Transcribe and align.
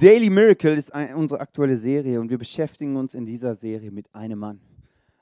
Daily 0.00 0.30
Miracle 0.30 0.78
ist 0.78 0.94
ein, 0.94 1.14
unsere 1.14 1.42
aktuelle 1.42 1.76
Serie 1.76 2.18
und 2.22 2.30
wir 2.30 2.38
beschäftigen 2.38 2.96
uns 2.96 3.14
in 3.14 3.26
dieser 3.26 3.54
Serie 3.54 3.90
mit 3.90 4.06
einem 4.14 4.38
Mann. 4.38 4.58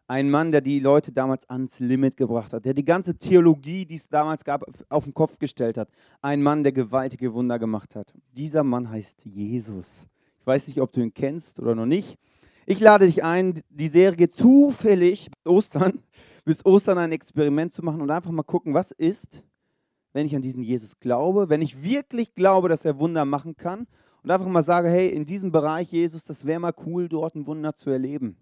Ein 0.06 0.30
Mann, 0.30 0.52
der 0.52 0.60
die 0.60 0.78
Leute 0.78 1.10
damals 1.10 1.50
ans 1.50 1.80
Limit 1.80 2.16
gebracht 2.16 2.52
hat, 2.52 2.64
der 2.64 2.74
die 2.74 2.84
ganze 2.84 3.18
Theologie, 3.18 3.84
die 3.84 3.96
es 3.96 4.09
damals 4.09 4.45
gab, 4.45 4.62
auf 4.88 5.02
den 5.02 5.14
Kopf 5.14 5.36
gestellt 5.41 5.78
hat. 5.78 5.88
Ein 6.22 6.45
Mann, 6.45 6.62
der 6.62 6.70
gewaltige 6.70 7.34
Wunder 7.34 7.59
gemacht 7.59 7.96
hat. 7.96 8.14
Dieser 8.36 8.62
Mann 8.62 8.88
heißt 8.88 9.24
Jesus. 9.24 10.06
Ich 10.38 10.46
weiß 10.46 10.68
nicht, 10.68 10.80
ob 10.80 10.92
du 10.92 11.00
ihn 11.00 11.12
kennst 11.12 11.58
oder 11.58 11.74
noch 11.74 11.84
nicht. 11.84 12.16
Ich 12.64 12.79
lade 12.79 13.06
dich 13.06 13.24
ein, 13.24 13.60
die 13.70 13.88
Serie 13.88 14.30
zufällig 14.30 15.29
Ostern, 15.45 16.04
bis 16.45 16.65
Ostern 16.65 16.98
ein 16.98 17.10
Experiment 17.10 17.73
zu 17.73 17.84
machen 17.84 18.01
und 18.01 18.12
einfach 18.12 18.30
mal 18.30 18.45
gucken, 18.45 18.74
was 18.74 18.92
ist, 18.92 19.42
wenn 20.12 20.24
ich 20.24 20.37
an 20.37 20.42
diesen 20.42 20.62
Jesus 20.62 21.01
glaube, 21.01 21.48
wenn 21.48 21.62
ich 21.62 21.82
wirklich 21.82 22.37
glaube, 22.37 22.68
dass 22.68 22.84
er 22.84 23.01
Wunder 23.01 23.24
machen 23.24 23.56
kann 23.56 23.88
und 24.22 24.30
einfach 24.30 24.48
mal 24.48 24.62
sage, 24.62 24.88
hey, 24.88 25.08
in 25.08 25.24
diesem 25.24 25.52
Bereich 25.52 25.90
Jesus, 25.90 26.24
das 26.24 26.45
wäre 26.45 26.60
mal 26.60 26.74
cool, 26.86 27.09
dort 27.09 27.34
ein 27.34 27.46
Wunder 27.46 27.74
zu 27.74 27.90
erleben. 27.90 28.36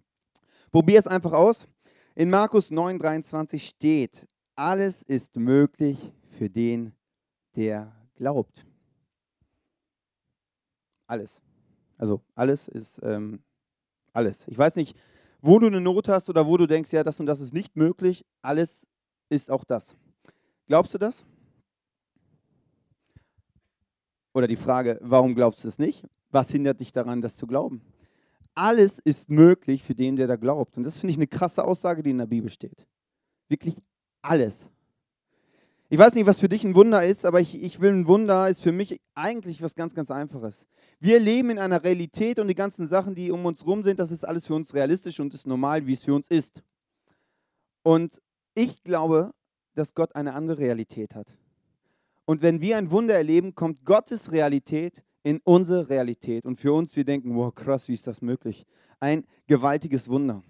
Probier 0.71 0.99
es 0.99 1.07
einfach 1.07 1.33
aus. 1.33 1.67
In 2.15 2.31
Markus 2.31 2.71
9:23 2.71 3.59
steht, 3.61 4.27
alles 4.55 5.03
ist 5.03 5.37
möglich 5.37 6.13
für 6.39 6.49
den, 6.49 6.93
der 7.55 7.93
glaubt. 8.15 8.67
Alles. 11.07 11.41
Also 11.99 12.21
alles 12.35 12.69
ist 12.69 13.01
ähm, 13.03 13.41
alles. 14.13 14.49
Ich 14.49 14.57
weiß 14.59 14.77
nicht, 14.77 14.97
wo 15.41 15.59
du 15.59 15.67
eine 15.67 15.81
Not 15.81 16.09
hast 16.09 16.29
oder 16.29 16.47
wo 16.47 16.57
du 16.57 16.67
denkst, 16.67 16.93
ja, 16.93 17.05
das 17.05 17.21
und 17.21 17.27
das 17.27 17.41
ist 17.41 17.53
nicht 17.53 17.77
möglich. 17.77 18.25
Alles 18.43 18.87
ist 19.29 19.51
auch 19.51 19.65
das. 19.65 19.97
Glaubst 20.67 20.95
du 20.95 20.99
das? 20.99 21.25
Oder 24.37 24.47
die 24.47 24.57
Frage, 24.57 24.99
warum 25.03 25.35
glaubst 25.35 25.65
du 25.65 25.69
es 25.69 25.79
nicht? 25.79 26.05
Was 26.31 26.51
hindert 26.51 26.81
dich 26.81 26.93
daran, 26.93 27.23
das 27.23 27.37
zu 27.37 27.47
glauben? 27.47 27.81
alles 28.57 28.99
ist 28.99 29.29
möglich 29.29 29.85
für 29.85 29.95
den, 29.95 30.17
der 30.17 30.27
da 30.27 30.37
glaubt. 30.37 30.77
Und 30.77 30.85
das 30.85 30.97
finde 30.97 31.13
ich 31.13 31.19
eine 31.19 31.27
krasse 31.27 31.63
Aussage, 31.63 32.03
die 32.03 32.11
in 32.11 32.19
der 32.19 32.27
Bibel 32.27 32.51
steht. 32.51 32.87
Wirklich 33.49 33.83
alles. 34.23 34.71
Ich 35.89 35.99
weiß 35.99 36.15
nicht, 36.15 36.27
was 36.27 36.41
für 36.41 36.49
dich 36.49 36.65
ein 36.65 36.75
Wunder 36.75 37.05
ist, 37.05 37.25
aber 37.25 37.41
ich, 37.41 37.63
ich 37.63 37.81
will 37.81 37.93
ein 37.93 38.09
Wunder, 38.09 38.49
ist 38.49 38.63
für 38.63 38.73
mich 38.73 39.01
eigentlich 39.15 39.63
was 39.63 39.77
ganz, 39.77 39.95
ganz 39.95 40.11
Einfaches. 40.11 40.67
Wir 40.99 41.21
leben 41.21 41.51
in 41.51 41.59
einer 41.59 41.85
Realität 41.85 42.41
und 42.41 42.49
die 42.49 42.57
ganzen 42.57 42.89
Sachen, 42.89 43.15
die 43.15 43.31
um 43.31 43.45
uns 43.45 43.65
rum 43.65 43.85
sind, 43.85 44.01
das 44.01 44.11
ist 44.11 44.27
alles 44.27 44.47
für 44.47 44.55
uns 44.55 44.75
realistisch 44.75 45.21
und 45.21 45.33
ist 45.35 45.47
normal, 45.47 45.87
wie 45.87 45.93
es 45.93 46.03
für 46.03 46.15
uns 46.15 46.27
ist. 46.29 46.63
Und 47.85 48.21
ich 48.55 48.83
glaube, 48.83 49.33
dass 49.75 49.95
Gott 49.95 50.17
eine 50.17 50.35
andere 50.35 50.59
Realität 50.59 51.15
hat. 51.15 51.29
Und 52.27 52.43
wenn 52.43 52.61
wir 52.61 52.77
ein 52.77 52.91
Wunder 52.91 53.15
erleben, 53.15 53.55
kommt 53.55 53.85
Gottes 53.85 54.33
Realität 54.33 55.03
in 55.23 55.41
unsere 55.45 55.89
Realität. 55.89 56.45
Und 56.45 56.61
für 56.61 56.73
uns, 56.73 56.95
wir 56.95 57.05
denken, 57.05 57.35
wow, 57.35 57.55
krass, 57.55 57.89
wie 57.89 57.95
ist 57.95 58.07
das 58.07 58.21
möglich? 58.21 58.67
Ein 59.01 59.25
gewaltiges 59.47 60.09
Wunder. 60.09 60.43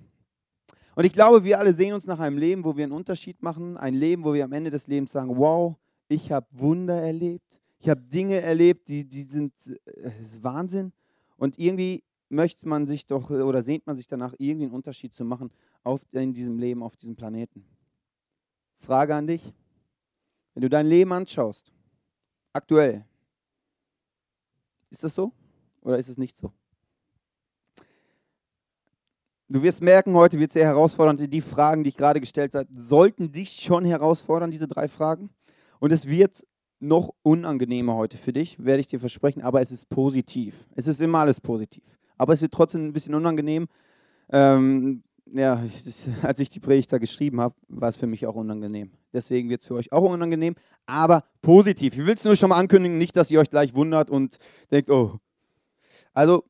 Und 0.94 1.04
ich 1.04 1.12
glaube, 1.12 1.44
wir 1.44 1.58
alle 1.58 1.74
sehen 1.74 1.92
uns 1.92 2.06
nach 2.06 2.18
einem 2.18 2.38
Leben, 2.38 2.64
wo 2.64 2.76
wir 2.76 2.84
einen 2.84 2.92
Unterschied 2.92 3.42
machen. 3.42 3.76
Ein 3.76 3.94
Leben, 3.94 4.24
wo 4.24 4.32
wir 4.32 4.44
am 4.44 4.52
Ende 4.52 4.70
des 4.70 4.86
Lebens 4.86 5.12
sagen, 5.12 5.36
wow, 5.36 5.76
ich 6.08 6.32
habe 6.32 6.46
Wunder 6.50 7.00
erlebt. 7.00 7.60
Ich 7.78 7.90
habe 7.90 8.00
Dinge 8.00 8.40
erlebt, 8.40 8.88
die, 8.88 9.04
die 9.04 9.22
sind 9.22 9.52
äh, 9.66 10.10
Wahnsinn. 10.40 10.92
Und 11.36 11.58
irgendwie 11.58 12.02
möchte 12.30 12.66
man 12.66 12.86
sich 12.86 13.06
doch 13.06 13.28
oder 13.30 13.62
sehnt 13.62 13.86
man 13.86 13.96
sich 13.96 14.06
danach, 14.06 14.34
irgendwie 14.38 14.64
einen 14.64 14.74
Unterschied 14.74 15.14
zu 15.14 15.24
machen 15.24 15.50
auf, 15.84 16.06
in 16.12 16.32
diesem 16.32 16.58
Leben, 16.58 16.82
auf 16.82 16.96
diesem 16.96 17.16
Planeten. 17.16 17.64
Frage 18.78 19.14
an 19.14 19.26
dich. 19.26 19.52
Wenn 20.56 20.62
du 20.62 20.70
dein 20.70 20.86
Leben 20.86 21.12
anschaust, 21.12 21.70
aktuell, 22.54 23.04
ist 24.88 25.04
das 25.04 25.14
so 25.14 25.30
oder 25.82 25.98
ist 25.98 26.08
es 26.08 26.16
nicht 26.16 26.38
so? 26.38 26.50
Du 29.50 29.62
wirst 29.62 29.82
merken, 29.82 30.14
heute 30.14 30.38
wird 30.38 30.48
es 30.48 30.54
sehr 30.54 30.64
herausfordernd. 30.64 31.30
Die 31.30 31.40
Fragen, 31.42 31.84
die 31.84 31.90
ich 31.90 31.96
gerade 31.98 32.20
gestellt 32.20 32.54
habe, 32.54 32.70
sollten 32.72 33.30
dich 33.30 33.50
schon 33.50 33.84
herausfordern, 33.84 34.50
diese 34.50 34.66
drei 34.66 34.88
Fragen. 34.88 35.28
Und 35.78 35.92
es 35.92 36.08
wird 36.08 36.46
noch 36.80 37.12
unangenehmer 37.22 37.94
heute 37.94 38.16
für 38.16 38.32
dich, 38.32 38.64
werde 38.64 38.80
ich 38.80 38.86
dir 38.86 38.98
versprechen, 38.98 39.42
aber 39.42 39.60
es 39.60 39.70
ist 39.70 39.90
positiv. 39.90 40.66
Es 40.74 40.86
ist 40.86 41.02
immer 41.02 41.18
alles 41.18 41.38
positiv. 41.38 41.84
Aber 42.16 42.32
es 42.32 42.40
wird 42.40 42.54
trotzdem 42.54 42.86
ein 42.86 42.92
bisschen 42.94 43.14
unangenehm. 43.14 43.68
Ähm, 44.30 45.02
ja, 45.34 45.62
als 46.22 46.40
ich 46.40 46.48
die 46.48 46.60
Predigt 46.60 46.90
da 46.90 46.96
geschrieben 46.96 47.42
habe, 47.42 47.54
war 47.68 47.90
es 47.90 47.96
für 47.96 48.06
mich 48.06 48.26
auch 48.26 48.36
unangenehm. 48.36 48.92
Deswegen 49.16 49.48
wird 49.48 49.62
es 49.62 49.66
für 49.66 49.74
euch 49.74 49.90
auch 49.92 50.08
unangenehm, 50.10 50.54
aber 50.86 51.24
positiv. 51.42 51.94
Ich 51.96 52.06
will 52.06 52.14
es 52.14 52.24
nur 52.24 52.36
schon 52.36 52.50
mal 52.50 52.58
ankündigen, 52.58 52.98
nicht, 52.98 53.16
dass 53.16 53.30
ihr 53.30 53.40
euch 53.40 53.50
gleich 53.50 53.74
wundert 53.74 54.10
und 54.10 54.36
denkt, 54.70 54.90
oh. 54.90 55.18
Also, 56.12 56.44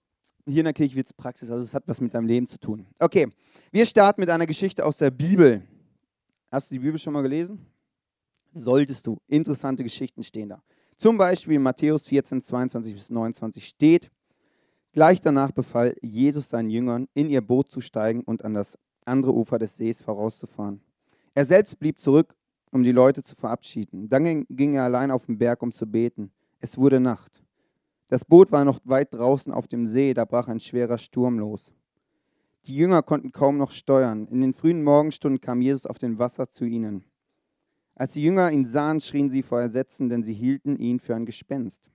hier 0.44 0.58
in 0.58 0.64
der 0.64 0.74
Kirche 0.74 0.96
wird 0.96 1.06
es 1.06 1.12
Praxis, 1.12 1.50
also 1.50 1.64
es 1.64 1.72
hat 1.72 1.84
was 1.86 2.00
mit 2.00 2.12
deinem 2.12 2.26
Leben 2.26 2.46
zu 2.46 2.58
tun. 2.58 2.86
Okay, 2.98 3.28
wir 3.72 3.86
starten 3.86 4.20
mit 4.20 4.30
einer 4.30 4.46
Geschichte 4.46 4.84
aus 4.84 4.98
der 4.98 5.10
Bibel. 5.10 5.62
Hast 6.50 6.70
du 6.70 6.74
die 6.74 6.80
Bibel 6.80 6.98
schon 6.98 7.12
mal 7.12 7.22
gelesen? 7.22 7.64
Solltest 8.52 9.06
du. 9.06 9.18
Interessante 9.26 9.82
Geschichten 9.82 10.22
stehen 10.22 10.48
da. 10.48 10.62
Zum 10.96 11.18
Beispiel 11.18 11.54
in 11.54 11.62
Matthäus 11.62 12.06
14, 12.06 12.42
22 12.42 12.94
bis 12.94 13.10
29 13.10 13.66
steht, 13.66 14.10
Gleich 14.96 15.20
danach 15.20 15.50
befahl 15.50 15.94
Jesus 16.00 16.48
seinen 16.48 16.70
Jüngern, 16.70 17.06
in 17.12 17.28
ihr 17.28 17.42
Boot 17.42 17.70
zu 17.70 17.82
steigen 17.82 18.22
und 18.22 18.46
an 18.46 18.54
das 18.54 18.78
andere 19.04 19.34
Ufer 19.34 19.58
des 19.58 19.76
Sees 19.76 20.00
vorauszufahren. 20.00 20.80
Er 21.34 21.44
selbst 21.44 21.78
blieb 21.78 22.00
zurück, 22.00 22.34
um 22.70 22.82
die 22.82 22.92
Leute 22.92 23.22
zu 23.22 23.34
verabschieden. 23.34 24.08
Dann 24.08 24.46
ging 24.48 24.74
er 24.74 24.84
allein 24.84 25.10
auf 25.10 25.26
den 25.26 25.38
Berg, 25.38 25.62
um 25.62 25.72
zu 25.72 25.86
beten. 25.86 26.30
Es 26.60 26.78
wurde 26.78 27.00
Nacht. 27.00 27.42
Das 28.08 28.24
Boot 28.24 28.52
war 28.52 28.64
noch 28.64 28.80
weit 28.84 29.12
draußen 29.14 29.52
auf 29.52 29.66
dem 29.66 29.86
See, 29.86 30.14
da 30.14 30.24
brach 30.24 30.48
ein 30.48 30.60
schwerer 30.60 30.98
Sturm 30.98 31.38
los. 31.38 31.72
Die 32.66 32.76
Jünger 32.76 33.02
konnten 33.02 33.32
kaum 33.32 33.58
noch 33.58 33.70
steuern. 33.70 34.26
In 34.28 34.40
den 34.40 34.52
frühen 34.52 34.82
Morgenstunden 34.82 35.40
kam 35.40 35.60
Jesus 35.60 35.86
auf 35.86 35.98
dem 35.98 36.18
Wasser 36.18 36.48
zu 36.48 36.64
ihnen. 36.64 37.04
Als 37.94 38.12
die 38.12 38.22
Jünger 38.22 38.50
ihn 38.50 38.66
sahen, 38.66 39.00
schrien 39.00 39.30
sie 39.30 39.42
vor 39.42 39.60
Ersetzen, 39.60 40.08
denn 40.08 40.22
sie 40.22 40.34
hielten 40.34 40.76
ihn 40.76 41.00
für 41.00 41.14
ein 41.14 41.26
Gespenst. 41.26 41.90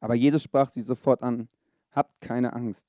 Aber 0.00 0.14
Jesus 0.14 0.42
sprach 0.42 0.68
sie 0.68 0.82
sofort 0.82 1.22
an 1.22 1.48
habt 1.96 2.20
keine 2.20 2.52
Angst. 2.52 2.86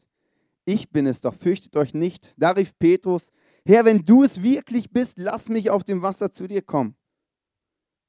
Ich 0.66 0.92
bin 0.92 1.08
es 1.08 1.22
doch, 1.22 1.34
fürchtet 1.34 1.78
euch 1.78 1.94
nicht. 1.94 2.34
Da 2.38 2.52
rief 2.52 2.78
Petrus, 2.78 3.32
Herr, 3.66 3.86
wenn 3.86 4.06
du 4.06 4.24
es 4.24 4.44
wirklich 4.44 4.92
bist, 4.92 5.18
lass 5.18 5.50
mich 5.50 5.70
auf 5.70 5.86
dem 5.86 6.02
Wasser 6.02 6.32
zu 6.32 6.48
dir 6.48 6.62
kommen. 6.62 6.96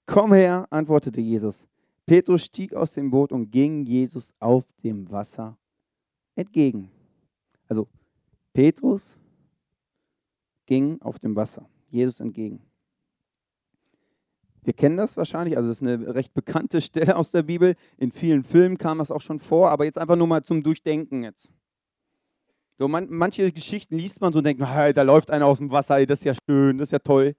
Komm 0.09 0.33
her, 0.33 0.67
antwortete 0.71 1.21
Jesus. 1.21 1.69
Petrus 2.07 2.47
stieg 2.47 2.73
aus 2.73 2.95
dem 2.95 3.11
Boot 3.11 3.31
und 3.31 3.51
ging 3.51 3.85
Jesus 3.85 4.33
auf 4.41 4.65
dem 4.83 5.11
Wasser 5.11 5.59
entgegen. 6.35 6.91
Also 7.69 7.87
Petrus 8.55 9.19
ging 10.65 10.99
auf 11.03 11.19
dem 11.19 11.37
Wasser 11.37 11.69
Jesus 11.91 12.21
entgegen. 12.21 12.63
Wir 14.63 14.73
kennen 14.73 14.97
das 14.97 15.15
wahrscheinlich, 15.19 15.59
also 15.59 15.69
das 15.69 15.83
ist 15.83 15.87
eine 15.87 16.15
recht 16.15 16.33
bekannte 16.33 16.81
Stelle 16.81 17.15
aus 17.15 17.31
der 17.31 17.43
Bibel. 17.43 17.75
In 17.99 18.11
vielen 18.11 18.45
Filmen 18.45 18.79
kam 18.79 19.01
das 19.01 19.11
auch 19.11 19.21
schon 19.21 19.39
vor, 19.39 19.69
aber 19.69 19.85
jetzt 19.85 19.99
einfach 19.99 20.17
nur 20.17 20.27
mal 20.27 20.43
zum 20.43 20.63
Durchdenken 20.63 21.23
jetzt. 21.23 21.51
So, 22.79 22.89
man, 22.89 23.09
manche 23.11 23.53
Geschichten 23.53 23.97
liest 23.97 24.23
man 24.23 24.33
so 24.33 24.39
und 24.39 24.47
denkt, 24.47 24.63
da 24.63 25.03
läuft 25.03 25.31
einer 25.31 25.45
aus 25.45 25.59
dem 25.59 25.71
Wasser, 25.71 26.07
das 26.07 26.21
ist 26.21 26.25
ja 26.25 26.35
schön, 26.49 26.79
das 26.79 26.89
ist 26.89 26.93
ja 26.93 26.99
toll. 26.99 27.37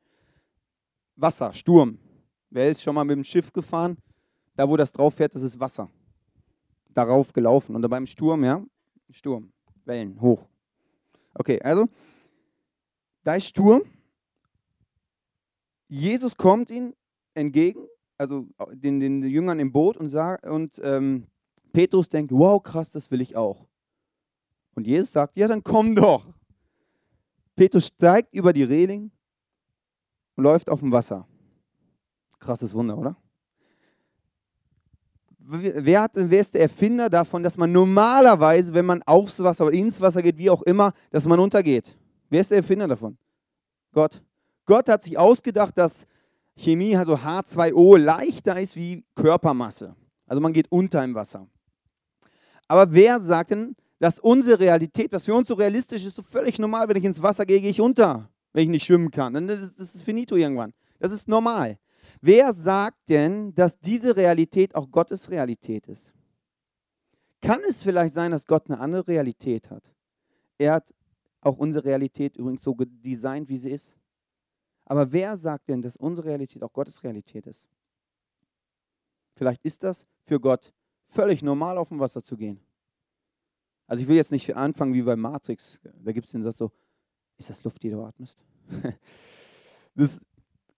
Wasser, 1.16 1.51
Sturm. 1.51 1.97
Wer 2.49 2.69
ist 2.69 2.81
schon 2.81 2.95
mal 2.95 3.03
mit 3.03 3.15
dem 3.15 3.23
Schiff 3.23 3.53
gefahren? 3.53 3.97
Da, 4.55 4.67
wo 4.67 4.75
das 4.75 4.91
drauf 4.91 5.13
fährt, 5.13 5.35
das 5.35 5.41
ist 5.41 5.59
Wasser. 5.59 5.89
Darauf 6.93 7.31
gelaufen. 7.31 7.75
Und 7.75 7.87
beim 7.89 8.05
Sturm, 8.05 8.43
ja, 8.43 8.63
Sturm, 9.11 9.51
Wellen, 9.85 10.19
hoch. 10.19 10.47
Okay, 11.33 11.61
also, 11.61 11.88
da 13.24 13.35
ist 13.35 13.47
Sturm. 13.47 13.83
Jesus 15.88 16.35
kommt 16.35 16.69
ihn 16.69 16.94
entgegen, 17.33 17.88
also 18.18 18.47
den, 18.74 19.00
den 19.00 19.24
Jüngern 19.24 19.59
im 19.59 19.71
Boot 19.71 19.97
und, 19.97 20.09
sag, 20.09 20.44
und 20.45 20.79
ähm, 20.83 21.27
Petrus 21.71 22.09
denkt, 22.09 22.31
wow, 22.31 22.62
krass, 22.62 22.91
das 22.91 23.09
will 23.12 23.21
ich 23.21 23.35
auch. 23.35 23.65
Und 24.75 24.88
Jesus 24.88 25.12
sagt, 25.12 25.38
ja, 25.38 25.47
dann 25.47 25.63
komm 25.63 25.95
doch. 25.95 26.27
Petrus 27.56 27.88
steigt 27.88 28.33
über 28.33 28.53
die 28.53 28.63
Reling 28.63 29.12
und 30.35 30.44
läuft 30.44 30.69
auf 30.69 30.79
dem 30.79 30.91
Wasser. 30.91 31.27
Krasses 32.39 32.74
Wunder, 32.74 32.97
oder? 32.97 33.15
Wer, 35.51 36.01
hat, 36.01 36.12
wer 36.13 36.39
ist 36.39 36.53
der 36.53 36.62
Erfinder 36.62 37.09
davon, 37.09 37.41
dass 37.41 37.57
man 37.57 37.71
normalerweise, 37.71 38.74
wenn 38.74 38.86
man 38.86 39.01
aufs 39.03 39.41
Wasser 39.41 39.65
oder 39.65 39.75
ins 39.75 40.00
Wasser 40.00 40.21
geht, 40.21 40.38
wie 40.38 40.50
auch 40.50 40.62
immer, 40.62 40.94
dass 41.09 41.25
man 41.25 41.39
untergeht? 41.39 41.97
Wer 42.30 42.41
ist 42.41 42.51
der 42.51 42.57
Erfinder 42.57 42.88
davon? 42.88 43.18
Gott. 43.91 44.21
Gott 44.65 44.88
hat 44.88 45.01
sich 45.01 45.18
ausgedacht, 45.18 45.75
dass 45.75 46.06
Chemie, 46.56 46.95
also 46.95 47.15
H2O, 47.15 47.97
leichter 47.97 48.59
ist 48.59 48.75
wie 48.75 49.03
Körpermasse. 49.15 49.95
Also 50.27 50.39
man 50.39 50.53
geht 50.53 50.71
unter 50.71 51.03
im 51.03 51.15
Wasser. 51.15 51.47
Aber 52.68 52.94
wer 52.94 53.19
sagt 53.19 53.50
denn, 53.50 53.75
dass 53.97 54.19
unsere 54.19 54.59
Realität, 54.59 55.12
was 55.12 55.25
für 55.25 55.33
uns 55.33 55.47
so 55.47 55.56
realistisch 55.56 56.06
ist, 56.06 56.15
so 56.15 56.21
völlig 56.21 56.59
normal, 56.59 56.88
wenn 56.88 56.97
ich 56.97 57.03
ins 57.03 57.21
Wasser 57.21 57.45
gehe, 57.45 57.59
gehe 57.59 57.71
ich 57.71 57.81
unter, 57.81 58.30
wenn 58.53 58.63
ich 58.63 58.69
nicht 58.69 58.86
schwimmen 58.86 59.09
kann. 59.09 59.47
Das, 59.47 59.75
das 59.75 59.95
ist 59.95 60.03
finito 60.03 60.36
irgendwann. 60.36 60.74
Das 61.00 61.12
ist 61.12 61.27
normal. 61.27 61.80
Wer 62.21 62.51
sagt 62.54 63.10
denn, 63.10 63.54
dass 63.56 63.80
diese 63.80 64.16
Realität 64.16 64.75
auch 64.75 64.92
Gottes 64.92 65.30
Realität 65.30 65.88
ist? 65.88 66.13
Kann 67.42 67.62
es 67.68 67.81
vielleicht 67.81 68.13
sein, 68.13 68.31
dass 68.31 68.45
Gott 68.45 68.69
eine 68.69 68.80
andere 68.80 69.07
Realität 69.07 69.69
hat? 69.69 69.83
Er 70.57 70.74
hat 70.74 70.94
auch 71.42 71.57
unsere 71.57 71.86
Realität 71.86 72.36
übrigens 72.36 72.63
so 72.63 72.75
designt, 72.77 73.48
wie 73.48 73.57
sie 73.57 73.71
ist. 73.71 73.98
Aber 74.86 75.12
wer 75.12 75.38
sagt 75.38 75.69
denn, 75.69 75.81
dass 75.81 75.95
unsere 75.95 76.27
Realität 76.27 76.63
auch 76.63 76.74
Gottes 76.74 77.04
Realität 77.04 77.48
ist? 77.48 77.69
Vielleicht 79.36 79.63
ist 79.63 79.83
das 79.83 80.06
für 80.25 80.39
Gott 80.39 80.74
völlig 81.07 81.42
normal, 81.42 81.77
auf 81.77 81.89
dem 81.89 82.00
Wasser 82.00 82.22
zu 82.22 82.36
gehen. 82.36 82.60
Also 83.88 84.01
ich 84.01 84.07
will 84.07 84.18
jetzt 84.18 84.31
nicht 84.31 84.56
anfangen 84.56 84.94
wie 84.94 85.01
bei 85.01 85.15
Matrix. 85.15 85.80
Da 86.04 86.12
gibt 86.12 86.25
es 86.25 86.31
den 86.31 86.44
Satz 86.44 86.57
so, 86.57 86.72
ist 87.38 87.50
das 87.50 87.63
Luft, 87.63 87.81
die 87.81 87.89
du 87.89 88.04
atmest? 88.04 88.38
das, 89.95 90.19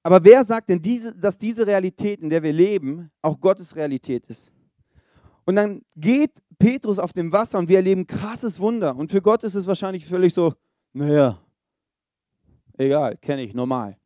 aber 0.04 0.24
wer 0.24 0.44
sagt 0.44 0.70
denn, 0.70 0.82
diese, 0.82 1.16
dass 1.16 1.38
diese 1.38 1.68
Realität, 1.68 2.22
in 2.22 2.30
der 2.30 2.42
wir 2.42 2.54
leben, 2.54 3.12
auch 3.22 3.40
Gottes 3.40 3.76
Realität 3.76 4.28
ist? 4.28 4.52
Und 5.46 5.56
dann 5.56 5.84
geht 5.96 6.32
Petrus 6.58 7.00
auf 7.00 7.14
dem 7.14 7.32
Wasser 7.32 7.60
und 7.60 7.68
wir 7.68 7.78
erleben 7.78 8.08
krasses 8.08 8.60
Wunder. 8.60 8.96
Und 8.96 9.12
für 9.12 9.22
Gott 9.22 9.44
ist 9.44 9.56
es 9.56 9.68
wahrscheinlich 9.68 10.06
völlig 10.06 10.34
so, 10.34 10.54
naja, 10.94 11.40
egal, 12.78 13.18
kenne 13.18 13.44
ich, 13.44 13.54
normal. 13.54 13.98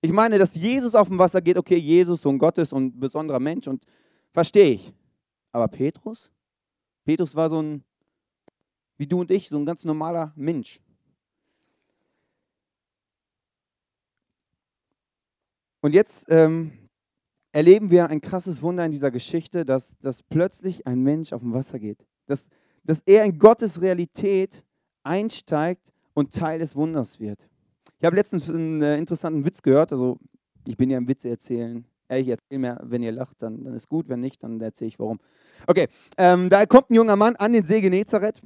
Ich 0.00 0.12
meine, 0.12 0.38
dass 0.38 0.54
Jesus 0.54 0.94
auf 0.94 1.08
dem 1.08 1.18
Wasser 1.18 1.40
geht, 1.40 1.56
okay, 1.56 1.76
Jesus, 1.76 2.22
Sohn 2.22 2.38
Gottes 2.38 2.72
und 2.72 3.00
besonderer 3.00 3.40
Mensch 3.40 3.66
und 3.66 3.84
verstehe 4.32 4.72
ich. 4.72 4.92
Aber 5.50 5.68
Petrus? 5.68 6.30
Petrus 7.04 7.34
war 7.34 7.48
so 7.48 7.62
ein, 7.62 7.84
wie 8.96 9.06
du 9.06 9.20
und 9.20 9.30
ich, 9.30 9.48
so 9.48 9.56
ein 9.56 9.64
ganz 9.64 9.84
normaler 9.84 10.32
Mensch. 10.36 10.80
Und 15.84 15.94
jetzt 15.94 16.24
ähm, 16.30 16.72
erleben 17.52 17.90
wir 17.90 18.08
ein 18.08 18.22
krasses 18.22 18.62
Wunder 18.62 18.86
in 18.86 18.92
dieser 18.92 19.10
Geschichte, 19.10 19.66
dass, 19.66 19.98
dass 19.98 20.22
plötzlich 20.22 20.86
ein 20.86 21.02
Mensch 21.02 21.34
auf 21.34 21.42
dem 21.42 21.52
Wasser 21.52 21.78
geht. 21.78 22.06
Dass, 22.24 22.46
dass 22.84 23.02
er 23.04 23.22
in 23.26 23.38
Gottes 23.38 23.82
Realität 23.82 24.64
einsteigt 25.02 25.92
und 26.14 26.32
Teil 26.32 26.58
des 26.58 26.74
Wunders 26.74 27.20
wird. 27.20 27.46
Ich 27.98 28.06
habe 28.06 28.16
letztens 28.16 28.48
einen 28.48 28.80
äh, 28.80 28.96
interessanten 28.96 29.44
Witz 29.44 29.60
gehört. 29.60 29.92
Also, 29.92 30.16
ich 30.66 30.78
bin 30.78 30.88
ja 30.88 30.96
im 30.96 31.06
Witze 31.06 31.28
erzählen. 31.28 31.84
Ich 32.08 32.28
erzähle 32.28 32.60
mir, 32.60 32.80
wenn 32.84 33.02
ihr 33.02 33.12
lacht, 33.12 33.42
dann, 33.42 33.62
dann 33.62 33.74
ist 33.74 33.90
gut. 33.90 34.08
Wenn 34.08 34.20
nicht, 34.20 34.42
dann 34.42 34.58
erzähle 34.62 34.88
ich 34.88 34.98
warum. 34.98 35.20
Okay, 35.66 35.88
ähm, 36.16 36.48
da 36.48 36.64
kommt 36.64 36.88
ein 36.88 36.94
junger 36.94 37.16
Mann 37.16 37.36
an 37.36 37.52
den 37.52 37.66
See 37.66 37.82
Genezareth 37.82 38.40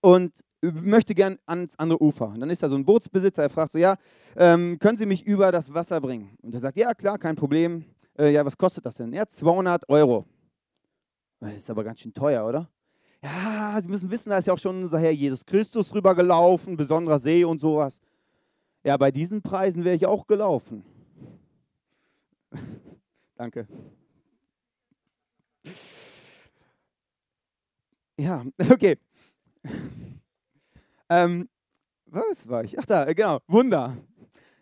und 0.00 0.32
möchte 0.62 1.14
gern 1.14 1.38
ans 1.46 1.76
andere 1.76 2.00
Ufer. 2.02 2.28
Und 2.28 2.40
dann 2.40 2.50
ist 2.50 2.62
da 2.62 2.68
so 2.68 2.76
ein 2.76 2.84
Bootsbesitzer, 2.84 3.42
er 3.42 3.50
fragt 3.50 3.72
so, 3.72 3.78
ja, 3.78 3.96
ähm, 4.36 4.78
können 4.78 4.96
Sie 4.96 5.06
mich 5.06 5.26
über 5.26 5.50
das 5.50 5.74
Wasser 5.74 6.00
bringen? 6.00 6.36
Und 6.42 6.54
er 6.54 6.60
sagt, 6.60 6.76
ja, 6.76 6.94
klar, 6.94 7.18
kein 7.18 7.34
Problem. 7.34 7.84
Äh, 8.16 8.32
ja, 8.32 8.44
was 8.44 8.56
kostet 8.56 8.86
das 8.86 8.94
denn? 8.94 9.12
Ja, 9.12 9.26
200 9.26 9.88
Euro. 9.88 10.24
Das 11.40 11.54
ist 11.54 11.70
aber 11.70 11.82
ganz 11.82 12.00
schön 12.00 12.14
teuer, 12.14 12.46
oder? 12.46 12.70
Ja, 13.22 13.78
Sie 13.80 13.88
müssen 13.88 14.10
wissen, 14.10 14.30
da 14.30 14.38
ist 14.38 14.46
ja 14.46 14.52
auch 14.52 14.58
schon 14.58 14.84
unser 14.84 14.98
Herr 14.98 15.10
Jesus 15.10 15.44
Christus 15.44 15.94
rübergelaufen, 15.94 16.76
besonderer 16.76 17.18
See 17.18 17.44
und 17.44 17.60
sowas. 17.60 18.00
Ja, 18.84 18.96
bei 18.96 19.10
diesen 19.10 19.42
Preisen 19.42 19.84
wäre 19.84 19.96
ich 19.96 20.06
auch 20.06 20.26
gelaufen. 20.26 20.84
Danke. 23.36 23.66
Ja, 28.18 28.44
okay. 28.70 28.98
Ähm, 31.12 31.48
was 32.06 32.48
war 32.48 32.64
ich? 32.64 32.78
Ach 32.78 32.86
da, 32.86 33.04
genau, 33.12 33.40
Wunder. 33.46 33.96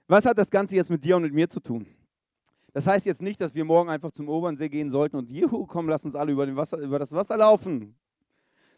Was 0.08 0.24
hat 0.24 0.36
das 0.36 0.50
Ganze 0.50 0.74
jetzt 0.74 0.90
mit 0.90 1.04
dir 1.04 1.16
und 1.16 1.22
mit 1.22 1.32
mir 1.32 1.48
zu 1.48 1.60
tun? 1.60 1.86
Das 2.72 2.86
heißt 2.86 3.06
jetzt 3.06 3.22
nicht, 3.22 3.40
dass 3.40 3.54
wir 3.54 3.64
morgen 3.64 3.88
einfach 3.88 4.10
zum 4.10 4.28
Obernsee 4.28 4.68
gehen 4.68 4.90
sollten 4.90 5.16
und 5.16 5.30
juhu, 5.30 5.66
komm, 5.66 5.88
lass 5.88 6.04
uns 6.04 6.16
alle 6.16 6.32
über, 6.32 6.56
Wasser, 6.56 6.78
über 6.78 6.98
das 6.98 7.12
Wasser 7.12 7.36
laufen. 7.36 7.94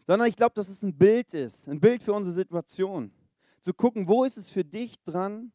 Sondern 0.05 0.27
ich 0.27 0.35
glaube, 0.35 0.53
dass 0.53 0.69
es 0.69 0.83
ein 0.83 0.95
Bild 0.95 1.33
ist, 1.33 1.67
ein 1.67 1.79
Bild 1.79 2.03
für 2.03 2.13
unsere 2.13 2.33
Situation. 2.33 3.11
Zu 3.59 3.73
gucken, 3.73 4.07
wo 4.07 4.23
ist 4.23 4.37
es 4.37 4.49
für 4.49 4.63
dich 4.63 5.01
dran, 5.03 5.51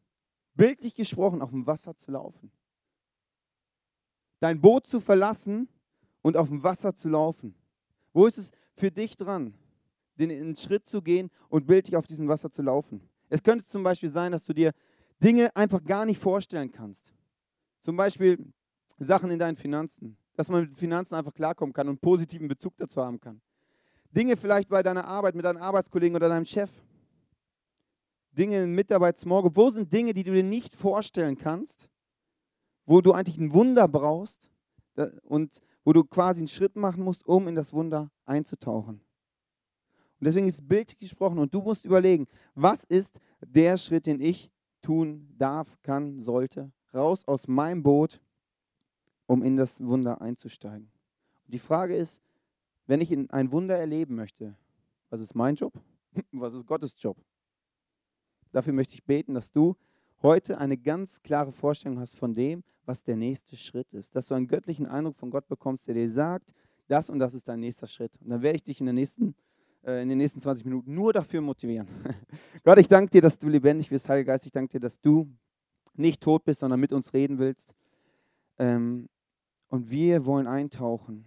bildlich 0.55 0.95
gesprochen, 0.95 1.41
auf 1.41 1.51
dem 1.51 1.65
Wasser 1.67 1.95
zu 1.95 2.11
laufen. 2.11 2.51
Dein 4.41 4.59
Boot 4.59 4.87
zu 4.87 4.99
verlassen 4.99 5.69
und 6.21 6.35
auf 6.35 6.49
dem 6.49 6.63
Wasser 6.63 6.93
zu 6.93 7.07
laufen. 7.07 7.55
Wo 8.11 8.25
ist 8.25 8.37
es 8.37 8.51
für 8.75 8.91
dich 8.91 9.15
dran? 9.15 9.53
Den 10.27 10.55
Schritt 10.55 10.85
zu 10.85 11.01
gehen 11.01 11.29
und 11.49 11.67
bildlich 11.67 11.95
auf 11.95 12.07
diesem 12.07 12.27
Wasser 12.27 12.51
zu 12.51 12.61
laufen. 12.61 13.01
Es 13.29 13.43
könnte 13.43 13.65
zum 13.65 13.83
Beispiel 13.83 14.09
sein, 14.09 14.31
dass 14.31 14.43
du 14.43 14.53
dir 14.53 14.73
Dinge 15.23 15.55
einfach 15.55 15.83
gar 15.83 16.05
nicht 16.05 16.19
vorstellen 16.19 16.71
kannst. 16.71 17.13
Zum 17.81 17.95
Beispiel 17.95 18.37
Sachen 18.97 19.31
in 19.31 19.39
deinen 19.39 19.55
Finanzen, 19.55 20.17
dass 20.35 20.49
man 20.49 20.61
mit 20.61 20.73
Finanzen 20.73 21.15
einfach 21.15 21.33
klarkommen 21.33 21.73
kann 21.73 21.87
und 21.87 21.93
einen 21.93 21.99
positiven 21.99 22.47
Bezug 22.47 22.75
dazu 22.77 23.01
haben 23.01 23.19
kann. 23.19 23.41
Dinge 24.11 24.35
vielleicht 24.35 24.69
bei 24.69 24.81
deiner 24.81 25.05
Arbeit 25.05 25.35
mit 25.35 25.45
deinen 25.45 25.57
Arbeitskollegen 25.57 26.15
oder 26.15 26.29
deinem 26.29 26.45
Chef. 26.45 26.71
Dinge 28.31 28.63
in 28.63 28.73
Mitarbeitsmorgen. 28.73 29.55
Wo 29.55 29.69
sind 29.69 29.91
Dinge, 29.91 30.13
die 30.13 30.23
du 30.23 30.33
dir 30.33 30.43
nicht 30.43 30.73
vorstellen 30.73 31.37
kannst, 31.37 31.89
wo 32.85 33.01
du 33.01 33.11
eigentlich 33.13 33.37
ein 33.37 33.53
Wunder 33.53 33.87
brauchst 33.87 34.49
und 35.23 35.61
wo 35.83 35.93
du 35.93 36.03
quasi 36.03 36.41
einen 36.41 36.47
Schritt 36.47 36.75
machen 36.75 37.03
musst, 37.03 37.25
um 37.25 37.47
in 37.47 37.55
das 37.55 37.73
Wunder 37.73 38.11
einzutauchen? 38.25 39.01
Und 40.19 40.25
deswegen 40.25 40.47
ist 40.47 40.67
bildlich 40.67 40.99
gesprochen 40.99 41.39
und 41.39 41.53
du 41.53 41.61
musst 41.61 41.85
überlegen, 41.85 42.27
was 42.53 42.83
ist 42.83 43.19
der 43.41 43.77
Schritt, 43.77 44.05
den 44.05 44.19
ich 44.19 44.51
tun 44.81 45.33
darf, 45.37 45.77
kann, 45.81 46.19
sollte, 46.19 46.71
raus 46.93 47.25
aus 47.25 47.47
meinem 47.47 47.83
Boot, 47.83 48.21
um 49.27 49.43
in 49.43 49.55
das 49.55 49.83
Wunder 49.83 50.21
einzusteigen. 50.21 50.91
Und 51.45 51.53
die 51.53 51.59
Frage 51.59 51.95
ist, 51.95 52.21
wenn 52.85 53.01
ich 53.01 53.11
in 53.11 53.29
ein 53.29 53.51
Wunder 53.51 53.77
erleben 53.77 54.15
möchte, 54.15 54.55
was 55.09 55.21
ist 55.21 55.35
mein 55.35 55.55
Job? 55.55 55.73
Was 56.31 56.55
ist 56.55 56.65
Gottes 56.65 56.95
Job? 56.97 57.17
Dafür 58.51 58.73
möchte 58.73 58.95
ich 58.95 59.03
beten, 59.03 59.35
dass 59.35 59.51
du 59.51 59.75
heute 60.23 60.57
eine 60.57 60.75
ganz 60.75 61.21
klare 61.21 61.51
Vorstellung 61.51 61.99
hast 61.99 62.17
von 62.17 62.33
dem, 62.33 62.63
was 62.85 63.03
der 63.03 63.15
nächste 63.15 63.55
Schritt 63.55 63.93
ist. 63.93 64.15
Dass 64.15 64.27
du 64.27 64.33
einen 64.33 64.47
göttlichen 64.47 64.87
Eindruck 64.87 65.15
von 65.15 65.29
Gott 65.29 65.47
bekommst, 65.47 65.87
der 65.87 65.93
dir 65.93 66.09
sagt, 66.09 66.55
das 66.87 67.11
und 67.11 67.19
das 67.19 67.35
ist 67.35 67.47
dein 67.47 67.59
nächster 67.59 67.85
Schritt. 67.85 68.11
Und 68.19 68.29
dann 68.29 68.41
werde 68.41 68.55
ich 68.55 68.63
dich 68.63 68.79
in 68.79 68.87
der 68.87 68.93
nächsten 68.93 69.35
in 69.83 70.09
den 70.09 70.17
nächsten 70.17 70.41
20 70.41 70.65
Minuten 70.65 70.93
nur 70.93 71.13
dafür 71.13 71.41
motivieren. 71.41 71.87
Gott, 72.63 72.77
ich 72.79 72.87
danke 72.87 73.11
dir, 73.11 73.21
dass 73.21 73.37
du 73.37 73.47
lebendig 73.47 73.89
bist, 73.89 74.09
Heiliger 74.09 74.33
Geist. 74.33 74.45
Ich 74.45 74.51
danke 74.51 74.71
dir, 74.73 74.79
dass 74.79 74.99
du 74.99 75.29
nicht 75.95 76.21
tot 76.21 76.43
bist, 76.43 76.59
sondern 76.59 76.79
mit 76.79 76.93
uns 76.93 77.13
reden 77.13 77.39
willst. 77.39 77.73
Ähm, 78.57 79.07
und 79.69 79.89
wir 79.89 80.25
wollen 80.25 80.47
eintauchen 80.47 81.25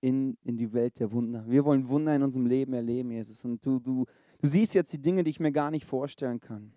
in, 0.00 0.36
in 0.44 0.56
die 0.56 0.72
Welt 0.72 1.00
der 1.00 1.12
Wunder. 1.12 1.44
Wir 1.46 1.64
wollen 1.64 1.88
Wunder 1.88 2.14
in 2.14 2.22
unserem 2.22 2.46
Leben 2.46 2.72
erleben, 2.72 3.10
Jesus. 3.10 3.44
Und 3.44 3.64
du, 3.64 3.78
du, 3.80 4.06
du 4.38 4.48
siehst 4.48 4.74
jetzt 4.74 4.92
die 4.92 5.02
Dinge, 5.02 5.24
die 5.24 5.30
ich 5.30 5.40
mir 5.40 5.52
gar 5.52 5.70
nicht 5.70 5.84
vorstellen 5.84 6.40
kann. 6.40 6.72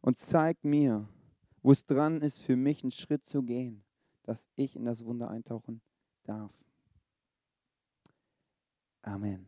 Und 0.00 0.18
zeig 0.18 0.62
mir, 0.64 1.08
wo 1.62 1.72
es 1.72 1.84
dran 1.84 2.20
ist, 2.20 2.40
für 2.40 2.56
mich 2.56 2.82
einen 2.82 2.92
Schritt 2.92 3.24
zu 3.24 3.42
gehen, 3.42 3.82
dass 4.22 4.48
ich 4.56 4.76
in 4.76 4.84
das 4.84 5.04
Wunder 5.04 5.30
eintauchen 5.30 5.80
darf. 6.24 6.52
Amen. 9.08 9.46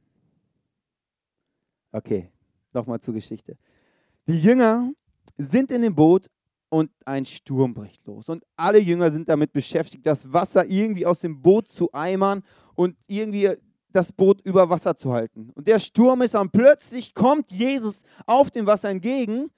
Okay, 1.92 2.30
nochmal 2.72 2.98
zur 3.00 3.12
Geschichte. 3.12 3.58
Die 4.26 4.40
Jünger 4.40 4.90
sind 5.36 5.70
in 5.70 5.82
dem 5.82 5.94
Boot 5.94 6.30
und 6.70 6.90
ein 7.04 7.26
Sturm 7.26 7.74
bricht 7.74 8.06
los. 8.06 8.28
Und 8.30 8.42
alle 8.56 8.78
Jünger 8.78 9.10
sind 9.10 9.28
damit 9.28 9.52
beschäftigt, 9.52 10.06
das 10.06 10.32
Wasser 10.32 10.64
irgendwie 10.64 11.04
aus 11.04 11.20
dem 11.20 11.42
Boot 11.42 11.68
zu 11.68 11.92
eimern 11.92 12.42
und 12.74 12.96
irgendwie 13.06 13.50
das 13.92 14.12
Boot 14.12 14.40
über 14.42 14.70
Wasser 14.70 14.96
zu 14.96 15.12
halten. 15.12 15.50
Und 15.54 15.66
der 15.66 15.78
Sturm 15.78 16.22
ist 16.22 16.34
und 16.34 16.52
plötzlich 16.52 17.12
kommt 17.12 17.50
Jesus 17.52 18.04
auf 18.24 18.50
dem 18.50 18.66
Wasser 18.66 18.88
entgegen 18.88 19.50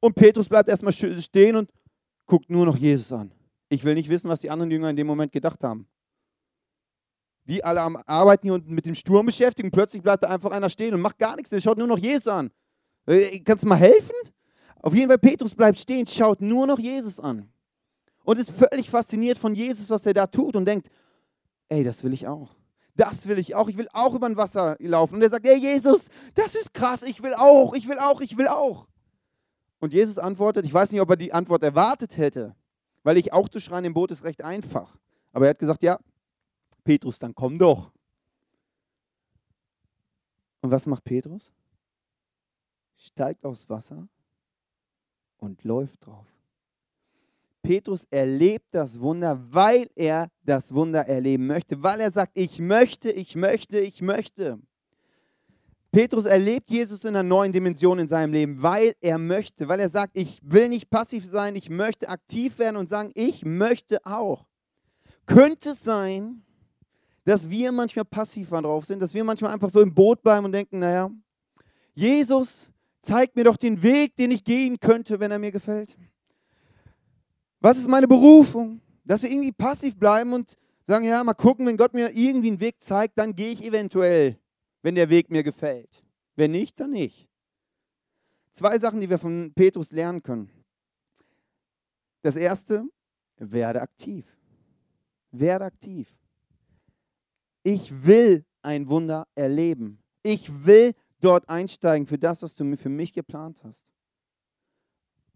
und 0.00 0.14
Petrus 0.14 0.48
bleibt 0.48 0.68
erstmal 0.68 0.92
stehen 0.94 1.56
und 1.56 1.70
guckt 2.26 2.48
nur 2.48 2.64
noch 2.64 2.78
Jesus 2.78 3.12
an. 3.12 3.32
Ich 3.68 3.84
will 3.84 3.94
nicht 3.94 4.08
wissen, 4.08 4.30
was 4.30 4.40
die 4.40 4.50
anderen 4.50 4.70
Jünger 4.70 4.88
in 4.88 4.96
dem 4.96 5.06
Moment 5.06 5.32
gedacht 5.32 5.62
haben. 5.62 5.86
Die 7.46 7.64
alle 7.64 7.80
am 7.80 7.96
Arbeiten 8.06 8.46
hier 8.46 8.54
und 8.54 8.68
mit 8.68 8.86
dem 8.86 8.94
Sturm 8.94 9.26
beschäftigen. 9.26 9.70
Plötzlich 9.70 10.02
bleibt 10.02 10.22
da 10.22 10.28
einfach 10.28 10.52
einer 10.52 10.70
stehen 10.70 10.94
und 10.94 11.00
macht 11.00 11.18
gar 11.18 11.36
nichts. 11.36 11.50
Er 11.52 11.60
schaut 11.60 11.78
nur 11.78 11.88
noch 11.88 11.98
Jesus 11.98 12.28
an. 12.28 12.50
Äh, 13.06 13.40
kannst 13.40 13.64
du 13.64 13.68
mal 13.68 13.76
helfen? 13.76 14.14
Auf 14.80 14.94
jeden 14.94 15.08
Fall, 15.08 15.18
Petrus 15.18 15.54
bleibt 15.54 15.78
stehen, 15.78 16.06
schaut 16.06 16.40
nur 16.40 16.66
noch 16.66 16.78
Jesus 16.78 17.20
an. 17.20 17.48
Und 18.24 18.38
ist 18.38 18.50
völlig 18.50 18.90
fasziniert 18.90 19.38
von 19.38 19.54
Jesus, 19.54 19.90
was 19.90 20.06
er 20.06 20.14
da 20.14 20.26
tut 20.26 20.54
und 20.54 20.64
denkt, 20.64 20.88
ey, 21.68 21.82
das 21.82 22.04
will 22.04 22.12
ich 22.12 22.26
auch. 22.26 22.54
Das 22.94 23.26
will 23.26 23.38
ich 23.38 23.54
auch. 23.54 23.68
Ich 23.68 23.76
will 23.76 23.88
auch 23.92 24.14
über 24.14 24.26
ein 24.26 24.36
Wasser 24.36 24.76
laufen. 24.78 25.16
Und 25.16 25.22
er 25.22 25.30
sagt, 25.30 25.46
ey 25.46 25.56
Jesus, 25.56 26.08
das 26.34 26.54
ist 26.54 26.74
krass. 26.74 27.02
Ich 27.02 27.22
will 27.22 27.34
auch, 27.34 27.74
ich 27.74 27.88
will 27.88 27.98
auch, 27.98 28.20
ich 28.20 28.36
will 28.36 28.48
auch. 28.48 28.86
Und 29.80 29.92
Jesus 29.92 30.18
antwortet, 30.18 30.64
ich 30.64 30.74
weiß 30.74 30.92
nicht, 30.92 31.00
ob 31.00 31.10
er 31.10 31.16
die 31.16 31.32
Antwort 31.32 31.62
erwartet 31.62 32.16
hätte, 32.16 32.54
weil 33.02 33.16
ich 33.16 33.32
auch 33.32 33.48
zu 33.48 33.60
schreien 33.60 33.84
im 33.84 33.94
Boot 33.94 34.10
ist 34.10 34.22
recht 34.22 34.42
einfach. 34.42 34.96
Aber 35.32 35.46
er 35.46 35.50
hat 35.50 35.58
gesagt, 35.58 35.82
ja, 35.82 35.98
Petrus, 36.84 37.18
dann 37.18 37.34
komm 37.34 37.58
doch. 37.58 37.92
Und 40.60 40.70
was 40.70 40.86
macht 40.86 41.04
Petrus? 41.04 41.52
Steigt 42.96 43.44
aufs 43.44 43.68
Wasser 43.68 44.08
und 45.38 45.64
läuft 45.64 46.06
drauf. 46.06 46.26
Petrus 47.62 48.04
erlebt 48.10 48.66
das 48.72 49.00
Wunder, 49.00 49.40
weil 49.52 49.88
er 49.94 50.28
das 50.44 50.74
Wunder 50.74 51.06
erleben 51.06 51.46
möchte, 51.46 51.82
weil 51.82 52.00
er 52.00 52.10
sagt, 52.10 52.32
ich 52.34 52.58
möchte, 52.58 53.10
ich 53.10 53.36
möchte, 53.36 53.78
ich 53.78 54.02
möchte. 54.02 54.58
Petrus 55.92 56.24
erlebt 56.24 56.70
Jesus 56.70 57.04
in 57.04 57.10
einer 57.10 57.22
neuen 57.22 57.52
Dimension 57.52 57.98
in 57.98 58.08
seinem 58.08 58.32
Leben, 58.32 58.62
weil 58.62 58.94
er 59.00 59.18
möchte, 59.18 59.68
weil 59.68 59.78
er 59.78 59.90
sagt, 59.90 60.16
ich 60.16 60.40
will 60.42 60.68
nicht 60.68 60.90
passiv 60.90 61.24
sein, 61.26 61.54
ich 61.54 61.70
möchte 61.70 62.08
aktiv 62.08 62.58
werden 62.58 62.76
und 62.76 62.88
sagen, 62.88 63.10
ich 63.14 63.44
möchte 63.44 64.04
auch. 64.06 64.46
Könnte 65.26 65.70
es 65.70 65.84
sein, 65.84 66.42
dass 67.24 67.48
wir 67.48 67.72
manchmal 67.72 68.04
passiv 68.04 68.50
drauf 68.50 68.84
sind, 68.84 69.00
dass 69.00 69.14
wir 69.14 69.24
manchmal 69.24 69.52
einfach 69.52 69.70
so 69.70 69.80
im 69.80 69.94
Boot 69.94 70.22
bleiben 70.22 70.44
und 70.44 70.52
denken, 70.52 70.78
naja, 70.80 71.10
Jesus 71.94 72.70
zeigt 73.00 73.36
mir 73.36 73.44
doch 73.44 73.56
den 73.56 73.82
Weg, 73.82 74.16
den 74.16 74.30
ich 74.30 74.44
gehen 74.44 74.78
könnte, 74.80 75.20
wenn 75.20 75.30
er 75.30 75.38
mir 75.38 75.52
gefällt. 75.52 75.96
Was 77.60 77.78
ist 77.78 77.88
meine 77.88 78.08
Berufung? 78.08 78.80
Dass 79.04 79.22
wir 79.22 79.30
irgendwie 79.30 79.52
passiv 79.52 79.96
bleiben 79.96 80.32
und 80.32 80.56
sagen, 80.86 81.04
ja, 81.04 81.22
mal 81.22 81.34
gucken, 81.34 81.66
wenn 81.66 81.76
Gott 81.76 81.94
mir 81.94 82.10
irgendwie 82.14 82.48
einen 82.48 82.60
Weg 82.60 82.80
zeigt, 82.80 83.18
dann 83.18 83.34
gehe 83.34 83.50
ich 83.50 83.64
eventuell, 83.64 84.38
wenn 84.82 84.94
der 84.94 85.08
Weg 85.10 85.30
mir 85.30 85.42
gefällt. 85.42 86.04
Wenn 86.34 86.52
nicht, 86.52 86.80
dann 86.80 86.90
nicht. 86.90 87.28
Zwei 88.50 88.78
Sachen, 88.78 89.00
die 89.00 89.10
wir 89.10 89.18
von 89.18 89.52
Petrus 89.54 89.90
lernen 89.92 90.22
können. 90.22 90.50
Das 92.22 92.36
erste, 92.36 92.84
werde 93.36 93.80
aktiv. 93.80 94.26
Werde 95.30 95.64
aktiv. 95.64 96.08
Ich 97.62 98.04
will 98.04 98.44
ein 98.62 98.88
Wunder 98.88 99.26
erleben. 99.34 100.02
Ich 100.22 100.64
will 100.64 100.94
dort 101.20 101.48
einsteigen 101.48 102.06
für 102.06 102.18
das, 102.18 102.42
was 102.42 102.54
du 102.54 102.76
für 102.76 102.88
mich 102.88 103.12
geplant 103.12 103.62
hast. 103.64 103.86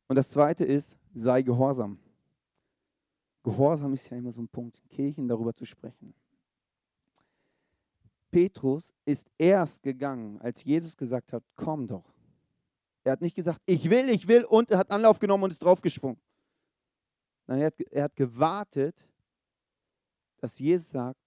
Und 0.09 0.16
das 0.16 0.30
zweite 0.30 0.64
ist, 0.64 0.97
sei 1.14 1.42
gehorsam. 1.42 1.99
Gehorsam 3.42 3.92
ist 3.95 4.09
ja 4.11 4.16
immer 4.16 4.33
so 4.33 4.40
ein 4.40 4.49
Punkt, 4.49 4.78
in 4.78 4.88
Kirchen 4.88 5.28
darüber 5.28 5.54
zu 5.54 5.64
sprechen. 5.64 6.14
Petrus 8.30 8.92
ist 9.04 9.30
erst 9.38 9.83
gegangen, 9.83 10.40
als 10.40 10.62
Jesus 10.64 10.97
gesagt 10.97 11.33
hat, 11.33 11.45
komm 11.54 11.87
doch. 11.87 12.12
Er 13.04 13.12
hat 13.12 13.21
nicht 13.21 13.37
gesagt, 13.37 13.62
ich 13.66 13.88
will, 13.88 14.09
ich 14.09 14.26
will 14.26 14.45
und 14.45 14.71
er 14.71 14.78
hat 14.78 14.90
Anlauf 14.90 15.21
genommen 15.21 15.45
und 15.45 15.52
ist 15.52 15.62
draufgesprungen. 15.62 16.21
Nein, 17.47 17.61
er 17.61 17.66
hat, 17.66 17.80
er 17.80 18.02
hat 18.04 18.16
gewartet, 18.16 19.09
dass 20.38 20.59
Jesus 20.59 20.90
sagt, 20.90 21.21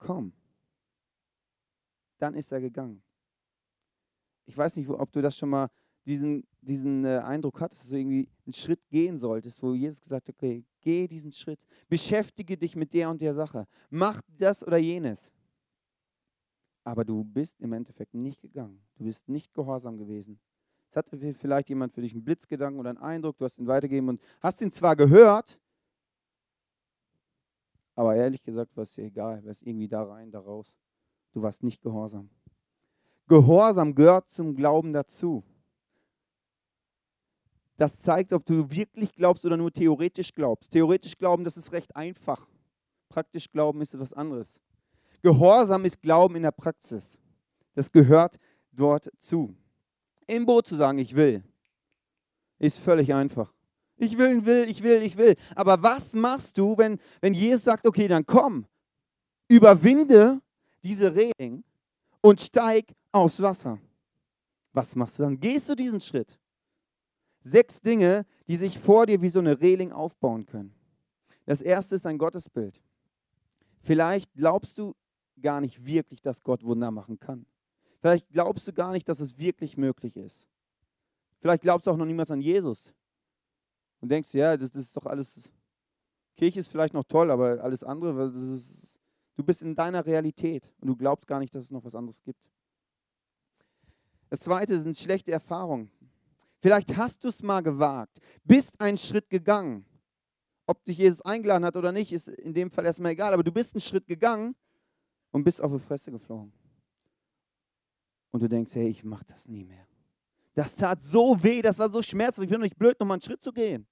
komm. 0.00 0.32
Dann 2.18 2.34
ist 2.34 2.50
er 2.50 2.60
gegangen. 2.60 3.02
Ich 4.46 4.58
weiß 4.58 4.76
nicht, 4.76 4.88
ob 4.88 5.12
du 5.12 5.22
das 5.22 5.36
schon 5.36 5.50
mal 5.50 5.70
diesen, 6.04 6.44
diesen 6.60 7.04
äh, 7.04 7.18
Eindruck 7.18 7.60
hattest, 7.60 7.82
dass 7.82 7.90
du 7.90 7.96
irgendwie 7.96 8.28
einen 8.44 8.52
Schritt 8.52 8.80
gehen 8.88 9.16
solltest, 9.16 9.62
wo 9.62 9.74
Jesus 9.74 10.00
gesagt 10.00 10.28
hat, 10.28 10.34
okay, 10.34 10.64
geh 10.80 11.06
diesen 11.06 11.30
Schritt, 11.30 11.60
beschäftige 11.88 12.56
dich 12.56 12.74
mit 12.74 12.92
der 12.92 13.10
und 13.10 13.20
der 13.20 13.34
Sache, 13.34 13.66
mach 13.90 14.20
das 14.36 14.66
oder 14.66 14.78
jenes. 14.78 15.30
Aber 16.82 17.04
du 17.04 17.22
bist 17.22 17.60
im 17.60 17.72
Endeffekt 17.72 18.14
nicht 18.14 18.40
gegangen. 18.40 18.82
Du 18.96 19.04
bist 19.04 19.28
nicht 19.28 19.52
gehorsam 19.54 19.98
gewesen. 19.98 20.40
Es 20.90 20.96
hatte 20.96 21.16
vielleicht 21.34 21.68
jemand 21.68 21.92
für 21.92 22.00
dich 22.00 22.12
einen 22.12 22.24
Blitzgedanken 22.24 22.80
oder 22.80 22.90
einen 22.90 22.98
Eindruck, 22.98 23.38
du 23.38 23.44
hast 23.44 23.58
ihn 23.58 23.66
weitergegeben 23.66 24.08
und 24.08 24.20
hast 24.40 24.60
ihn 24.60 24.72
zwar 24.72 24.96
gehört, 24.96 25.60
aber 28.00 28.16
ehrlich 28.16 28.42
gesagt 28.42 28.74
war 28.78 28.84
es 28.84 28.94
dir 28.94 29.04
egal, 29.04 29.46
es 29.46 29.60
irgendwie 29.60 29.86
da 29.86 30.02
rein, 30.02 30.30
da 30.30 30.40
raus. 30.40 30.74
Du 31.34 31.42
warst 31.42 31.62
nicht 31.62 31.82
gehorsam. 31.82 32.30
Gehorsam 33.28 33.94
gehört 33.94 34.30
zum 34.30 34.54
Glauben 34.54 34.94
dazu. 34.94 35.44
Das 37.76 38.00
zeigt, 38.00 38.32
ob 38.32 38.46
du 38.46 38.70
wirklich 38.70 39.14
glaubst 39.14 39.44
oder 39.44 39.58
nur 39.58 39.70
theoretisch 39.70 40.32
glaubst. 40.32 40.70
Theoretisch 40.70 41.18
glauben, 41.18 41.44
das 41.44 41.58
ist 41.58 41.72
recht 41.72 41.94
einfach. 41.94 42.48
Praktisch 43.10 43.50
glauben 43.50 43.82
ist 43.82 43.92
etwas 43.92 44.14
anderes. 44.14 44.62
Gehorsam 45.20 45.84
ist 45.84 46.00
Glauben 46.00 46.36
in 46.36 46.44
der 46.44 46.52
Praxis. 46.52 47.18
Das 47.74 47.92
gehört 47.92 48.38
dort 48.72 49.10
zu. 49.18 49.54
Im 50.26 50.46
Boot 50.46 50.66
zu 50.66 50.76
sagen, 50.76 50.96
ich 50.96 51.14
will, 51.14 51.44
ist 52.58 52.78
völlig 52.78 53.12
einfach. 53.12 53.52
Ich 54.02 54.16
will, 54.16 54.46
will, 54.46 54.66
ich 54.66 54.82
will, 54.82 55.02
ich 55.02 55.18
will. 55.18 55.36
Aber 55.54 55.82
was 55.82 56.14
machst 56.14 56.56
du, 56.56 56.76
wenn, 56.78 56.98
wenn 57.20 57.34
Jesus 57.34 57.64
sagt, 57.64 57.86
okay, 57.86 58.08
dann 58.08 58.24
komm, 58.24 58.64
überwinde 59.46 60.40
diese 60.82 61.14
Reling 61.14 61.62
und 62.22 62.40
steig 62.40 62.94
aufs 63.12 63.42
Wasser? 63.42 63.78
Was 64.72 64.96
machst 64.96 65.18
du 65.18 65.24
dann? 65.24 65.38
Gehst 65.38 65.68
du 65.68 65.74
diesen 65.74 66.00
Schritt? 66.00 66.38
Sechs 67.42 67.82
Dinge, 67.82 68.24
die 68.48 68.56
sich 68.56 68.78
vor 68.78 69.04
dir 69.04 69.20
wie 69.20 69.28
so 69.28 69.38
eine 69.38 69.60
Reling 69.60 69.92
aufbauen 69.92 70.46
können. 70.46 70.74
Das 71.44 71.60
erste 71.60 71.94
ist 71.94 72.06
ein 72.06 72.16
Gottesbild. 72.16 72.80
Vielleicht 73.82 74.32
glaubst 74.32 74.78
du 74.78 74.94
gar 75.42 75.60
nicht 75.60 75.84
wirklich, 75.84 76.22
dass 76.22 76.42
Gott 76.42 76.64
Wunder 76.64 76.90
machen 76.90 77.20
kann. 77.20 77.44
Vielleicht 78.00 78.30
glaubst 78.30 78.66
du 78.66 78.72
gar 78.72 78.92
nicht, 78.92 79.06
dass 79.10 79.20
es 79.20 79.38
wirklich 79.38 79.76
möglich 79.76 80.16
ist. 80.16 80.48
Vielleicht 81.40 81.62
glaubst 81.62 81.86
du 81.86 81.90
auch 81.90 81.98
noch 81.98 82.06
niemals 82.06 82.30
an 82.30 82.40
Jesus. 82.40 82.94
Und 84.00 84.10
denkst, 84.10 84.32
ja, 84.34 84.56
das, 84.56 84.70
das 84.70 84.86
ist 84.86 84.96
doch 84.96 85.06
alles, 85.06 85.50
Kirche 86.36 86.60
ist 86.60 86.68
vielleicht 86.68 86.94
noch 86.94 87.04
toll, 87.04 87.30
aber 87.30 87.62
alles 87.62 87.84
andere, 87.84 88.28
ist, 88.28 88.98
du 89.36 89.44
bist 89.44 89.62
in 89.62 89.74
deiner 89.74 90.04
Realität 90.04 90.72
und 90.80 90.88
du 90.88 90.96
glaubst 90.96 91.26
gar 91.26 91.38
nicht, 91.38 91.54
dass 91.54 91.64
es 91.64 91.70
noch 91.70 91.84
was 91.84 91.94
anderes 91.94 92.22
gibt. 92.22 92.40
Das 94.30 94.40
zweite 94.40 94.78
sind 94.78 94.96
schlechte 94.96 95.32
Erfahrungen. 95.32 95.90
Vielleicht 96.60 96.96
hast 96.96 97.24
du 97.24 97.28
es 97.28 97.42
mal 97.42 97.62
gewagt, 97.62 98.20
bist 98.44 98.80
einen 98.80 98.98
Schritt 98.98 99.28
gegangen. 99.28 99.84
Ob 100.66 100.84
dich 100.84 100.98
Jesus 100.98 101.20
eingeladen 101.22 101.64
hat 101.64 101.76
oder 101.76 101.90
nicht, 101.90 102.12
ist 102.12 102.28
in 102.28 102.54
dem 102.54 102.70
Fall 102.70 102.86
erstmal 102.86 103.12
egal, 103.12 103.34
aber 103.34 103.42
du 103.42 103.50
bist 103.50 103.74
einen 103.74 103.80
Schritt 103.80 104.06
gegangen 104.06 104.54
und 105.32 105.42
bist 105.42 105.60
auf 105.60 105.72
die 105.72 105.78
Fresse 105.78 106.12
geflogen. 106.12 106.52
Und 108.30 108.40
du 108.40 108.48
denkst, 108.48 108.74
hey, 108.74 108.88
ich 108.88 109.02
mache 109.02 109.24
das 109.24 109.48
nie 109.48 109.64
mehr. 109.64 109.89
Das 110.60 110.76
tat 110.76 111.02
so 111.02 111.42
weh, 111.42 111.62
das 111.62 111.78
war 111.78 111.90
so 111.90 112.02
schmerzhaft, 112.02 112.44
ich 112.44 112.50
bin 112.50 112.60
doch 112.60 112.64
nicht 112.66 112.76
blöd, 112.76 113.00
nochmal 113.00 113.14
einen 113.14 113.22
Schritt 113.22 113.42
zu 113.42 113.50
gehen. 113.50 113.86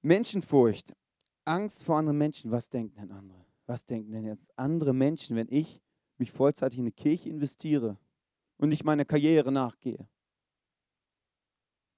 Menschenfurcht, 0.00 0.94
Angst 1.44 1.84
vor 1.84 1.98
anderen 1.98 2.16
Menschen, 2.16 2.50
was 2.50 2.70
denken 2.70 2.96
denn 2.96 3.10
andere? 3.10 3.44
Was 3.66 3.84
denken 3.84 4.12
denn 4.12 4.24
jetzt 4.24 4.50
andere 4.58 4.94
Menschen, 4.94 5.36
wenn 5.36 5.48
ich 5.50 5.82
mich 6.16 6.32
vollzeitig 6.32 6.78
in 6.78 6.84
eine 6.84 6.92
Kirche 6.92 7.28
investiere 7.28 7.98
und 8.56 8.70
nicht 8.70 8.82
meiner 8.82 9.04
Karriere 9.04 9.52
nachgehe. 9.52 10.08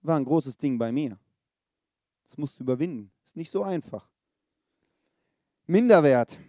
War 0.00 0.16
ein 0.16 0.24
großes 0.24 0.58
Ding 0.58 0.78
bei 0.78 0.90
mir. 0.90 1.16
Das 2.24 2.38
musst 2.38 2.58
du 2.58 2.64
überwinden. 2.64 3.12
Ist 3.24 3.36
nicht 3.36 3.52
so 3.52 3.62
einfach. 3.62 4.10
Minderwert. 5.68 6.40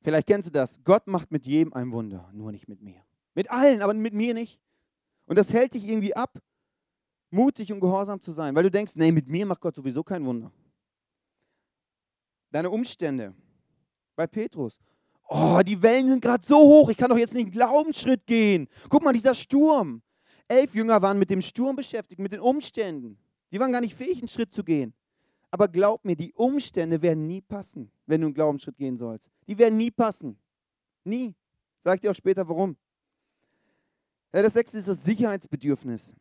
Vielleicht 0.00 0.26
kennst 0.26 0.48
du 0.48 0.52
das. 0.52 0.82
Gott 0.84 1.06
macht 1.06 1.32
mit 1.32 1.46
jedem 1.46 1.74
ein 1.74 1.92
Wunder, 1.92 2.30
nur 2.32 2.50
nicht 2.50 2.66
mit 2.66 2.80
mir. 2.80 3.04
Mit 3.34 3.50
allen, 3.50 3.82
aber 3.82 3.94
mit 3.94 4.14
mir 4.14 4.34
nicht. 4.34 4.60
Und 5.26 5.36
das 5.36 5.52
hält 5.52 5.74
dich 5.74 5.88
irgendwie 5.88 6.14
ab, 6.14 6.38
mutig 7.30 7.72
und 7.72 7.80
gehorsam 7.80 8.20
zu 8.20 8.32
sein, 8.32 8.54
weil 8.54 8.62
du 8.62 8.70
denkst, 8.70 8.92
nee, 8.96 9.12
mit 9.12 9.28
mir 9.28 9.46
macht 9.46 9.60
Gott 9.60 9.74
sowieso 9.74 10.02
kein 10.02 10.24
Wunder. 10.24 10.52
Deine 12.50 12.70
Umstände. 12.70 13.34
Bei 14.14 14.26
Petrus 14.26 14.80
oh, 15.28 15.60
die 15.64 15.80
Wellen 15.80 16.08
sind 16.08 16.20
gerade 16.20 16.44
so 16.44 16.56
hoch, 16.56 16.90
ich 16.90 16.96
kann 16.96 17.10
doch 17.10 17.18
jetzt 17.18 17.34
nicht 17.34 17.44
einen 17.44 17.52
Glaubensschritt 17.52 18.26
gehen. 18.26 18.68
Guck 18.88 19.02
mal, 19.02 19.12
dieser 19.12 19.34
Sturm. 19.34 20.02
Elf 20.46 20.74
Jünger 20.74 21.00
waren 21.00 21.18
mit 21.18 21.30
dem 21.30 21.40
Sturm 21.40 21.76
beschäftigt, 21.76 22.20
mit 22.20 22.32
den 22.32 22.40
Umständen. 22.40 23.18
Die 23.50 23.58
waren 23.58 23.72
gar 23.72 23.80
nicht 23.80 23.94
fähig, 23.94 24.18
einen 24.18 24.28
Schritt 24.28 24.52
zu 24.52 24.62
gehen. 24.62 24.92
Aber 25.50 25.68
glaub 25.68 26.04
mir, 26.04 26.16
die 26.16 26.32
Umstände 26.34 27.00
werden 27.00 27.26
nie 27.26 27.40
passen, 27.40 27.90
wenn 28.06 28.20
du 28.20 28.26
einen 28.26 28.34
Glaubensschritt 28.34 28.76
gehen 28.76 28.96
sollst. 28.96 29.30
Die 29.46 29.56
werden 29.56 29.76
nie 29.76 29.90
passen. 29.90 30.36
Nie. 31.04 31.34
Sag 31.78 32.00
dir 32.00 32.10
auch 32.10 32.16
später, 32.16 32.46
warum. 32.48 32.76
Ja, 34.34 34.42
das 34.42 34.52
sechste 34.52 34.76
ist 34.76 34.88
das 34.88 35.02
Sicherheitsbedürfnis. 35.04 36.14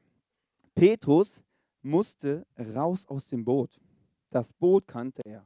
Petrus 0.74 1.44
musste 1.82 2.46
raus 2.58 3.06
aus 3.08 3.28
dem 3.28 3.44
Boot. 3.44 3.82
Das 4.30 4.54
Boot 4.54 4.88
kannte 4.88 5.22
er 5.26 5.46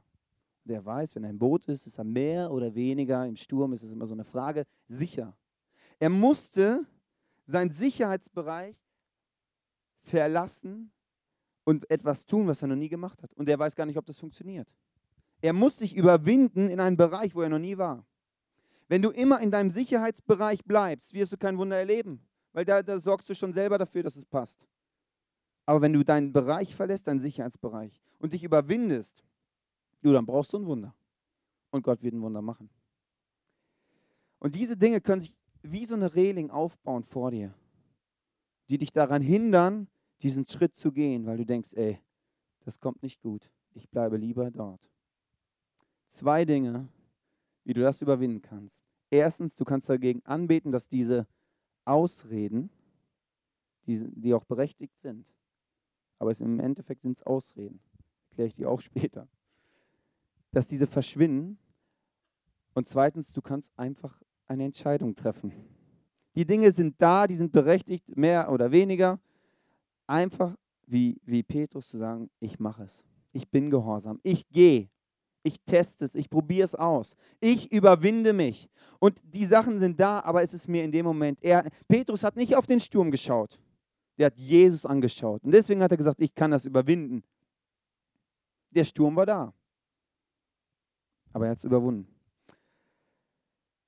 der 0.68 0.84
weiß, 0.84 1.14
wenn 1.14 1.24
ein 1.24 1.38
Boot 1.38 1.64
ist, 1.66 1.86
ist 1.86 1.98
er 1.98 2.04
mehr 2.04 2.52
oder 2.52 2.74
weniger, 2.74 3.26
im 3.26 3.36
Sturm 3.36 3.72
ist 3.72 3.82
es 3.82 3.92
immer 3.92 4.06
so 4.06 4.14
eine 4.14 4.24
Frage, 4.24 4.64
sicher. 4.86 5.36
Er 5.98 6.10
musste 6.10 6.86
seinen 7.46 7.70
Sicherheitsbereich 7.70 8.76
verlassen 10.02 10.92
und 11.64 11.90
etwas 11.90 12.26
tun, 12.26 12.46
was 12.46 12.62
er 12.62 12.68
noch 12.68 12.76
nie 12.76 12.88
gemacht 12.88 13.22
hat. 13.22 13.32
Und 13.34 13.48
er 13.48 13.58
weiß 13.58 13.74
gar 13.74 13.86
nicht, 13.86 13.98
ob 13.98 14.06
das 14.06 14.18
funktioniert. 14.18 14.68
Er 15.40 15.52
muss 15.52 15.78
sich 15.78 15.96
überwinden 15.96 16.68
in 16.68 16.80
einen 16.80 16.96
Bereich, 16.96 17.34
wo 17.34 17.42
er 17.42 17.48
noch 17.48 17.58
nie 17.58 17.78
war. 17.78 18.04
Wenn 18.88 19.02
du 19.02 19.10
immer 19.10 19.40
in 19.40 19.50
deinem 19.50 19.70
Sicherheitsbereich 19.70 20.64
bleibst, 20.64 21.12
wirst 21.14 21.32
du 21.32 21.36
kein 21.36 21.58
Wunder 21.58 21.76
erleben, 21.76 22.20
weil 22.58 22.64
da, 22.64 22.82
da 22.82 22.98
sorgst 22.98 23.30
du 23.30 23.36
schon 23.36 23.52
selber 23.52 23.78
dafür, 23.78 24.02
dass 24.02 24.16
es 24.16 24.26
passt. 24.26 24.66
Aber 25.64 25.80
wenn 25.80 25.92
du 25.92 26.04
deinen 26.04 26.32
Bereich 26.32 26.74
verlässt, 26.74 27.06
deinen 27.06 27.20
Sicherheitsbereich, 27.20 28.02
und 28.18 28.32
dich 28.32 28.42
überwindest, 28.42 29.22
Du, 30.00 30.12
dann 30.12 30.26
brauchst 30.26 30.52
du 30.52 30.58
ein 30.58 30.66
Wunder. 30.66 30.92
Und 31.70 31.82
Gott 31.82 32.02
wird 32.02 32.14
ein 32.14 32.20
Wunder 32.20 32.42
machen. 32.42 32.68
Und 34.40 34.56
diese 34.56 34.76
Dinge 34.76 35.00
können 35.00 35.20
sich 35.20 35.36
wie 35.62 35.84
so 35.84 35.94
eine 35.94 36.16
Reling 36.16 36.50
aufbauen 36.50 37.04
vor 37.04 37.30
dir, 37.30 37.54
die 38.70 38.78
dich 38.78 38.92
daran 38.92 39.22
hindern, 39.22 39.88
diesen 40.22 40.44
Schritt 40.44 40.74
zu 40.74 40.90
gehen, 40.90 41.26
weil 41.26 41.36
du 41.36 41.46
denkst, 41.46 41.74
ey, 41.74 42.00
das 42.64 42.80
kommt 42.80 43.04
nicht 43.04 43.20
gut. 43.20 43.52
Ich 43.74 43.88
bleibe 43.88 44.16
lieber 44.16 44.50
dort. 44.50 44.90
Zwei 46.08 46.44
Dinge, 46.44 46.88
wie 47.62 47.74
du 47.74 47.82
das 47.82 48.02
überwinden 48.02 48.42
kannst. 48.42 48.84
Erstens, 49.10 49.54
du 49.54 49.64
kannst 49.64 49.88
dagegen 49.88 50.24
anbeten, 50.24 50.72
dass 50.72 50.88
diese 50.88 51.26
Ausreden, 51.88 52.70
die, 53.86 54.04
die 54.14 54.34
auch 54.34 54.44
berechtigt 54.44 54.98
sind, 54.98 55.34
aber 56.18 56.30
es, 56.30 56.40
im 56.40 56.60
Endeffekt 56.60 57.02
sind 57.02 57.16
es 57.16 57.22
Ausreden, 57.22 57.80
erkläre 58.30 58.48
ich 58.48 58.54
dir 58.54 58.70
auch 58.70 58.80
später, 58.80 59.28
dass 60.52 60.68
diese 60.68 60.86
verschwinden. 60.86 61.58
Und 62.74 62.88
zweitens, 62.88 63.32
du 63.32 63.42
kannst 63.42 63.76
einfach 63.78 64.20
eine 64.46 64.64
Entscheidung 64.64 65.14
treffen. 65.14 65.52
Die 66.34 66.46
Dinge 66.46 66.70
sind 66.70 66.94
da, 66.98 67.26
die 67.26 67.34
sind 67.34 67.52
berechtigt, 67.52 68.16
mehr 68.16 68.52
oder 68.52 68.70
weniger. 68.70 69.18
Einfach 70.06 70.56
wie, 70.86 71.20
wie 71.24 71.42
Petrus 71.42 71.88
zu 71.88 71.98
sagen, 71.98 72.30
ich 72.40 72.58
mache 72.58 72.84
es. 72.84 73.04
Ich 73.32 73.48
bin 73.48 73.70
gehorsam. 73.70 74.20
Ich 74.22 74.48
gehe. 74.48 74.88
Ich 75.48 75.62
teste 75.62 76.04
es. 76.04 76.14
Ich 76.14 76.28
probiere 76.28 76.64
es 76.64 76.74
aus. 76.74 77.16
Ich 77.40 77.72
überwinde 77.72 78.34
mich. 78.34 78.68
Und 78.98 79.18
die 79.24 79.46
Sachen 79.46 79.78
sind 79.78 79.98
da, 79.98 80.20
aber 80.20 80.42
es 80.42 80.52
ist 80.52 80.68
mir 80.68 80.84
in 80.84 80.92
dem 80.92 81.06
Moment. 81.06 81.38
Er, 81.42 81.64
Petrus 81.88 82.22
hat 82.22 82.36
nicht 82.36 82.54
auf 82.54 82.66
den 82.66 82.80
Sturm 82.80 83.10
geschaut. 83.10 83.58
Der 84.18 84.26
hat 84.26 84.36
Jesus 84.36 84.84
angeschaut. 84.84 85.42
Und 85.42 85.52
deswegen 85.52 85.82
hat 85.82 85.90
er 85.90 85.96
gesagt, 85.96 86.20
ich 86.20 86.34
kann 86.34 86.50
das 86.50 86.66
überwinden. 86.66 87.22
Der 88.72 88.84
Sturm 88.84 89.16
war 89.16 89.24
da. 89.24 89.54
Aber 91.32 91.46
er 91.46 91.52
hat 91.52 91.58
es 91.58 91.64
überwunden. 91.64 92.06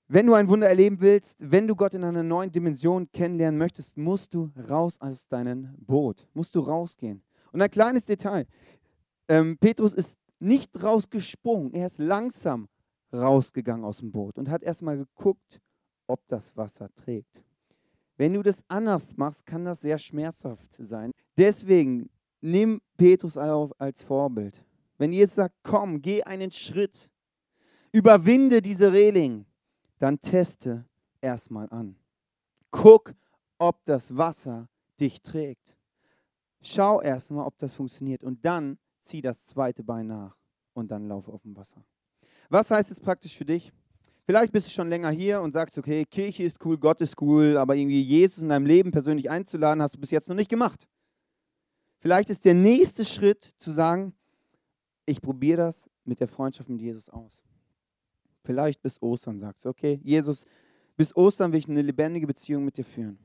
Wenn 0.09 0.27
du 0.27 0.33
ein 0.33 0.49
Wunder 0.49 0.67
erleben 0.67 0.99
willst, 1.01 1.37
wenn 1.41 1.69
du 1.69 1.77
Gott 1.77 1.93
in 1.93 2.05
einer 2.05 2.23
neuen 2.23 2.51
Dimension 2.51 3.13
kennenlernen 3.13 3.59
möchtest, 3.59 3.99
musst 3.99 4.33
du 4.33 4.51
raus 4.69 4.99
aus 4.99 5.29
deinem 5.29 5.75
Boot, 5.79 6.27
musst 6.33 6.55
du 6.55 6.61
rausgehen. 6.61 7.23
Und 7.53 7.61
ein 7.61 7.71
kleines 7.71 8.07
Detail, 8.07 8.47
ähm, 9.29 9.59
Petrus 9.59 9.93
ist 9.93 10.19
nicht 10.41 10.83
rausgesprungen, 10.83 11.73
er 11.73 11.87
ist 11.87 11.99
langsam 11.99 12.69
rausgegangen 13.13 13.85
aus 13.85 13.99
dem 13.99 14.13
Boot 14.13 14.39
und 14.39 14.49
hat 14.49 14.63
erstmal 14.63 14.97
geguckt, 14.97 15.61
ob 16.07 16.27
das 16.29 16.57
Wasser 16.57 16.93
trägt. 16.95 17.43
Wenn 18.17 18.35
du 18.35 18.43
das 18.43 18.63
anders 18.69 19.17
machst, 19.17 19.47
kann 19.47 19.65
das 19.65 19.81
sehr 19.81 19.99
schmerzhaft 19.99 20.77
sein. 20.79 21.11
Deswegen 21.37 22.11
nimm 22.41 22.81
Petrus 22.97 23.37
als 23.37 24.03
Vorbild. 24.03 24.63
Wenn 24.99 25.13
Jesus 25.13 25.37
sagt, 25.37 25.55
komm, 25.63 26.03
geh 26.03 26.23
einen 26.23 26.51
Schritt, 26.51 27.11
überwinde 27.93 28.61
diese 28.61 28.93
Reling, 28.93 29.47
dann 29.99 30.21
teste 30.21 30.85
erstmal 31.21 31.69
an. 31.71 31.97
Guck, 32.71 33.15
ob 33.59 33.85
das 33.85 34.17
Wasser 34.17 34.69
dich 34.99 35.23
trägt. 35.23 35.77
Schau 36.61 37.01
erstmal, 37.01 37.47
ob 37.47 37.57
das 37.59 37.75
funktioniert 37.75 38.23
und 38.23 38.45
dann 38.45 38.79
zieh 39.01 39.21
das 39.21 39.45
zweite 39.45 39.83
Bein 39.83 40.07
nach 40.07 40.37
und 40.75 40.91
dann 40.91 41.09
lauf 41.09 41.29
auf 41.29 41.43
dem 41.43 41.57
Wasser. 41.57 41.85
Was 42.49 42.71
heißt 42.71 42.91
es 42.91 43.01
praktisch 43.01 43.37
für 43.37 43.45
dich? 43.45 43.73
Vielleicht 44.25 44.53
bist 44.53 44.67
du 44.67 44.71
schon 44.71 44.89
länger 44.89 45.11
hier 45.11 45.41
und 45.41 45.53
sagst, 45.53 45.77
okay, 45.79 46.05
Kirche 46.05 46.45
ist 46.45 46.65
cool, 46.65 46.79
Gott 46.79 47.01
ist 47.01 47.21
cool, 47.21 47.57
aber 47.57 47.75
irgendwie 47.75 48.03
Jesus 48.03 48.39
in 48.39 48.49
deinem 48.49 48.67
Leben 48.67 48.91
persönlich 48.91 49.31
einzuladen, 49.31 49.83
hast 49.83 49.95
du 49.95 49.99
bis 49.99 50.11
jetzt 50.11 50.29
noch 50.29 50.37
nicht 50.37 50.51
gemacht. 50.51 50.87
Vielleicht 51.99 52.31
ist 52.31 52.45
der 52.45 52.55
nächste 52.55 53.05
Schritt 53.05 53.43
zu 53.59 53.71
sagen, 53.71 54.15
ich 55.07 55.21
probiere 55.21 55.59
das 55.59 55.91
mit 56.05 56.21
der 56.21 56.29
Freundschaft 56.29 56.69
mit 56.69 56.81
Jesus 56.81 57.09
aus. 57.09 57.43
Vielleicht 58.45 58.83
bis 58.83 59.03
Ostern 59.03 59.39
sagst 59.39 59.65
du, 59.65 59.69
okay, 59.69 60.01
Jesus, 60.03 60.45
bis 60.97 61.15
Ostern 61.15 61.53
will 61.53 61.59
ich 61.59 61.69
eine 61.69 61.83
lebendige 61.83 62.27
Beziehung 62.27 62.65
mit 62.65 62.77
dir 62.77 62.85
führen. 62.85 63.19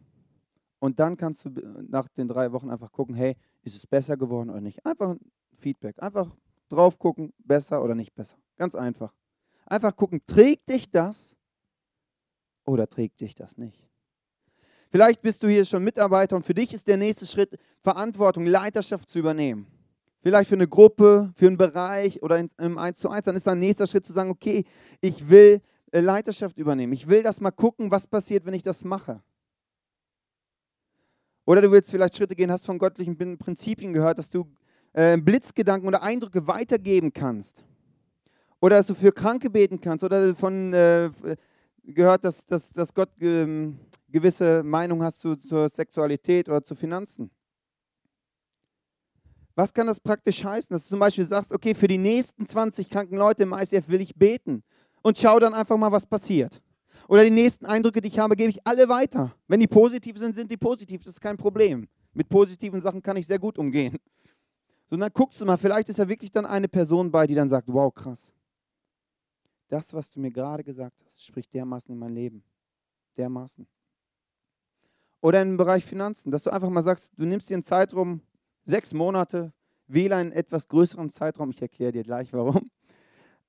Und 0.79 0.99
dann 0.99 1.17
kannst 1.17 1.45
du 1.45 1.49
nach 1.87 2.07
den 2.09 2.27
drei 2.27 2.51
Wochen 2.51 2.69
einfach 2.69 2.91
gucken, 2.91 3.15
hey, 3.15 3.35
ist 3.63 3.75
es 3.75 3.87
besser 3.87 4.17
geworden 4.17 4.49
oder 4.49 4.61
nicht? 4.61 4.85
Einfach 4.85 5.15
Feedback, 5.65 6.01
einfach 6.01 6.29
drauf 6.69 6.99
gucken, 6.99 7.33
besser 7.39 7.83
oder 7.83 7.95
nicht 7.95 8.13
besser. 8.13 8.37
Ganz 8.55 8.75
einfach. 8.75 9.11
Einfach 9.65 9.95
gucken, 9.95 10.21
trägt 10.27 10.69
dich 10.69 10.91
das 10.91 11.35
oder 12.65 12.87
trägt 12.87 13.19
dich 13.21 13.33
das 13.33 13.57
nicht? 13.57 13.81
Vielleicht 14.91 15.23
bist 15.23 15.41
du 15.41 15.47
hier 15.47 15.65
schon 15.65 15.83
Mitarbeiter 15.83 16.35
und 16.35 16.45
für 16.45 16.53
dich 16.53 16.71
ist 16.71 16.87
der 16.87 16.97
nächste 16.97 17.25
Schritt, 17.25 17.57
Verantwortung, 17.81 18.45
Leiterschaft 18.45 19.09
zu 19.09 19.17
übernehmen 19.17 19.65
vielleicht 20.25 20.49
für 20.49 20.55
eine 20.55 20.67
Gruppe, 20.67 21.31
für 21.35 21.45
einen 21.45 21.57
Bereich 21.57 22.23
oder 22.23 22.43
im 22.57 22.79
1 22.79 22.97
zu 22.97 23.09
1, 23.09 23.25
dann 23.25 23.35
ist 23.35 23.45
dann 23.45 23.59
nächster 23.59 23.85
Schritt 23.85 24.07
zu 24.07 24.11
sagen, 24.11 24.31
okay, 24.31 24.65
ich 24.99 25.29
will 25.29 25.61
äh, 25.91 25.99
Leiterschaft 25.99 26.57
übernehmen. 26.57 26.93
Ich 26.93 27.07
will 27.07 27.21
das 27.21 27.41
mal 27.41 27.51
gucken, 27.51 27.91
was 27.91 28.07
passiert, 28.07 28.43
wenn 28.43 28.55
ich 28.55 28.63
das 28.63 28.83
mache. 28.83 29.21
Oder 31.45 31.61
du 31.61 31.71
willst 31.71 31.91
vielleicht 31.91 32.15
Schritte 32.15 32.35
gehen, 32.35 32.51
hast 32.51 32.65
von 32.65 32.79
göttlichen 32.79 33.37
Prinzipien 33.37 33.93
gehört, 33.93 34.17
dass 34.17 34.29
du 34.29 34.47
äh, 34.95 35.17
Blitzgedanken 35.17 35.87
oder 35.87 36.01
Eindrücke 36.01 36.47
weitergeben 36.47 37.11
kannst. 37.11 37.65
Oder 38.61 38.77
dass 38.77 38.87
du 38.87 38.95
für 38.95 39.11
Kranke 39.11 39.49
beten 39.49 39.81
kannst. 39.81 40.03
Oder 40.03 40.33
von 40.33 40.73
äh, 40.73 41.09
gehört, 41.83 42.23
dass, 42.23 42.45
dass, 42.45 42.71
dass 42.71 42.93
Gott 42.93 43.09
äh, 43.21 43.73
gewisse 44.09 44.63
Meinung 44.63 45.03
hast 45.03 45.19
zu, 45.19 45.35
zur 45.35 45.67
Sexualität 45.67 46.47
oder 46.47 46.63
zu 46.63 46.75
Finanzen. 46.75 47.29
Was 49.53 49.73
kann 49.73 49.87
das 49.87 49.99
praktisch 49.99 50.43
heißen? 50.43 50.73
Dass 50.73 50.83
du 50.83 50.89
zum 50.89 50.99
Beispiel 50.99 51.25
sagst, 51.25 51.51
okay, 51.51 51.73
für 51.73 51.87
die 51.87 51.97
nächsten 51.97 52.47
20 52.47 52.89
kranken 52.89 53.17
Leute 53.17 53.43
im 53.43 53.53
ICF 53.53 53.89
will 53.89 54.01
ich 54.01 54.15
beten 54.15 54.63
und 55.01 55.17
schau 55.17 55.39
dann 55.39 55.53
einfach 55.53 55.77
mal, 55.77 55.91
was 55.91 56.05
passiert. 56.05 56.61
Oder 57.07 57.23
die 57.23 57.31
nächsten 57.31 57.65
Eindrücke, 57.65 58.01
die 58.01 58.07
ich 58.07 58.19
habe, 58.19 58.35
gebe 58.35 58.49
ich 58.49 58.65
alle 58.65 58.87
weiter. 58.89 59.35
Wenn 59.47 59.59
die 59.59 59.67
positiv 59.67 60.17
sind, 60.17 60.35
sind 60.35 60.49
die 60.49 60.57
positiv, 60.57 61.03
das 61.03 61.13
ist 61.13 61.21
kein 61.21 61.37
Problem. 61.37 61.87
Mit 62.13 62.29
positiven 62.29 62.81
Sachen 62.81 63.01
kann 63.01 63.17
ich 63.17 63.27
sehr 63.27 63.39
gut 63.39 63.57
umgehen. 63.57 63.97
Sondern 64.95 65.11
guckst 65.11 65.41
du 65.41 65.45
mal, 65.45 65.57
vielleicht 65.57 65.89
ist 65.89 65.99
ja 65.99 66.07
wirklich 66.07 66.31
dann 66.31 66.45
eine 66.45 66.69
Person 66.69 67.11
bei, 67.11 67.27
die 67.27 67.35
dann 67.35 67.49
sagt, 67.49 67.67
wow, 67.67 67.93
krass. 67.93 68.33
Das, 69.67 69.93
was 69.93 70.09
du 70.09 70.21
mir 70.21 70.31
gerade 70.31 70.63
gesagt 70.63 71.03
hast, 71.03 71.21
spricht 71.21 71.53
dermaßen 71.53 71.91
in 71.91 71.99
mein 71.99 72.13
Leben. 72.13 72.45
Dermaßen. 73.17 73.67
Oder 75.19 75.41
im 75.41 75.57
Bereich 75.57 75.83
Finanzen, 75.83 76.31
dass 76.31 76.43
du 76.43 76.49
einfach 76.49 76.69
mal 76.69 76.81
sagst, 76.81 77.11
du 77.17 77.25
nimmst 77.25 77.49
dir 77.49 77.55
einen 77.55 77.65
Zeitraum, 77.65 78.21
sechs 78.63 78.93
Monate, 78.93 79.51
wähle 79.87 80.15
einen 80.15 80.31
etwas 80.31 80.65
größeren 80.69 81.11
Zeitraum, 81.11 81.49
ich 81.49 81.61
erkläre 81.61 81.91
dir 81.91 82.03
gleich 82.03 82.31
warum, 82.31 82.71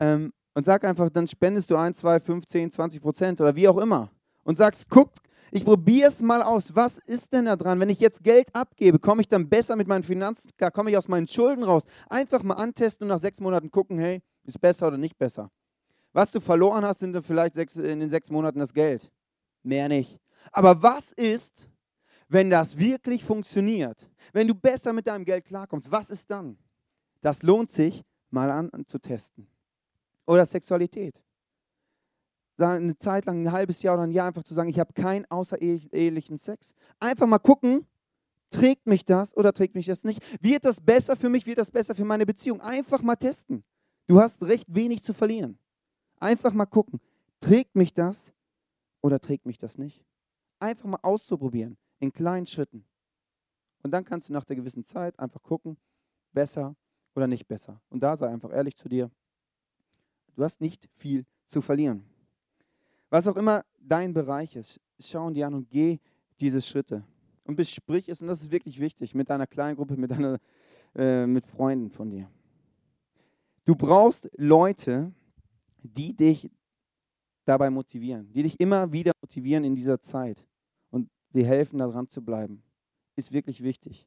ähm, 0.01 0.33
und 0.55 0.65
sag 0.65 0.83
einfach, 0.83 1.11
dann 1.11 1.29
spendest 1.29 1.71
du 1.71 1.77
1, 1.77 1.97
2, 1.99 2.19
5, 2.19 2.45
10, 2.45 2.71
20 2.73 3.01
Prozent 3.01 3.41
oder 3.41 3.55
wie 3.55 3.69
auch 3.69 3.79
immer. 3.79 4.11
Und 4.43 4.57
sagst, 4.57 4.89
guck, 4.91 5.13
ich 5.51 5.65
probiere 5.65 6.09
es 6.09 6.21
mal 6.21 6.43
aus. 6.43 6.75
Was 6.75 6.99
ist 6.99 7.33
denn 7.33 7.45
da 7.45 7.57
dran? 7.57 7.81
Wenn 7.81 7.89
ich 7.89 8.01
jetzt 8.01 8.25
Geld 8.25 8.55
abgebe, 8.55 8.99
komme 8.99 9.21
ich 9.21 9.29
dann 9.29 9.49
besser 9.49 9.77
mit 9.77 9.89
meinen 9.89 10.03
Finanzen, 10.03 10.51
komme 10.73 10.91
ich 10.91 10.97
aus 10.97 11.09
meinen 11.09 11.29
Schulden 11.29 11.63
raus. 11.63 11.83
Einfach 12.09 12.43
mal 12.43 12.55
antesten 12.55 13.05
und 13.05 13.09
nach 13.09 13.19
sechs 13.19 13.41
Monaten 13.41 13.71
gucken, 13.71 13.99
hey, 13.99 14.23
ist 14.45 14.61
besser 14.61 14.89
oder 14.89 14.99
nicht 14.99 15.19
besser. 15.19 15.51
Was 16.13 16.33
du 16.33 16.41
verloren 16.41 16.85
hast, 16.85 17.01
sind 17.01 17.13
dann 17.13 17.23
vielleicht 17.23 17.55
sechs, 17.55 17.77
in 17.77 18.01
den 18.01 18.09
sechs 18.09 18.31
Monaten 18.31 18.59
das 18.59 18.73
Geld. 18.73 19.13
Mehr 19.63 19.89
nicht. 19.89 20.19
Aber 20.53 20.83
was 20.83 21.13
ist, 21.13 21.69
wenn 22.29 22.51
das 22.51 22.79
wirklich 22.79 23.25
funktioniert, 23.25 24.09
wenn 24.33 24.49
du 24.49 24.55
besser 24.55 24.93
mit 24.93 25.07
deinem 25.07 25.25
Geld 25.25 25.45
klarkommst, 25.45 25.91
was 25.91 26.11
ist 26.11 26.31
dann? 26.31 26.57
Das 27.21 27.43
lohnt 27.43 27.71
sich, 27.71 28.05
mal 28.31 28.51
an, 28.51 28.71
an 28.71 28.87
zu 28.87 28.99
testen. 28.99 29.47
Oder 30.27 30.47
Sexualität. 30.47 31.23
Eine 32.59 32.97
Zeit 32.97 33.27
lang, 33.27 33.43
ein 33.43 33.53
halbes 33.53 33.83
Jahr 33.83 33.95
oder 33.95 34.05
ein 34.05 34.13
Jahr 34.13 34.29
einfach 34.29 34.45
zu 34.45 34.55
sagen, 34.55 34.69
ich 34.69 34.79
habe 34.79 34.93
keinen 34.95 35.27
außerehelichen 35.27 36.39
Sex. 36.39 36.73
Einfach 36.99 37.27
mal 37.27 37.39
gucken, 37.39 37.87
trägt 38.51 38.87
mich 38.87 39.05
das 39.05 39.37
oder 39.37 39.53
trägt 39.53 39.75
mich 39.75 39.87
das 39.87 40.05
nicht? 40.05 40.23
Wird 40.43 40.65
das 40.65 40.81
besser 40.81 41.17
für 41.17 41.29
mich? 41.29 41.47
Wird 41.47 41.59
das 41.59 41.71
besser 41.71 41.95
für 41.95 42.05
meine 42.05 42.25
Beziehung? 42.25 42.61
Einfach 42.61 43.03
mal 43.03 43.17
testen. 43.17 43.63
Du 44.07 44.21
hast 44.21 44.43
recht 44.43 44.75
wenig 44.75 45.03
zu 45.03 45.13
verlieren. 45.13 45.59
Einfach 46.19 46.53
mal 46.55 46.67
gucken, 46.67 47.01
trägt 47.41 47.77
mich 47.77 47.93
das 47.93 48.33
oder 49.03 49.21
trägt 49.21 49.45
mich 49.45 49.59
das 49.59 49.77
nicht? 49.77 50.05
Einfach 50.59 50.87
mal 50.87 51.01
auszuprobieren 51.03 51.77
in 51.99 52.13
kleinen 52.13 52.47
Schritten. 52.47 52.85
Und 53.83 53.91
dann 53.91 54.05
kannst 54.05 54.29
du 54.29 54.33
nach 54.33 54.45
der 54.45 54.57
gewissen 54.57 54.85
Zeit 54.85 55.19
einfach 55.19 55.43
gucken, 55.43 55.77
besser 56.33 56.75
oder 57.15 57.27
nicht 57.27 57.47
besser. 57.47 57.81
Und 57.89 58.01
da 58.01 58.17
sei 58.17 58.29
einfach 58.29 58.53
ehrlich 58.53 58.77
zu 58.77 58.89
dir. 58.89 59.11
Du 60.35 60.43
hast 60.43 60.61
nicht 60.61 60.89
viel 60.95 61.25
zu 61.47 61.61
verlieren. 61.61 62.05
Was 63.11 63.27
auch 63.27 63.37
immer 63.37 63.65
dein 63.79 64.13
Bereich 64.13 64.57
ist, 64.57 64.81
schau 64.99 65.31
dir 65.31 65.47
an 65.47 65.55
und 65.55 65.71
geh 65.71 65.99
diese 66.41 66.61
Schritte. 66.61 67.05
Und 67.45 67.57
besprich 67.57 68.09
es, 68.09 68.21
und 68.21 68.29
das 68.29 68.43
ist 68.43 68.51
wirklich 68.51 68.81
wichtig, 68.81 69.15
mit 69.15 69.31
deiner 69.31 69.47
kleinen 69.47 69.77
Gruppe, 69.77 69.97
mit, 69.97 70.11
deiner, 70.11 70.39
äh, 70.95 71.27
mit 71.27 71.47
Freunden 71.47 71.91
von 71.91 72.11
dir. 72.11 72.29
Du 73.65 73.75
brauchst 73.75 74.29
Leute, 74.37 75.13
die 75.83 76.15
dich 76.15 76.51
dabei 77.45 77.71
motivieren, 77.71 78.33
die 78.33 78.43
dich 78.43 78.59
immer 78.59 78.91
wieder 78.93 79.13
motivieren 79.23 79.65
in 79.65 79.75
dieser 79.77 80.01
Zeit 80.01 80.45
die 81.37 81.45
helfen, 81.45 81.79
da 81.79 81.87
dran 81.87 82.09
zu 82.09 82.23
bleiben. 82.23 82.63
Ist 83.15 83.33
wirklich 83.33 83.63
wichtig. 83.63 84.07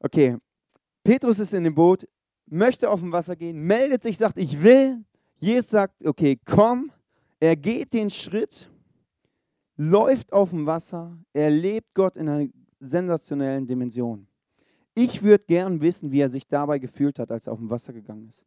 Okay, 0.00 0.38
Petrus 1.04 1.38
ist 1.38 1.54
in 1.54 1.64
dem 1.64 1.74
Boot, 1.74 2.08
möchte 2.46 2.90
auf 2.90 3.00
dem 3.00 3.12
Wasser 3.12 3.36
gehen, 3.36 3.60
meldet 3.60 4.02
sich, 4.02 4.16
sagt, 4.16 4.38
ich 4.38 4.62
will. 4.62 5.04
Jesus 5.40 5.70
sagt, 5.70 6.04
okay, 6.04 6.38
komm. 6.44 6.90
Er 7.40 7.54
geht 7.54 7.94
den 7.94 8.10
Schritt, 8.10 8.68
läuft 9.76 10.32
auf 10.32 10.50
dem 10.50 10.66
Wasser, 10.66 11.16
erlebt 11.32 11.94
Gott 11.94 12.16
in 12.16 12.28
einer 12.28 12.48
sensationellen 12.80 13.64
Dimension. 13.64 14.26
Ich 14.96 15.22
würde 15.22 15.44
gern 15.46 15.80
wissen, 15.80 16.10
wie 16.10 16.20
er 16.20 16.30
sich 16.30 16.48
dabei 16.48 16.80
gefühlt 16.80 17.20
hat, 17.20 17.30
als 17.30 17.46
er 17.46 17.52
auf 17.52 17.60
dem 17.60 17.70
Wasser 17.70 17.92
gegangen 17.92 18.26
ist. 18.26 18.44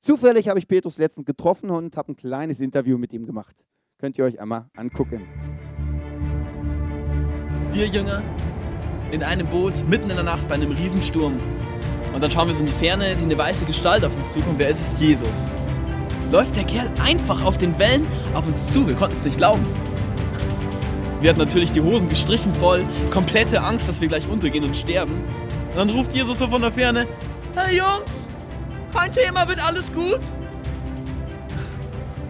Zufällig 0.00 0.48
habe 0.48 0.58
ich 0.58 0.66
Petrus 0.66 0.98
letztens 0.98 1.24
getroffen 1.24 1.70
und 1.70 1.96
habe 1.96 2.12
ein 2.12 2.16
kleines 2.16 2.60
Interview 2.60 2.98
mit 2.98 3.12
ihm 3.12 3.26
gemacht. 3.26 3.64
Könnt 3.98 4.18
ihr 4.18 4.24
euch 4.24 4.40
einmal 4.40 4.68
angucken. 4.76 5.22
Wir 7.72 7.86
Jünger 7.86 8.22
in 9.12 9.22
einem 9.22 9.46
Boot 9.46 9.86
mitten 9.88 10.10
in 10.10 10.16
der 10.16 10.24
Nacht 10.24 10.48
bei 10.48 10.56
einem 10.56 10.72
Riesensturm. 10.72 11.38
Und 12.12 12.20
dann 12.20 12.30
schauen 12.30 12.48
wir 12.48 12.54
so 12.54 12.60
in 12.60 12.66
die 12.66 12.72
Ferne, 12.72 13.14
sehen 13.14 13.26
eine 13.26 13.38
weiße 13.38 13.64
Gestalt 13.64 14.04
auf 14.04 14.16
uns 14.16 14.32
zukommen. 14.32 14.58
Wer 14.58 14.70
ist 14.70 14.80
es? 14.80 15.00
Jesus. 15.00 15.52
Läuft 16.30 16.56
der 16.56 16.64
Kerl 16.64 16.90
einfach 17.04 17.44
auf 17.44 17.58
den 17.58 17.78
Wellen 17.78 18.06
auf 18.34 18.46
uns 18.46 18.72
zu. 18.72 18.86
Wir 18.86 18.94
konnten 18.94 19.14
es 19.14 19.24
nicht 19.24 19.36
glauben. 19.36 19.64
Wir 21.20 21.30
hatten 21.30 21.38
natürlich 21.40 21.72
die 21.72 21.80
Hosen 21.80 22.08
gestrichen 22.08 22.54
voll, 22.56 22.84
komplette 23.10 23.62
Angst, 23.62 23.88
dass 23.88 24.00
wir 24.00 24.08
gleich 24.08 24.28
untergehen 24.28 24.64
und 24.64 24.76
sterben. 24.76 25.24
Und 25.70 25.76
dann 25.76 25.90
ruft 25.90 26.12
Jesus 26.12 26.38
so 26.38 26.46
von 26.46 26.60
der 26.62 26.72
Ferne, 26.72 27.06
hey 27.54 27.78
Jungs, 27.78 28.28
kein 28.92 29.12
Thema, 29.12 29.48
wird 29.48 29.64
alles 29.64 29.92
gut? 29.92 30.20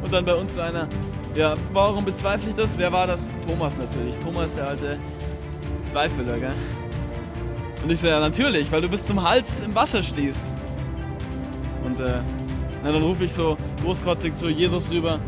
Und 0.04 0.12
dann 0.12 0.24
bei 0.24 0.34
uns 0.34 0.54
so 0.54 0.60
einer, 0.60 0.88
ja, 1.34 1.54
warum 1.72 2.04
bezweifle 2.04 2.48
ich 2.48 2.54
das? 2.54 2.78
Wer 2.78 2.92
war 2.92 3.06
das? 3.06 3.34
Thomas 3.46 3.76
natürlich. 3.76 4.16
Thomas, 4.18 4.54
der 4.54 4.68
alte 4.68 4.98
Zweifeler, 5.84 6.38
gell? 6.38 6.54
Und 7.82 7.90
ich 7.90 8.00
so, 8.00 8.08
ja, 8.08 8.20
natürlich, 8.20 8.70
weil 8.70 8.82
du 8.82 8.88
bis 8.88 9.06
zum 9.06 9.22
Hals 9.22 9.62
im 9.62 9.74
Wasser 9.74 10.02
stehst. 10.02 10.54
Und 11.84 12.00
äh, 12.00 12.20
na, 12.82 12.92
dann 12.92 13.02
rufe 13.02 13.24
ich 13.24 13.32
so 13.32 13.56
großkotzig 13.82 14.36
zu 14.36 14.48
Jesus 14.48 14.90
rüber. 14.90 15.18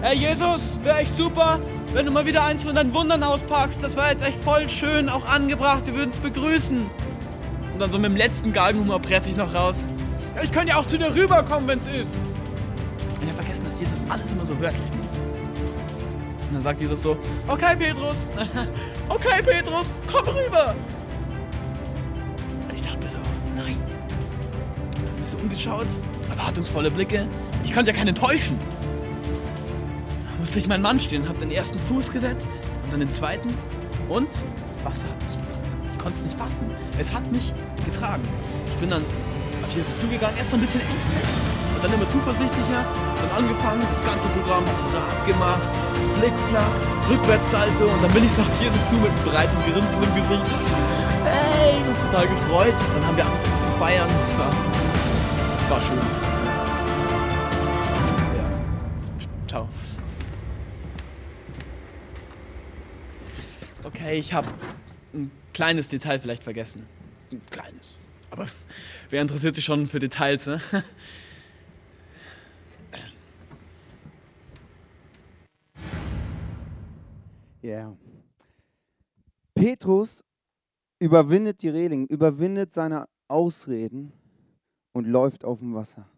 Hey 0.00 0.16
Jesus, 0.16 0.78
wäre 0.84 0.98
echt 0.98 1.16
super, 1.16 1.58
wenn 1.92 2.06
du 2.06 2.12
mal 2.12 2.24
wieder 2.24 2.44
eins 2.44 2.64
von 2.64 2.74
deinen 2.74 2.94
Wundern 2.94 3.22
auspackst. 3.22 3.82
Das 3.82 3.96
war 3.96 4.10
jetzt 4.10 4.24
echt 4.24 4.38
voll 4.38 4.68
schön, 4.68 5.08
auch 5.08 5.26
angebracht. 5.26 5.86
Wir 5.86 5.94
würden 5.94 6.10
es 6.10 6.18
begrüßen. 6.18 6.86
Und 7.72 7.78
dann 7.80 7.90
so 7.90 7.98
mit 7.98 8.10
dem 8.10 8.16
letzten 8.16 8.52
Galgenhumor 8.52 9.00
presse 9.00 9.30
ich 9.30 9.36
noch 9.36 9.54
raus. 9.54 9.90
Ja, 10.36 10.42
ich 10.42 10.52
könnte 10.52 10.68
ja 10.68 10.76
auch 10.76 10.86
zu 10.86 10.98
dir 10.98 11.12
rüberkommen, 11.12 11.68
wenn 11.68 11.80
es 11.80 11.88
ist. 11.88 12.24
Ich 13.20 13.26
habe 13.26 13.42
vergessen, 13.42 13.64
dass 13.64 13.80
Jesus 13.80 14.04
alles 14.08 14.32
immer 14.32 14.46
so 14.46 14.58
wörtlich 14.60 14.90
nimmt. 14.90 15.18
Und 16.48 16.54
dann 16.54 16.60
sagt 16.60 16.80
Jesus 16.80 17.02
so, 17.02 17.16
okay 17.48 17.76
Petrus, 17.76 18.30
okay 19.08 19.42
Petrus, 19.44 19.92
komm 20.10 20.28
rüber. 20.28 20.74
Und 22.68 22.76
ich 22.76 22.82
dachte 22.82 22.98
mir 22.98 23.10
so, 23.10 23.18
nein. 23.56 23.97
Ich 25.28 25.34
mich 25.34 25.40
so 25.40 25.44
umgeschaut, 25.44 25.88
erwartungsvolle 26.30 26.90
Blicke. 26.90 27.26
Ich 27.62 27.74
konnte 27.74 27.90
ja 27.90 27.96
keinen 27.96 28.14
täuschen. 28.14 28.56
Da 30.24 30.40
musste 30.40 30.58
ich 30.58 30.68
meinen 30.68 30.80
Mann 30.80 30.98
stehen, 30.98 31.28
habe 31.28 31.38
den 31.40 31.50
ersten 31.50 31.78
Fuß 31.80 32.10
gesetzt 32.10 32.48
und 32.84 32.92
dann 32.92 33.00
den 33.00 33.10
zweiten. 33.10 33.50
Und 34.08 34.28
das 34.68 34.84
Wasser 34.86 35.08
hat 35.08 35.18
mich 35.22 35.36
getragen. 35.36 35.68
Ich 35.92 35.98
konnte 35.98 36.18
es 36.18 36.24
nicht 36.24 36.38
fassen. 36.38 36.70
Es 36.96 37.12
hat 37.12 37.30
mich 37.30 37.52
getragen. 37.84 38.22
Ich 38.68 38.76
bin 38.76 38.88
dann 38.88 39.02
auf 39.66 39.76
Jesus 39.76 39.98
zugegangen, 39.98 40.34
erst 40.38 40.50
mal 40.50 40.56
ein 40.56 40.60
bisschen 40.62 40.80
ängstlich 40.80 41.28
und 41.74 41.84
dann 41.84 41.92
immer 41.92 42.08
zuversichtlicher. 42.08 42.86
Dann 43.20 43.44
angefangen, 43.44 43.82
das 43.90 44.02
ganze 44.02 44.28
Programm 44.28 44.64
Rad 44.94 45.26
gemacht, 45.26 45.68
Flickflack, 46.16 46.72
Rückwärtssalto 47.10 47.84
und 47.84 48.02
dann 48.02 48.12
bin 48.12 48.24
ich 48.24 48.32
so 48.32 48.40
auf 48.40 48.62
Jesus 48.62 48.80
zu 48.88 48.94
mit 48.96 49.10
einem 49.10 49.24
breiten 49.24 49.58
Grinsen 49.68 50.02
im 50.02 50.14
Gesicht. 50.14 50.46
Hey, 51.24 51.76
uns 51.86 52.00
total 52.08 52.26
gefreut. 52.28 52.74
Dann 52.94 53.06
haben 53.06 53.16
wir 53.16 53.26
angefangen 53.26 53.60
zu 53.60 53.68
feiern. 53.78 54.08
Das 54.08 54.38
war, 54.38 54.50
war 55.70 55.80
schön. 55.80 55.98
Ja. 58.36 58.50
Ciao. 59.46 59.68
Okay, 63.84 64.18
ich 64.18 64.32
habe 64.32 64.48
ein 65.12 65.30
kleines 65.52 65.88
Detail 65.88 66.20
vielleicht 66.20 66.42
vergessen. 66.42 66.86
Ein 67.30 67.42
kleines. 67.50 67.96
Aber 68.30 68.46
wer 69.10 69.20
interessiert 69.20 69.54
sich 69.54 69.64
schon 69.64 69.88
für 69.88 69.98
Details, 69.98 70.46
ne? 70.46 70.60
Ja. 77.60 77.70
Yeah. 77.70 77.96
Petrus 79.54 80.24
überwindet 81.00 81.60
die 81.62 81.68
Reling, 81.68 82.06
überwindet 82.06 82.72
seine 82.72 83.08
Ausreden 83.26 84.12
und 84.98 85.06
läuft 85.06 85.44
auf 85.44 85.60
dem 85.60 85.74
Wasser. 85.74 86.08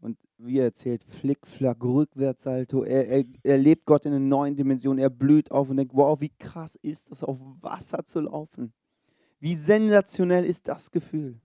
Und 0.00 0.16
wie 0.38 0.58
er 0.58 0.66
erzählt, 0.66 1.04
Flickflack, 1.04 1.82
Rückwärtssalto, 1.82 2.84
er, 2.84 3.08
er, 3.08 3.24
er 3.42 3.58
lebt 3.58 3.84
Gott 3.84 4.06
in 4.06 4.12
einer 4.12 4.24
neuen 4.24 4.54
Dimension, 4.54 4.96
er 4.96 5.10
blüht 5.10 5.50
auf 5.50 5.68
und 5.68 5.76
denkt, 5.76 5.92
wow, 5.94 6.18
wie 6.20 6.30
krass 6.38 6.76
ist 6.76 7.10
das, 7.10 7.24
auf 7.24 7.38
Wasser 7.60 8.06
zu 8.06 8.20
laufen. 8.20 8.72
Wie 9.40 9.54
sensationell 9.54 10.44
ist 10.44 10.68
das 10.68 10.90
Gefühl. 10.90 11.40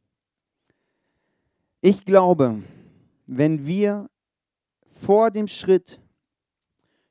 Ich 1.81 2.05
glaube, 2.05 2.61
wenn 3.25 3.65
wir 3.65 4.09
vor 4.91 5.31
dem 5.31 5.47
Schritt 5.47 5.99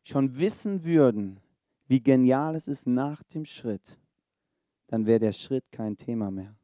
schon 0.05 0.39
wissen 0.39 0.85
würden, 0.85 1.41
wie 1.89 2.01
genial 2.01 2.55
es 2.55 2.69
ist 2.69 2.87
nach 2.87 3.23
dem 3.25 3.45
Schritt, 3.45 3.99
dann 4.87 5.07
wäre 5.07 5.19
der 5.19 5.33
Schritt 5.33 5.65
kein 5.73 5.97
Thema 5.97 6.31
mehr. 6.31 6.55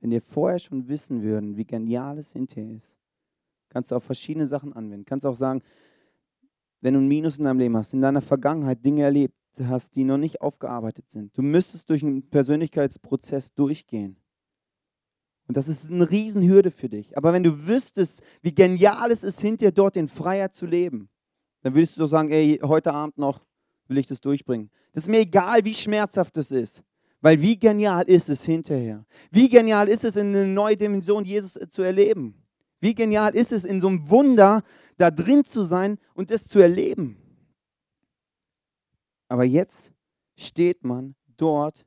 Wenn 0.00 0.10
wir 0.10 0.22
vorher 0.22 0.58
schon 0.58 0.88
wissen 0.88 1.22
würden, 1.22 1.56
wie 1.56 1.64
genial 1.64 2.18
es 2.18 2.32
hinterher 2.32 2.76
ist, 2.76 2.96
kannst 3.68 3.90
du 3.90 3.96
auf 3.96 4.04
verschiedene 4.04 4.46
Sachen 4.46 4.72
anwenden. 4.72 5.04
Kannst 5.04 5.26
auch 5.26 5.36
sagen, 5.36 5.62
wenn 6.80 6.94
du 6.94 7.00
ein 7.00 7.08
Minus 7.08 7.38
in 7.38 7.44
deinem 7.44 7.58
Leben 7.58 7.76
hast, 7.76 7.92
in 7.92 8.00
deiner 8.00 8.20
Vergangenheit 8.20 8.84
Dinge 8.84 9.02
erlebt 9.02 9.34
hast, 9.60 9.96
die 9.96 10.04
noch 10.04 10.18
nicht 10.18 10.40
aufgearbeitet 10.40 11.10
sind. 11.10 11.36
Du 11.36 11.42
müsstest 11.42 11.90
durch 11.90 12.02
einen 12.02 12.28
Persönlichkeitsprozess 12.28 13.52
durchgehen. 13.54 14.16
Und 15.48 15.56
das 15.56 15.66
ist 15.66 15.90
eine 15.90 16.08
Riesenhürde 16.08 16.70
für 16.70 16.88
dich. 16.88 17.16
Aber 17.16 17.32
wenn 17.32 17.42
du 17.42 17.66
wüsstest, 17.66 18.22
wie 18.42 18.54
genial 18.54 19.10
es 19.10 19.24
ist, 19.24 19.40
hinterher 19.40 19.72
dort 19.72 19.96
in 19.96 20.06
Freiheit 20.06 20.54
zu 20.54 20.66
leben, 20.66 21.08
dann 21.62 21.74
würdest 21.74 21.96
du 21.96 22.02
doch 22.02 22.08
sagen, 22.08 22.30
ey, 22.30 22.60
heute 22.62 22.92
Abend 22.92 23.18
noch 23.18 23.44
will 23.88 23.98
ich 23.98 24.06
das 24.06 24.20
durchbringen. 24.20 24.70
Das 24.92 25.04
ist 25.04 25.10
mir 25.10 25.20
egal, 25.20 25.64
wie 25.64 25.74
schmerzhaft 25.74 26.36
es 26.36 26.50
ist. 26.50 26.84
Weil 27.20 27.40
wie 27.42 27.58
genial 27.58 28.04
ist 28.04 28.28
es 28.28 28.44
hinterher? 28.44 29.04
Wie 29.30 29.48
genial 29.48 29.88
ist 29.88 30.04
es, 30.04 30.16
in 30.16 30.28
eine 30.28 30.46
neue 30.46 30.76
Dimension 30.76 31.24
Jesus 31.24 31.58
zu 31.70 31.82
erleben? 31.82 32.34
Wie 32.80 32.94
genial 32.94 33.34
ist 33.34 33.52
es, 33.52 33.64
in 33.64 33.80
so 33.80 33.88
einem 33.88 34.08
Wunder 34.08 34.62
da 34.96 35.10
drin 35.10 35.44
zu 35.44 35.64
sein 35.64 35.98
und 36.14 36.30
es 36.30 36.46
zu 36.46 36.60
erleben? 36.60 37.16
Aber 39.28 39.44
jetzt 39.44 39.92
steht 40.36 40.84
man 40.84 41.16
dort, 41.36 41.84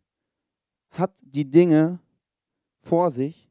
hat 0.89 1.17
die 1.21 1.49
Dinge 1.49 1.99
vor 2.81 3.11
sich 3.11 3.49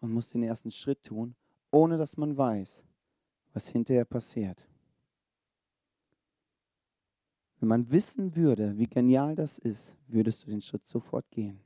und 0.00 0.12
muss 0.12 0.30
den 0.30 0.42
ersten 0.42 0.70
Schritt 0.70 1.04
tun, 1.04 1.36
ohne 1.70 1.98
dass 1.98 2.16
man 2.16 2.36
weiß, 2.36 2.86
was 3.52 3.68
hinterher 3.68 4.06
passiert. 4.06 4.66
Wenn 7.58 7.68
man 7.68 7.90
wissen 7.90 8.36
würde, 8.36 8.76
wie 8.76 8.86
genial 8.86 9.34
das 9.34 9.58
ist, 9.58 9.96
würdest 10.08 10.44
du 10.44 10.50
den 10.50 10.60
Schritt 10.60 10.86
sofort 10.86 11.30
gehen. 11.30 11.60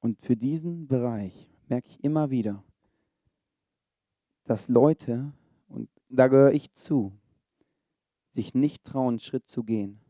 Und 0.00 0.20
für 0.24 0.36
diesen 0.36 0.88
Bereich 0.88 1.48
merke 1.68 1.88
ich 1.88 2.02
immer 2.02 2.30
wieder, 2.30 2.62
dass 4.44 4.68
Leute, 4.68 5.32
und 5.68 5.88
da 6.08 6.28
gehöre 6.28 6.52
ich 6.52 6.72
zu, 6.72 7.12
sich 8.30 8.54
nicht 8.54 8.84
trauen, 8.84 9.08
einen 9.08 9.18
Schritt 9.18 9.48
zu 9.48 9.62
gehen, 9.62 10.00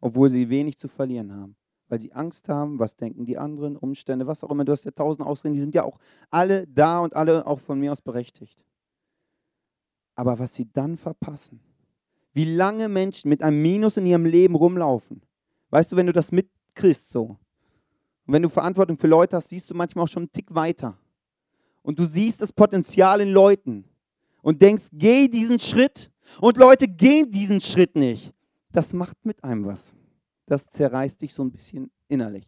obwohl 0.00 0.28
sie 0.28 0.50
wenig 0.50 0.78
zu 0.78 0.88
verlieren 0.88 1.32
haben. 1.32 1.56
Weil 1.88 2.00
sie 2.00 2.12
Angst 2.12 2.48
haben, 2.48 2.78
was 2.78 2.96
denken 2.96 3.26
die 3.26 3.38
anderen, 3.38 3.76
Umstände, 3.76 4.26
was 4.26 4.42
auch 4.42 4.50
immer. 4.50 4.64
Du 4.64 4.72
hast 4.72 4.84
ja 4.84 4.90
tausend 4.90 5.26
Ausreden, 5.26 5.54
die 5.54 5.60
sind 5.60 5.74
ja 5.74 5.84
auch 5.84 5.98
alle 6.30 6.66
da 6.66 6.98
und 6.98 7.14
alle 7.14 7.46
auch 7.46 7.60
von 7.60 7.78
mir 7.78 7.92
aus 7.92 8.02
berechtigt. 8.02 8.64
Aber 10.16 10.38
was 10.38 10.54
sie 10.54 10.68
dann 10.72 10.96
verpassen, 10.96 11.60
wie 12.36 12.44
lange 12.44 12.90
Menschen 12.90 13.30
mit 13.30 13.42
einem 13.42 13.62
Minus 13.62 13.96
in 13.96 14.04
ihrem 14.04 14.26
Leben 14.26 14.56
rumlaufen. 14.56 15.22
Weißt 15.70 15.90
du, 15.90 15.96
wenn 15.96 16.06
du 16.06 16.12
das 16.12 16.32
mitkriegst 16.32 17.08
so, 17.08 17.38
und 18.26 18.34
wenn 18.34 18.42
du 18.42 18.50
Verantwortung 18.50 18.98
für 18.98 19.06
Leute 19.06 19.36
hast, 19.36 19.48
siehst 19.48 19.70
du 19.70 19.74
manchmal 19.74 20.04
auch 20.04 20.08
schon 20.08 20.24
einen 20.24 20.32
Tick 20.32 20.54
weiter. 20.54 20.98
Und 21.82 21.98
du 21.98 22.04
siehst 22.04 22.42
das 22.42 22.52
Potenzial 22.52 23.22
in 23.22 23.30
Leuten 23.30 23.84
und 24.42 24.60
denkst, 24.60 24.88
geh 24.92 25.28
diesen 25.28 25.58
Schritt. 25.58 26.10
Und 26.40 26.58
Leute 26.58 26.88
gehen 26.88 27.30
diesen 27.30 27.60
Schritt 27.60 27.96
nicht. 27.96 28.34
Das 28.70 28.92
macht 28.92 29.24
mit 29.24 29.42
einem 29.42 29.64
was. 29.64 29.94
Das 30.44 30.66
zerreißt 30.66 31.22
dich 31.22 31.32
so 31.32 31.42
ein 31.42 31.50
bisschen 31.50 31.90
innerlich. 32.08 32.46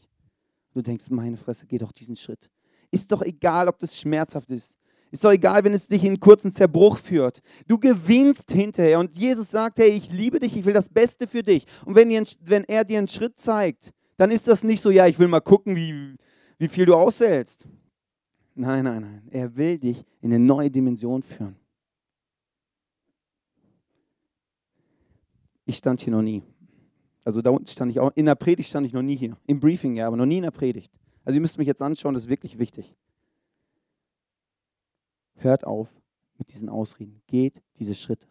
Du 0.74 0.82
denkst, 0.82 1.08
meine 1.08 1.38
Fresse, 1.38 1.66
geh 1.66 1.78
doch 1.78 1.92
diesen 1.92 2.16
Schritt. 2.16 2.50
Ist 2.90 3.10
doch 3.10 3.22
egal, 3.22 3.68
ob 3.68 3.78
das 3.78 3.96
schmerzhaft 3.96 4.50
ist. 4.50 4.76
Ist 5.10 5.24
doch 5.24 5.32
egal, 5.32 5.64
wenn 5.64 5.72
es 5.72 5.88
dich 5.88 6.02
in 6.02 6.08
einen 6.08 6.20
kurzen 6.20 6.52
Zerbruch 6.52 6.98
führt. 6.98 7.40
Du 7.66 7.78
gewinnst 7.78 8.52
hinterher. 8.52 8.98
Und 8.98 9.16
Jesus 9.16 9.50
sagt, 9.50 9.78
hey, 9.78 9.90
ich 9.90 10.10
liebe 10.10 10.38
dich, 10.38 10.56
ich 10.56 10.64
will 10.64 10.74
das 10.74 10.88
Beste 10.88 11.26
für 11.26 11.42
dich. 11.42 11.66
Und 11.86 11.94
wenn, 11.94 12.10
ihr, 12.10 12.24
wenn 12.40 12.64
er 12.64 12.84
dir 12.84 12.98
einen 12.98 13.08
Schritt 13.08 13.38
zeigt, 13.38 13.92
dann 14.16 14.30
ist 14.30 14.48
das 14.48 14.64
nicht 14.64 14.82
so, 14.82 14.90
ja, 14.90 15.06
ich 15.06 15.18
will 15.18 15.28
mal 15.28 15.40
gucken, 15.40 15.76
wie, 15.76 16.16
wie 16.58 16.68
viel 16.68 16.84
du 16.84 16.94
aushältst. 16.94 17.66
Nein, 18.54 18.84
nein, 18.84 19.02
nein. 19.02 19.22
Er 19.30 19.56
will 19.56 19.78
dich 19.78 20.04
in 20.20 20.32
eine 20.32 20.44
neue 20.44 20.70
Dimension 20.70 21.22
führen. 21.22 21.56
Ich 25.64 25.76
stand 25.76 26.00
hier 26.00 26.12
noch 26.12 26.22
nie. 26.22 26.42
Also 27.24 27.42
da 27.42 27.50
unten 27.50 27.66
stand 27.66 27.90
ich 27.90 28.00
auch, 28.00 28.10
in 28.14 28.24
der 28.24 28.34
Predigt 28.34 28.70
stand 28.70 28.86
ich 28.86 28.92
noch 28.92 29.02
nie 29.02 29.16
hier. 29.16 29.36
Im 29.46 29.60
Briefing 29.60 29.94
ja, 29.96 30.06
aber 30.06 30.16
noch 30.16 30.26
nie 30.26 30.38
in 30.38 30.44
der 30.44 30.50
Predigt. 30.50 30.90
Also 31.24 31.36
ihr 31.36 31.40
müsst 31.42 31.58
mich 31.58 31.66
jetzt 31.66 31.82
anschauen, 31.82 32.14
das 32.14 32.24
ist 32.24 32.30
wirklich 32.30 32.58
wichtig. 32.58 32.96
Hört 35.38 35.64
auf 35.64 35.88
mit 36.36 36.52
diesen 36.52 36.68
Ausreden. 36.68 37.20
Geht 37.26 37.62
diese 37.78 37.94
Schritte. 37.94 38.28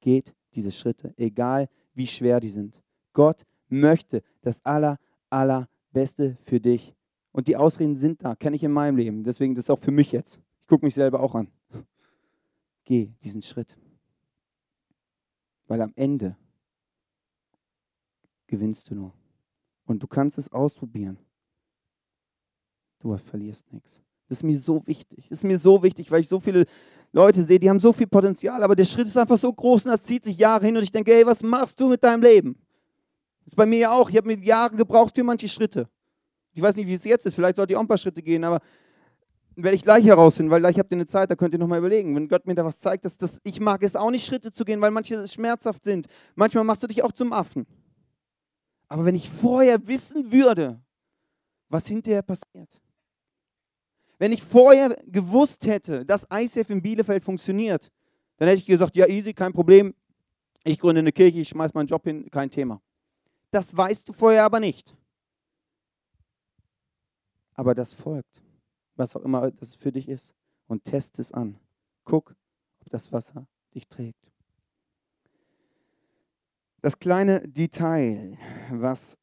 Geht 0.00 0.34
diese 0.54 0.72
Schritte, 0.72 1.14
egal 1.16 1.68
wie 1.94 2.06
schwer 2.06 2.40
die 2.40 2.48
sind. 2.48 2.80
Gott 3.12 3.44
möchte 3.68 4.22
das 4.42 4.64
aller, 4.64 4.98
allerbeste 5.30 6.36
für 6.42 6.60
dich. 6.60 6.94
Und 7.32 7.48
die 7.48 7.56
Ausreden 7.56 7.96
sind 7.96 8.22
da, 8.24 8.34
kenne 8.34 8.56
ich 8.56 8.62
in 8.62 8.72
meinem 8.72 8.96
Leben. 8.96 9.24
Deswegen 9.24 9.54
das 9.54 9.66
ist 9.66 9.70
auch 9.70 9.78
für 9.78 9.90
mich 9.90 10.12
jetzt. 10.12 10.40
Ich 10.60 10.66
gucke 10.66 10.84
mich 10.84 10.94
selber 10.94 11.20
auch 11.20 11.34
an. 11.34 11.50
Geh 12.84 13.10
diesen 13.22 13.42
Schritt. 13.42 13.76
Weil 15.66 15.80
am 15.80 15.92
Ende 15.96 16.36
gewinnst 18.46 18.90
du 18.90 18.94
nur. 18.94 19.14
Und 19.86 20.02
du 20.02 20.06
kannst 20.06 20.38
es 20.38 20.52
ausprobieren. 20.52 21.18
Du 22.98 23.16
verlierst 23.16 23.72
nichts. 23.72 24.02
Das 24.32 24.38
ist 24.38 24.44
mir 24.44 24.58
so 24.58 24.80
wichtig. 24.86 25.26
Das 25.28 25.40
ist 25.40 25.44
mir 25.44 25.58
so 25.58 25.82
wichtig, 25.82 26.10
weil 26.10 26.22
ich 26.22 26.28
so 26.28 26.40
viele 26.40 26.64
Leute 27.12 27.42
sehe, 27.42 27.60
die 27.60 27.68
haben 27.68 27.80
so 27.80 27.92
viel 27.92 28.06
Potenzial, 28.06 28.62
aber 28.62 28.74
der 28.74 28.86
Schritt 28.86 29.06
ist 29.06 29.18
einfach 29.18 29.36
so 29.36 29.52
groß 29.52 29.84
und 29.84 29.90
das 29.90 30.04
zieht 30.04 30.24
sich 30.24 30.38
Jahre 30.38 30.64
hin 30.64 30.74
und 30.74 30.82
ich 30.82 30.90
denke, 30.90 31.12
hey, 31.12 31.26
was 31.26 31.42
machst 31.42 31.78
du 31.78 31.90
mit 31.90 32.02
deinem 32.02 32.22
Leben? 32.22 32.56
Das 33.40 33.48
ist 33.48 33.56
bei 33.56 33.66
mir 33.66 33.78
ja 33.78 33.92
auch. 33.92 34.08
Ich 34.08 34.16
habe 34.16 34.28
mit 34.28 34.42
Jahren 34.42 34.74
gebraucht 34.78 35.14
für 35.14 35.22
manche 35.22 35.48
Schritte. 35.48 35.86
Ich 36.54 36.62
weiß 36.62 36.76
nicht, 36.76 36.86
wie 36.86 36.94
es 36.94 37.04
jetzt 37.04 37.26
ist. 37.26 37.34
Vielleicht 37.34 37.56
sollte 37.56 37.74
ich 37.74 37.76
auch 37.76 37.82
ein 37.82 37.86
paar 37.86 37.98
Schritte 37.98 38.22
gehen, 38.22 38.42
aber 38.42 38.60
werde 39.54 39.76
ich 39.76 39.82
gleich 39.82 40.06
herausfinden, 40.06 40.50
weil 40.50 40.60
gleich 40.60 40.78
habt 40.78 40.90
ihr 40.90 40.96
eine 40.96 41.04
Zeit, 41.04 41.30
da 41.30 41.36
könnt 41.36 41.52
ihr 41.52 41.58
nochmal 41.58 41.80
überlegen. 41.80 42.16
Wenn 42.16 42.26
Gott 42.26 42.46
mir 42.46 42.54
da 42.54 42.64
was 42.64 42.78
zeigt, 42.78 43.04
dass, 43.04 43.18
dass 43.18 43.38
ich 43.44 43.60
mag 43.60 43.82
es 43.82 43.96
auch 43.96 44.10
nicht, 44.10 44.24
Schritte 44.24 44.50
zu 44.50 44.64
gehen, 44.64 44.80
weil 44.80 44.92
manche 44.92 45.28
schmerzhaft 45.28 45.84
sind. 45.84 46.06
Manchmal 46.36 46.64
machst 46.64 46.82
du 46.82 46.86
dich 46.86 47.02
auch 47.02 47.12
zum 47.12 47.34
Affen. 47.34 47.66
Aber 48.88 49.04
wenn 49.04 49.14
ich 49.14 49.28
vorher 49.28 49.86
wissen 49.86 50.32
würde, 50.32 50.80
was 51.68 51.86
hinterher 51.86 52.22
passiert, 52.22 52.80
wenn 54.22 54.30
ich 54.30 54.40
vorher 54.40 54.96
gewusst 55.06 55.66
hätte, 55.66 56.06
dass 56.06 56.28
ICF 56.32 56.70
in 56.70 56.80
Bielefeld 56.80 57.24
funktioniert, 57.24 57.90
dann 58.36 58.46
hätte 58.46 58.60
ich 58.60 58.66
gesagt, 58.66 58.94
ja 58.94 59.08
easy, 59.08 59.34
kein 59.34 59.52
Problem, 59.52 59.94
ich 60.62 60.78
gründe 60.78 61.00
eine 61.00 61.10
Kirche, 61.10 61.40
ich 61.40 61.48
schmeiße 61.48 61.74
meinen 61.74 61.88
Job 61.88 62.04
hin, 62.04 62.30
kein 62.30 62.48
Thema. 62.48 62.80
Das 63.50 63.76
weißt 63.76 64.08
du 64.08 64.12
vorher 64.12 64.44
aber 64.44 64.60
nicht. 64.60 64.94
Aber 67.54 67.74
das 67.74 67.92
folgt 67.92 68.40
was 68.94 69.16
auch 69.16 69.22
immer 69.22 69.50
das 69.50 69.74
für 69.74 69.90
dich 69.90 70.08
ist, 70.08 70.32
und 70.68 70.84
test 70.84 71.18
es 71.18 71.32
an. 71.32 71.58
Guck, 72.04 72.36
ob 72.80 72.90
das 72.90 73.10
Wasser 73.10 73.48
dich 73.74 73.88
trägt. 73.88 74.30
Das 76.80 76.96
kleine 76.96 77.40
Detail, 77.48 78.38
was 78.70 79.18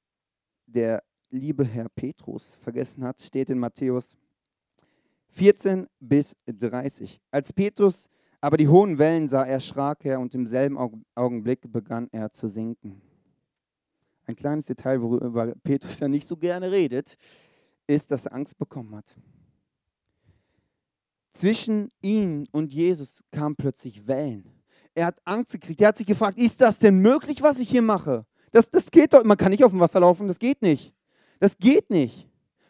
der 0.66 1.02
liebe 1.30 1.64
Herr 1.64 1.88
Petrus 1.88 2.58
vergessen 2.62 3.04
hat, 3.04 3.22
steht 3.22 3.50
in 3.50 3.60
Matthäus 3.60 4.18
14 5.32 5.88
bis 6.00 6.36
30. 6.48 7.20
Als 7.32 7.54
Petrus 7.54 8.10
aber 8.42 8.58
die 8.58 8.68
hohen 8.68 8.98
Wellen 8.98 9.28
sah, 9.28 9.44
erschrak 9.44 10.06
er 10.06 10.20
und 10.20 10.34
im 10.34 10.48
selben 10.48 10.78
Augenblick 11.16 11.72
begann 11.72 12.08
er 12.12 12.32
zu 12.32 12.48
sinken. 12.48 13.02
Ein 14.26 14.36
kleines 14.36 14.66
Detail, 14.66 15.02
worüber 15.02 15.54
Petrus 15.64 16.00
ja 16.00 16.08
nicht 16.08 16.28
so 16.28 16.38
gerne 16.38 16.72
redet, 16.72 17.18
ist, 17.88 18.12
dass 18.12 18.26
er 18.26 18.34
Angst 18.34 18.58
bekommen 18.58 18.96
hat. 18.96 19.16
Zwischen 21.34 21.92
ihm 22.02 22.46
und 22.52 22.74
Jesus 22.74 23.24
kamen 23.32 23.56
plötzlich 23.56 24.08
Wellen. 24.08 24.62
Er 24.94 25.08
hat 25.08 25.18
Angst 25.26 25.54
gekriegt. 25.54 25.82
Er 25.82 25.90
hat 25.90 25.98
sich 25.98 26.06
gefragt, 26.06 26.38
ist 26.38 26.62
das 26.62 26.80
denn 26.80 27.00
möglich, 27.00 27.42
was 27.42 27.60
ich 27.60 27.70
hier 27.70 27.82
mache? 27.82 28.26
Das, 28.52 28.70
das 28.70 28.90
geht 28.90 29.14
doch. 29.14 29.24
Man 29.24 29.38
kann 29.38 29.52
nicht 29.52 29.64
auf 29.64 29.72
dem 29.72 29.80
Wasser 29.80 30.00
laufen, 30.00 30.28
das 30.28 30.40
geht 30.40 30.62
nicht. 30.62 30.94
Das 31.40 31.58
geht 31.58 31.90
nicht. 31.90 32.29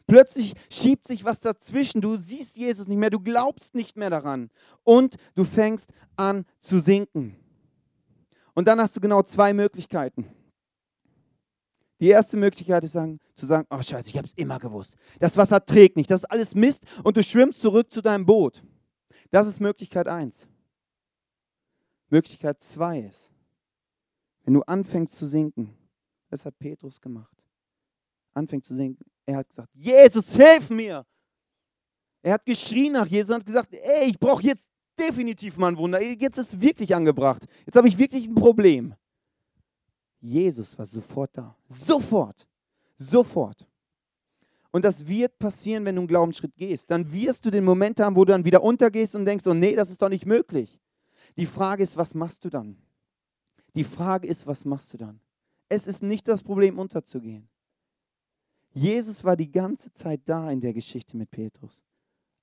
Plötzlich 0.10 0.54
schiebt 0.70 1.08
sich 1.08 1.24
was 1.24 1.40
dazwischen. 1.40 2.02
Du 2.02 2.18
siehst 2.18 2.58
Jesus 2.58 2.88
nicht 2.88 2.98
mehr, 2.98 3.12
du 3.12 3.20
glaubst 3.20 3.76
nicht 3.76 3.96
mehr 3.96 4.10
daran. 4.10 4.50
Und 4.84 5.16
du 5.36 5.44
fängst 5.44 5.92
an 6.18 6.46
zu 6.62 6.80
sinken. 6.80 7.38
Und 8.56 8.68
dann 8.68 8.82
hast 8.82 8.96
du 8.96 9.00
genau 9.00 9.22
zwei 9.22 9.54
Möglichkeiten. 9.54 10.26
Die 12.00 12.08
erste 12.08 12.38
Möglichkeit 12.38 12.84
ist 12.84 12.94
sagen, 12.94 13.20
zu 13.36 13.46
sagen, 13.46 13.68
oh 13.70 13.82
scheiße, 13.82 14.10
ich 14.10 14.18
habe 14.18 14.28
es 14.28 14.34
immer 14.34 14.58
gewusst. 14.58 14.96
Das 15.20 15.38
Wasser 15.38 15.64
trägt 15.64 15.96
nicht, 15.98 16.10
das 16.10 16.22
ist 16.22 16.32
alles 16.32 16.56
Mist 16.56 16.86
und 17.04 17.16
du 17.16 17.24
schwimmst 17.24 17.62
zurück 17.62 17.92
zu 17.92 18.02
deinem 18.02 18.26
Boot. 18.26 18.64
Das 19.32 19.48
ist 19.48 19.60
Möglichkeit 19.60 20.08
1. 20.08 20.48
Möglichkeit 22.10 22.62
2 22.64 23.00
ist, 23.02 23.32
wenn 24.44 24.56
du 24.56 24.62
anfängst 24.62 25.16
zu 25.16 25.28
sinken, 25.28 25.76
das 26.30 26.46
hat 26.46 26.58
Petrus 26.58 27.00
gemacht, 27.00 27.38
anfängt 28.34 28.66
zu 28.66 28.76
sinken, 28.76 29.06
er 29.30 29.38
hat 29.38 29.50
gesagt, 29.50 29.70
Jesus, 29.76 30.36
hilf 30.36 30.70
mir. 30.70 31.06
Er 32.22 32.34
hat 32.34 32.46
geschrien 32.46 32.94
nach 32.94 33.06
Jesus 33.06 33.30
und 33.30 33.42
hat 33.42 33.46
gesagt, 33.46 33.74
ey, 33.74 34.10
ich 34.10 34.20
brauche 34.20 34.44
jetzt 34.44 34.68
definitiv 34.98 35.58
mal 35.58 35.68
ein 35.68 35.78
Wunder. 35.78 36.02
Jetzt 36.02 36.38
ist 36.38 36.54
es 36.54 36.62
wirklich 36.62 36.94
angebracht. 36.96 37.46
Jetzt 37.66 37.76
habe 37.76 37.88
ich 37.88 37.98
wirklich 37.98 38.28
ein 38.28 38.36
Problem. 38.36 38.96
Jesus 40.20 40.78
war 40.78 40.86
sofort 40.86 41.38
da. 41.38 41.56
Sofort. 41.68 42.48
Sofort. 42.98 43.66
Und 44.72 44.84
das 44.84 45.08
wird 45.08 45.38
passieren, 45.40 45.86
wenn 45.86 45.96
du 45.96 46.02
einen 46.02 46.08
Glaubensschritt 46.08 46.56
gehst. 46.56 46.92
Dann 46.92 47.12
wirst 47.14 47.46
du 47.46 47.52
den 47.52 47.64
Moment 47.64 48.00
haben, 48.00 48.16
wo 48.16 48.26
du 48.26 48.34
dann 48.34 48.46
wieder 48.46 48.62
untergehst 48.62 49.16
und 49.16 49.26
denkst, 49.26 49.48
oh 49.48 49.54
nee, 49.54 49.76
das 49.76 49.90
ist 49.90 50.02
doch 50.02 50.10
nicht 50.10 50.26
möglich. 50.26 50.80
Die 51.38 51.46
Frage 51.46 51.84
ist, 51.84 51.96
was 51.96 52.14
machst 52.14 52.44
du 52.44 52.50
dann? 52.50 52.78
Die 53.76 53.84
Frage 53.84 54.28
ist, 54.28 54.46
was 54.46 54.66
machst 54.66 54.92
du 54.94 54.98
dann? 54.98 55.22
Es 55.70 55.88
ist 55.88 56.04
nicht 56.04 56.28
das 56.28 56.44
Problem, 56.44 56.78
unterzugehen. 56.78 57.48
Jesus 58.72 59.24
war 59.24 59.36
die 59.36 59.52
ganze 59.52 59.92
Zeit 59.94 60.22
da 60.26 60.50
in 60.52 60.62
der 60.62 60.74
Geschichte 60.74 61.18
mit 61.18 61.32
Petrus. 61.32 61.82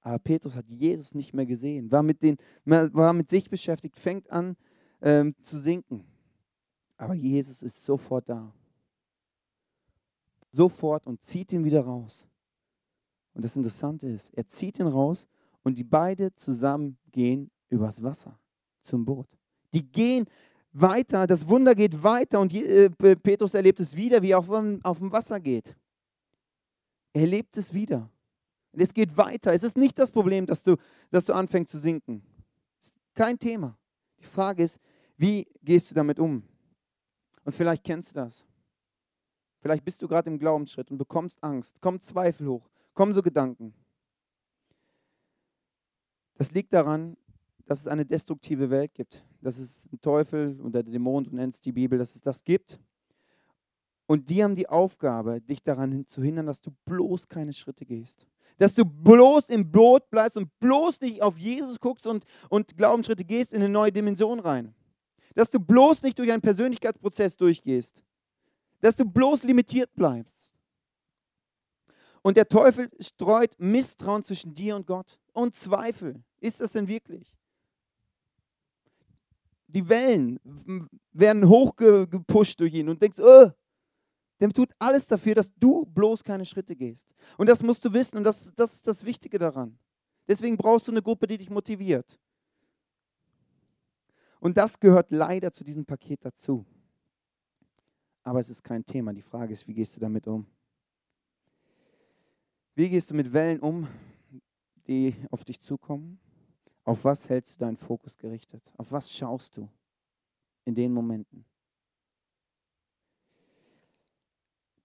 Aber 0.01 0.19
Petrus 0.19 0.55
hat 0.55 0.69
Jesus 0.69 1.15
nicht 1.15 1.35
mehr 1.35 1.47
gesehen, 1.47 1.91
war 1.91 2.03
mit, 2.03 2.23
den, 2.23 2.37
war 2.65 3.13
mit 3.13 3.29
sich 3.29 3.51
beschäftigt, 3.51 3.97
fängt 3.97 4.31
an 4.31 4.57
ähm, 5.03 5.35
zu 5.43 5.59
sinken. 5.59 6.05
Aber 6.97 7.15
Jesus 7.15 7.63
ist 7.63 7.85
sofort 7.85 8.29
da. 8.29 8.53
Sofort 10.53 11.07
und 11.07 11.23
zieht 11.23 11.53
ihn 11.53 11.65
wieder 11.65 11.83
raus. 11.83 12.27
Und 13.35 13.45
das 13.45 13.57
Interessante 13.57 14.07
ist, 14.07 14.33
er 14.35 14.47
zieht 14.47 14.79
ihn 14.79 14.87
raus 14.87 15.27
und 15.63 15.77
die 15.77 15.85
beiden 15.85 16.35
zusammen 16.37 16.97
gehen 17.11 17.51
übers 17.69 18.03
Wasser 18.03 18.39
zum 18.83 19.05
Boot. 19.05 19.29
Die 19.75 19.85
gehen 19.85 20.27
weiter, 20.73 21.27
das 21.27 21.49
Wunder 21.49 21.75
geht 21.75 22.03
weiter 22.03 22.41
und 22.41 22.55
äh, 22.55 22.89
Petrus 22.91 23.55
erlebt 23.55 23.81
es 23.81 23.97
wieder, 23.97 24.23
wie 24.23 24.31
er 24.31 24.39
auf, 24.39 24.51
auf 24.51 24.99
dem 24.99 25.13
Wasser 25.13 25.41
geht. 25.41 25.77
Er 27.17 27.23
erlebt 27.23 27.57
es 27.57 27.73
wieder. 27.73 28.11
Und 28.73 28.81
es 28.83 28.93
geht 28.93 29.17
weiter. 29.17 29.55
Es 29.55 29.63
ist 29.63 29.79
nicht 29.79 29.99
das 29.99 30.11
Problem, 30.11 30.45
dass 30.45 30.63
du, 30.63 30.77
dass 31.11 31.25
du 31.25 31.33
anfängst 31.33 31.73
zu 31.73 31.79
sinken. 31.79 32.23
Kein 33.15 33.39
Thema. 33.39 33.79
Die 34.19 34.25
Frage 34.25 34.63
ist, 34.63 34.79
wie 35.17 35.49
gehst 35.63 35.91
du 35.91 35.95
damit 35.95 36.19
um? 36.19 36.43
Und 37.43 37.53
vielleicht 37.53 37.85
kennst 37.85 38.11
du 38.11 38.17
das. 38.17 38.45
Vielleicht 39.61 39.83
bist 39.83 40.03
du 40.03 40.09
gerade 40.09 40.29
im 40.29 40.39
Glaubensschritt 40.39 40.91
und 40.91 40.99
bekommst 40.99 41.43
Angst, 41.43 41.81
kommen 41.81 42.03
Zweifel 42.03 42.49
hoch, 42.49 42.69
kommen 42.93 43.15
so 43.15 43.23
Gedanken. 43.23 43.73
Das 46.35 46.53
liegt 46.53 46.75
daran, 46.75 47.17
dass 47.65 47.81
es 47.81 47.89
eine 47.89 48.05
destruktive 48.05 48.69
Welt 48.69 48.93
gibt, 48.93 49.25
dass 49.41 49.57
es 49.57 49.89
einen 49.91 50.03
Teufel 50.03 50.61
oder 50.61 50.83
Dämon, 50.83 51.25
du 51.25 51.35
nennst 51.35 51.65
die 51.65 51.73
Bibel, 51.73 51.99
dass 51.99 52.15
es 52.15 52.21
das 52.21 52.45
gibt. 52.45 52.79
Und 54.07 54.31
die 54.31 54.43
haben 54.43 54.55
die 54.55 54.69
Aufgabe, 54.69 55.41
dich 55.41 55.63
daran 55.63 56.07
zu 56.07 56.23
hindern, 56.23 56.47
dass 56.47 56.61
du 56.61 56.71
bloß 56.85 57.29
keine 57.29 57.53
Schritte 57.53 57.85
gehst. 57.85 58.27
Dass 58.59 58.75
du 58.75 58.85
bloß 58.85 59.51
im 59.51 59.71
Boot 59.71 60.09
bleibst 60.11 60.37
und 60.37 60.49
bloß 60.61 61.01
nicht 61.01 61.23
auf 61.23 61.39
Jesus 61.39 61.81
guckst 61.81 62.07
und, 62.07 62.25
und 62.49 62.77
Glaubensschritte 62.77 63.25
gehst 63.25 63.53
in 63.53 63.63
eine 63.63 63.69
neue 63.69 63.93
Dimension 63.93 64.41
rein 64.41 64.75
dass 65.37 65.51
du 65.51 65.61
bloß 65.61 66.03
nicht 66.03 66.19
durch 66.19 66.33
einen 66.33 66.41
Persönlichkeitsprozess 66.41 67.37
durchgehst, 67.37 68.03
dass 68.81 68.97
du 68.97 69.05
bloß 69.05 69.45
limitiert 69.45 69.95
bleibst. 69.95 70.51
Und 72.23 72.39
der 72.39 72.49
Teufel 72.49 72.91
streut 72.99 73.55
Misstrauen 73.59 74.25
zwischen 74.25 74.55
dir 74.55 74.75
und 74.75 74.87
Gott 74.87 75.21
und 75.33 75.55
Zweifel. 75.55 76.25
Ist 76.41 76.61
das 76.61 76.73
denn 76.73 76.89
wirklich? 76.89 77.31
Die 79.69 79.87
Wellen 79.89 80.41
werden 81.13 81.47
hochgepusht 81.47 82.59
durch 82.59 82.73
ihn 82.73 82.89
und 82.89 83.03
denkst, 83.03 83.21
oh, 83.21 83.51
der 84.41 84.51
tut 84.51 84.71
alles 84.79 85.07
dafür, 85.07 85.35
dass 85.35 85.53
du 85.55 85.87
bloß 85.87 86.23
keine 86.23 86.45
Schritte 86.45 86.77
gehst. 86.77 87.15
Und 87.39 87.49
das 87.49 87.63
musst 87.63 87.85
du 87.85 87.93
wissen 87.93 88.17
und 88.17 88.25
das, 88.25 88.53
das 88.55 88.75
ist 88.75 88.87
das 88.87 89.05
Wichtige 89.05 89.39
daran. 89.39 89.79
Deswegen 90.29 90.57
brauchst 90.57 90.89
du 90.89 90.93
eine 90.93 91.03
Gruppe, 91.03 91.27
die 91.27 91.39
dich 91.39 91.51
motiviert. 91.51 92.19
Und 94.41 94.57
das 94.57 94.79
gehört 94.79 95.11
leider 95.11 95.53
zu 95.53 95.65
diesem 95.65 95.85
Paket 95.85 96.25
dazu. 96.25 96.65
Aber 98.23 98.41
es 98.41 98.51
ist 98.51 98.63
kein 98.63 98.85
Thema. 98.85 99.13
Die 99.13 99.23
Frage 99.23 99.53
ist, 99.53 99.67
wie 99.67 99.75
gehst 99.75 99.97
du 99.97 100.01
damit 100.01 100.27
um? 100.27 100.47
Wie 102.75 102.91
gehst 102.91 103.11
du 103.11 103.15
mit 103.15 103.33
Wellen 103.33 103.61
um, 103.61 103.89
die 104.87 105.15
auf 105.31 105.45
dich 105.45 105.61
zukommen? 105.61 106.19
Auf 106.85 107.05
was 107.05 107.29
hältst 107.29 107.55
du 107.55 107.59
deinen 107.61 107.77
Fokus 107.77 108.19
gerichtet? 108.19 108.63
Auf 108.77 108.93
was 108.93 109.11
schaust 109.11 109.57
du 109.57 109.69
in 110.65 110.75
den 110.75 110.93
Momenten? 110.93 111.45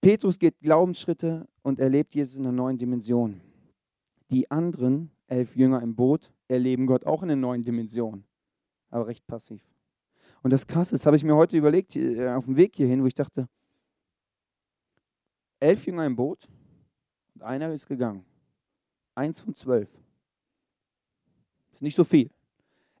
Petrus 0.02 0.36
geht 0.36 0.58
Glaubensschritte 0.60 1.46
und 1.62 1.78
erlebt 1.78 2.12
Jesus 2.16 2.36
in 2.36 2.44
einer 2.44 2.52
neuen 2.52 2.76
Dimension. 2.76 3.40
Die 4.30 4.50
anderen 4.50 5.12
elf 5.28 5.54
Jünger 5.54 5.80
im 5.80 5.94
Boot 5.94 6.32
erleben 6.48 6.86
Gott 6.86 7.06
auch 7.06 7.22
in 7.22 7.30
einer 7.30 7.40
neuen 7.40 7.62
Dimension, 7.62 8.24
aber 8.90 9.06
recht 9.06 9.24
passiv. 9.28 9.62
Und 10.42 10.52
das 10.52 10.66
Krasse 10.66 10.96
ist, 10.96 11.06
habe 11.06 11.16
ich 11.16 11.22
mir 11.22 11.36
heute 11.36 11.56
überlegt, 11.56 11.94
äh, 11.94 12.30
auf 12.30 12.46
dem 12.46 12.56
Weg 12.56 12.74
hierhin, 12.74 13.00
wo 13.00 13.06
ich 13.06 13.14
dachte, 13.14 13.48
elf 15.60 15.86
Jünger 15.86 16.04
im 16.04 16.16
Boot 16.16 16.48
und 17.36 17.42
einer 17.42 17.72
ist 17.72 17.86
gegangen. 17.86 18.24
Eins 19.14 19.38
von 19.38 19.54
zwölf. 19.54 19.88
Ist 21.72 21.82
nicht 21.82 21.94
so 21.94 22.02
viel. 22.02 22.28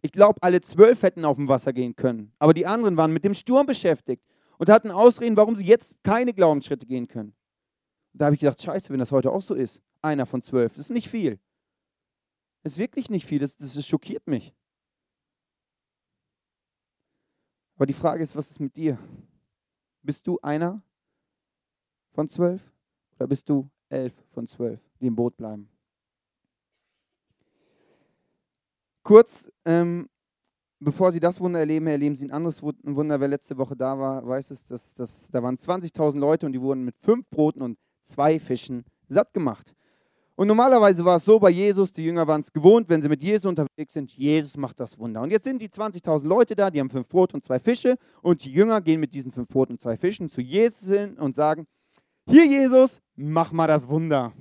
Ich 0.02 0.12
glaube, 0.12 0.38
alle 0.40 0.60
zwölf 0.60 1.02
hätten 1.02 1.24
auf 1.24 1.36
dem 1.36 1.48
Wasser 1.48 1.72
gehen 1.72 1.96
können. 1.96 2.32
Aber 2.38 2.54
die 2.54 2.66
anderen 2.66 2.96
waren 2.96 3.12
mit 3.12 3.24
dem 3.24 3.34
Sturm 3.34 3.66
beschäftigt 3.66 4.22
und 4.62 4.68
hatten 4.68 4.92
Ausreden, 4.92 5.36
warum 5.36 5.56
sie 5.56 5.64
jetzt 5.64 6.04
keine 6.04 6.32
Glaubensschritte 6.32 6.86
gehen 6.86 7.08
können. 7.08 7.34
Da 8.12 8.26
habe 8.26 8.36
ich 8.36 8.40
gedacht, 8.40 8.62
scheiße, 8.62 8.90
wenn 8.90 9.00
das 9.00 9.10
heute 9.10 9.32
auch 9.32 9.42
so 9.42 9.54
ist. 9.54 9.82
Einer 10.02 10.24
von 10.24 10.40
zwölf. 10.40 10.76
Das 10.76 10.84
ist 10.84 10.92
nicht 10.92 11.08
viel. 11.08 11.40
Das 12.62 12.74
ist 12.74 12.78
wirklich 12.78 13.10
nicht 13.10 13.26
viel. 13.26 13.40
Das, 13.40 13.56
das 13.56 13.84
schockiert 13.84 14.28
mich. 14.28 14.54
Aber 17.74 17.86
die 17.86 17.92
Frage 17.92 18.22
ist, 18.22 18.36
was 18.36 18.52
ist 18.52 18.60
mit 18.60 18.76
dir? 18.76 18.96
Bist 20.00 20.28
du 20.28 20.38
einer 20.42 20.80
von 22.12 22.28
zwölf 22.28 22.62
oder 23.16 23.26
bist 23.26 23.48
du 23.48 23.68
elf 23.88 24.14
von 24.30 24.46
zwölf, 24.46 24.80
die 25.00 25.08
im 25.08 25.16
Boot 25.16 25.36
bleiben? 25.36 25.68
Kurz, 29.02 29.50
ähm, 29.64 30.08
bevor 30.84 31.12
Sie 31.12 31.20
das 31.20 31.40
Wunder 31.40 31.60
erleben, 31.60 31.86
erleben 31.86 32.16
Sie 32.16 32.26
ein 32.26 32.32
anderes 32.32 32.62
Wunder. 32.62 33.20
Wer 33.20 33.28
letzte 33.28 33.56
Woche 33.56 33.76
da 33.76 33.98
war, 33.98 34.26
weiß 34.26 34.50
es, 34.50 34.64
dass, 34.64 34.94
dass 34.94 35.28
da 35.30 35.42
waren 35.42 35.56
20.000 35.56 36.18
Leute 36.18 36.46
und 36.46 36.52
die 36.52 36.60
wurden 36.60 36.84
mit 36.84 36.96
fünf 36.98 37.28
Broten 37.30 37.62
und 37.62 37.78
zwei 38.02 38.38
Fischen 38.38 38.84
satt 39.08 39.32
gemacht. 39.32 39.72
Und 40.34 40.48
normalerweise 40.48 41.04
war 41.04 41.16
es 41.16 41.24
so 41.24 41.38
bei 41.38 41.50
Jesus, 41.50 41.92
die 41.92 42.04
Jünger 42.04 42.26
waren 42.26 42.40
es 42.40 42.52
gewohnt, 42.52 42.88
wenn 42.88 43.02
sie 43.02 43.08
mit 43.08 43.22
Jesus 43.22 43.44
unterwegs 43.44 43.92
sind, 43.92 44.10
Jesus 44.12 44.56
macht 44.56 44.80
das 44.80 44.98
Wunder. 44.98 45.20
Und 45.20 45.30
jetzt 45.30 45.44
sind 45.44 45.60
die 45.60 45.68
20.000 45.68 46.26
Leute 46.26 46.56
da, 46.56 46.70
die 46.70 46.80
haben 46.80 46.90
fünf 46.90 47.08
Brot 47.08 47.34
und 47.34 47.44
zwei 47.44 47.58
Fische 47.58 47.96
und 48.22 48.42
die 48.42 48.50
Jünger 48.50 48.80
gehen 48.80 48.98
mit 48.98 49.12
diesen 49.12 49.30
fünf 49.30 49.48
Brot 49.48 49.70
und 49.70 49.80
zwei 49.80 49.96
Fischen 49.96 50.28
zu 50.28 50.40
Jesus 50.40 50.88
hin 50.88 51.18
und 51.18 51.36
sagen, 51.36 51.66
hier 52.26 52.46
Jesus, 52.46 53.00
mach 53.14 53.52
mal 53.52 53.66
das 53.66 53.86
Wunder. 53.86 54.32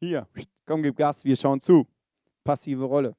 Hier, 0.00 0.26
komm, 0.66 0.82
gib 0.82 0.96
Gas, 0.96 1.24
wir 1.24 1.36
schauen 1.36 1.60
zu. 1.60 1.86
Passive 2.42 2.84
Rolle. 2.84 3.14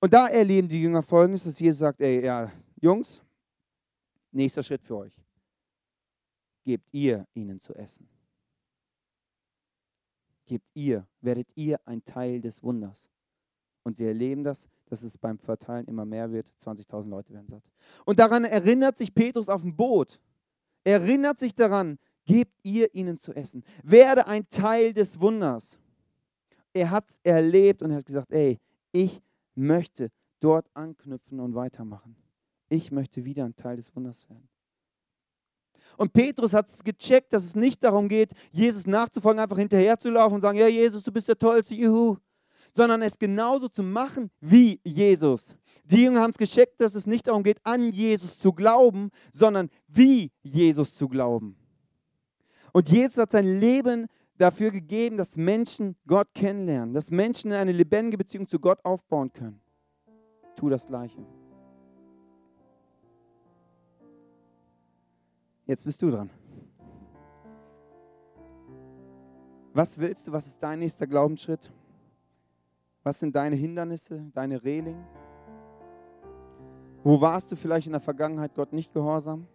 Und 0.00 0.12
da 0.12 0.28
erleben 0.28 0.68
die 0.68 0.80
Jünger 0.80 1.02
folgendes, 1.02 1.44
dass 1.44 1.58
Jesus 1.58 1.80
sagt, 1.80 2.00
ey, 2.00 2.24
ja, 2.24 2.52
Jungs, 2.80 3.22
nächster 4.30 4.62
Schritt 4.62 4.82
für 4.82 4.96
euch. 4.96 5.12
Gebt 6.64 6.86
ihr 6.92 7.26
ihnen 7.34 7.60
zu 7.60 7.74
essen 7.74 8.08
gebt 10.48 10.66
ihr, 10.74 11.06
werdet 11.20 11.46
ihr 11.54 11.78
ein 11.84 12.04
Teil 12.04 12.40
des 12.40 12.62
Wunders. 12.62 13.08
Und 13.84 13.96
sie 13.96 14.06
erleben 14.06 14.42
das, 14.42 14.66
dass 14.86 15.02
es 15.02 15.16
beim 15.16 15.38
Verteilen 15.38 15.86
immer 15.86 16.04
mehr 16.04 16.32
wird. 16.32 16.50
20.000 16.60 17.08
Leute 17.08 17.32
werden 17.32 17.48
satt. 17.48 17.62
Und 18.04 18.18
daran 18.18 18.44
erinnert 18.44 18.98
sich 18.98 19.14
Petrus 19.14 19.48
auf 19.48 19.62
dem 19.62 19.76
Boot. 19.76 20.20
Er 20.84 21.00
erinnert 21.00 21.38
sich 21.38 21.54
daran, 21.54 21.98
gebt 22.24 22.58
ihr 22.62 22.92
ihnen 22.94 23.18
zu 23.18 23.32
essen. 23.32 23.62
Werde 23.84 24.26
ein 24.26 24.48
Teil 24.48 24.92
des 24.92 25.20
Wunders. 25.20 25.78
Er 26.72 26.90
hat 26.90 27.08
es 27.08 27.20
erlebt 27.22 27.82
und 27.82 27.90
er 27.90 27.98
hat 27.98 28.06
gesagt, 28.06 28.32
ey, 28.32 28.58
ich 28.92 29.22
möchte 29.58 30.10
dort 30.40 30.66
anknüpfen 30.74 31.40
und 31.40 31.54
weitermachen. 31.54 32.16
Ich 32.68 32.92
möchte 32.92 33.24
wieder 33.24 33.44
ein 33.44 33.56
Teil 33.56 33.76
des 33.76 33.94
Wunders 33.94 34.28
werden. 34.28 34.48
Und 35.96 36.12
Petrus 36.12 36.52
hat 36.52 36.68
es 36.68 36.84
gecheckt, 36.84 37.32
dass 37.32 37.44
es 37.44 37.56
nicht 37.56 37.82
darum 37.82 38.08
geht, 38.08 38.32
Jesus 38.52 38.86
nachzufolgen, 38.86 39.40
einfach 39.40 39.58
hinterherzulaufen 39.58 40.36
und 40.36 40.40
sagen, 40.42 40.58
ja 40.58 40.68
Jesus, 40.68 41.02
du 41.02 41.10
bist 41.10 41.28
der 41.28 41.38
Tollste, 41.38 41.74
juhu. 41.74 42.16
Sondern 42.74 43.02
es 43.02 43.18
genauso 43.18 43.68
zu 43.68 43.82
machen 43.82 44.30
wie 44.40 44.78
Jesus. 44.84 45.56
Die 45.84 46.02
Jünger 46.02 46.20
haben 46.20 46.30
es 46.30 46.38
gecheckt, 46.38 46.80
dass 46.80 46.94
es 46.94 47.06
nicht 47.06 47.26
darum 47.26 47.42
geht, 47.42 47.58
an 47.64 47.92
Jesus 47.92 48.38
zu 48.38 48.52
glauben, 48.52 49.10
sondern 49.32 49.70
wie 49.88 50.30
Jesus 50.42 50.94
zu 50.94 51.08
glauben. 51.08 51.56
Und 52.72 52.90
Jesus 52.90 53.16
hat 53.16 53.32
sein 53.32 53.58
Leben 53.58 54.06
dafür 54.38 54.70
gegeben, 54.70 55.16
dass 55.16 55.36
Menschen 55.36 55.96
Gott 56.06 56.32
kennenlernen, 56.34 56.94
dass 56.94 57.10
Menschen 57.10 57.52
eine 57.52 57.72
lebendige 57.72 58.18
Beziehung 58.18 58.48
zu 58.48 58.58
Gott 58.58 58.82
aufbauen 58.84 59.32
können. 59.32 59.60
Tu 60.56 60.68
das 60.68 60.86
Gleiche. 60.86 61.24
Jetzt 65.66 65.84
bist 65.84 66.00
du 66.00 66.10
dran. 66.10 66.30
Was 69.74 69.98
willst 69.98 70.26
du? 70.26 70.32
Was 70.32 70.46
ist 70.46 70.62
dein 70.62 70.78
nächster 70.78 71.06
Glaubensschritt? 71.06 71.70
Was 73.02 73.20
sind 73.20 73.36
deine 73.36 73.54
Hindernisse, 73.54 74.30
deine 74.34 74.62
Reling? 74.64 75.04
Wo 77.04 77.20
warst 77.20 77.52
du 77.52 77.56
vielleicht 77.56 77.86
in 77.86 77.92
der 77.92 78.00
Vergangenheit 78.00 78.54
Gott 78.54 78.72
nicht 78.72 78.92
gehorsam, 78.92 79.46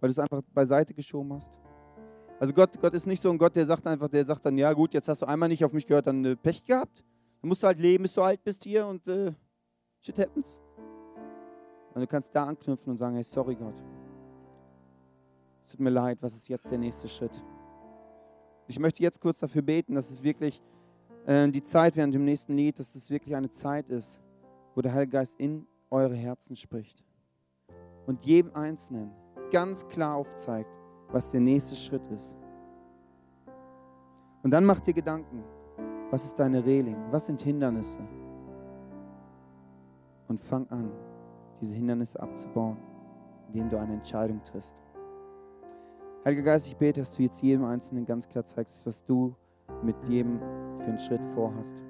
weil 0.00 0.08
du 0.08 0.12
es 0.12 0.18
einfach 0.18 0.42
beiseite 0.52 0.92
geschoben 0.94 1.32
hast? 1.32 1.58
Also 2.38 2.52
Gott, 2.52 2.78
Gott 2.80 2.94
ist 2.94 3.06
nicht 3.06 3.22
so 3.22 3.30
ein 3.30 3.38
Gott, 3.38 3.56
der 3.56 3.66
sagt 3.66 3.86
einfach, 3.86 4.08
der 4.08 4.24
sagt 4.24 4.44
dann, 4.44 4.58
ja 4.58 4.72
gut, 4.72 4.94
jetzt 4.94 5.08
hast 5.08 5.22
du 5.22 5.26
einmal 5.26 5.48
nicht 5.48 5.64
auf 5.64 5.72
mich 5.72 5.86
gehört, 5.86 6.06
dann 6.06 6.24
äh, 6.24 6.36
Pech 6.36 6.64
gehabt. 6.64 7.04
Dann 7.40 7.48
musst 7.48 7.62
du 7.62 7.66
halt 7.66 7.78
leben, 7.78 8.02
bis 8.02 8.14
du 8.14 8.22
alt 8.22 8.42
bist 8.44 8.64
hier 8.64 8.86
und 8.86 9.06
äh, 9.08 9.32
shit 10.00 10.18
happens. 10.18 10.60
Und 11.94 12.00
du 12.02 12.06
kannst 12.06 12.34
da 12.34 12.44
anknüpfen 12.44 12.90
und 12.90 12.96
sagen, 12.98 13.14
hey, 13.14 13.24
sorry 13.24 13.54
Gott 13.54 13.74
es 15.66 15.72
tut 15.72 15.80
mir 15.80 15.90
leid, 15.90 16.18
was 16.20 16.34
ist 16.34 16.48
jetzt 16.48 16.70
der 16.70 16.78
nächste 16.78 17.08
Schritt? 17.08 17.42
Ich 18.68 18.78
möchte 18.78 19.02
jetzt 19.02 19.20
kurz 19.20 19.40
dafür 19.40 19.62
beten, 19.62 19.94
dass 19.94 20.10
es 20.10 20.22
wirklich 20.22 20.62
äh, 21.26 21.48
die 21.48 21.62
Zeit 21.62 21.96
während 21.96 22.14
dem 22.14 22.24
nächsten 22.24 22.56
Lied, 22.56 22.78
dass 22.78 22.94
es 22.94 23.10
wirklich 23.10 23.34
eine 23.34 23.50
Zeit 23.50 23.88
ist, 23.88 24.20
wo 24.74 24.80
der 24.80 24.92
Heilige 24.92 25.12
Geist 25.12 25.34
in 25.38 25.66
eure 25.90 26.14
Herzen 26.14 26.54
spricht 26.56 27.04
und 28.06 28.24
jedem 28.24 28.54
Einzelnen 28.54 29.10
ganz 29.50 29.86
klar 29.88 30.14
aufzeigt, 30.16 30.70
was 31.16 31.30
der 31.30 31.40
nächste 31.40 31.74
Schritt 31.74 32.06
ist. 32.08 32.36
Und 34.42 34.50
dann 34.50 34.66
mach 34.66 34.80
dir 34.80 34.92
Gedanken, 34.92 35.42
was 36.10 36.26
ist 36.26 36.38
deine 36.38 36.64
Reling, 36.64 36.96
was 37.10 37.24
sind 37.24 37.40
Hindernisse? 37.40 38.00
Und 40.28 40.38
fang 40.42 40.68
an, 40.68 40.90
diese 41.60 41.74
Hindernisse 41.74 42.20
abzubauen, 42.20 42.76
indem 43.48 43.70
du 43.70 43.78
eine 43.78 43.94
Entscheidung 43.94 44.42
triffst. 44.44 44.76
Heiliger 46.22 46.42
Geist, 46.42 46.68
ich 46.68 46.76
bete, 46.76 47.00
dass 47.00 47.16
du 47.16 47.22
jetzt 47.22 47.40
jedem 47.40 47.64
Einzelnen 47.64 48.04
ganz 48.04 48.28
klar 48.28 48.44
zeigst, 48.44 48.84
was 48.84 49.02
du 49.02 49.34
mit 49.82 49.96
jedem 50.08 50.38
für 50.80 50.86
einen 50.86 50.98
Schritt 50.98 51.24
vorhast. 51.34 51.82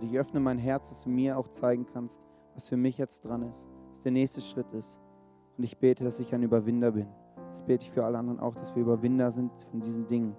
Und 0.00 0.08
ich 0.08 0.18
öffne 0.18 0.40
mein 0.40 0.58
Herz, 0.58 0.88
dass 0.88 1.04
du 1.04 1.10
mir 1.10 1.38
auch 1.38 1.46
zeigen 1.46 1.86
kannst, 1.86 2.20
was 2.54 2.68
für 2.68 2.76
mich 2.76 2.98
jetzt 2.98 3.24
dran 3.24 3.42
ist, 3.42 3.64
was 3.90 4.00
der 4.00 4.12
nächste 4.12 4.40
Schritt 4.40 4.72
ist. 4.72 5.00
Und 5.56 5.62
ich 5.62 5.78
bete, 5.78 6.02
dass 6.02 6.18
ich 6.18 6.34
ein 6.34 6.42
Überwinder 6.42 6.90
bin. 6.90 7.06
Das 7.54 7.62
bete 7.62 7.84
ich 7.84 7.92
für 7.92 8.04
alle 8.04 8.18
anderen 8.18 8.40
auch, 8.40 8.56
dass 8.56 8.74
wir 8.74 8.82
Überwinder 8.82 9.30
sind 9.30 9.52
von 9.70 9.80
diesen 9.80 10.08
Dingen. 10.08 10.34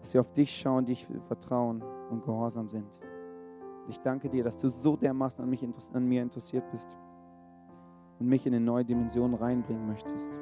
Dass 0.00 0.12
wir 0.12 0.20
auf 0.20 0.32
dich 0.32 0.50
schauen, 0.50 0.84
dich 0.84 1.06
vertrauen 1.28 1.84
und 2.10 2.24
gehorsam 2.24 2.68
sind. 2.68 2.98
Ich 3.88 4.00
danke 4.00 4.28
dir, 4.28 4.42
dass 4.42 4.56
du 4.56 4.70
so 4.70 4.96
dermaßen 4.96 5.40
an, 5.40 5.48
mich, 5.48 5.64
an 5.92 6.04
mir 6.04 6.22
interessiert 6.22 6.68
bist 6.72 6.96
und 8.18 8.26
mich 8.26 8.44
in 8.44 8.54
eine 8.54 8.64
neue 8.64 8.84
Dimension 8.84 9.34
reinbringen 9.34 9.86
möchtest. 9.86 10.32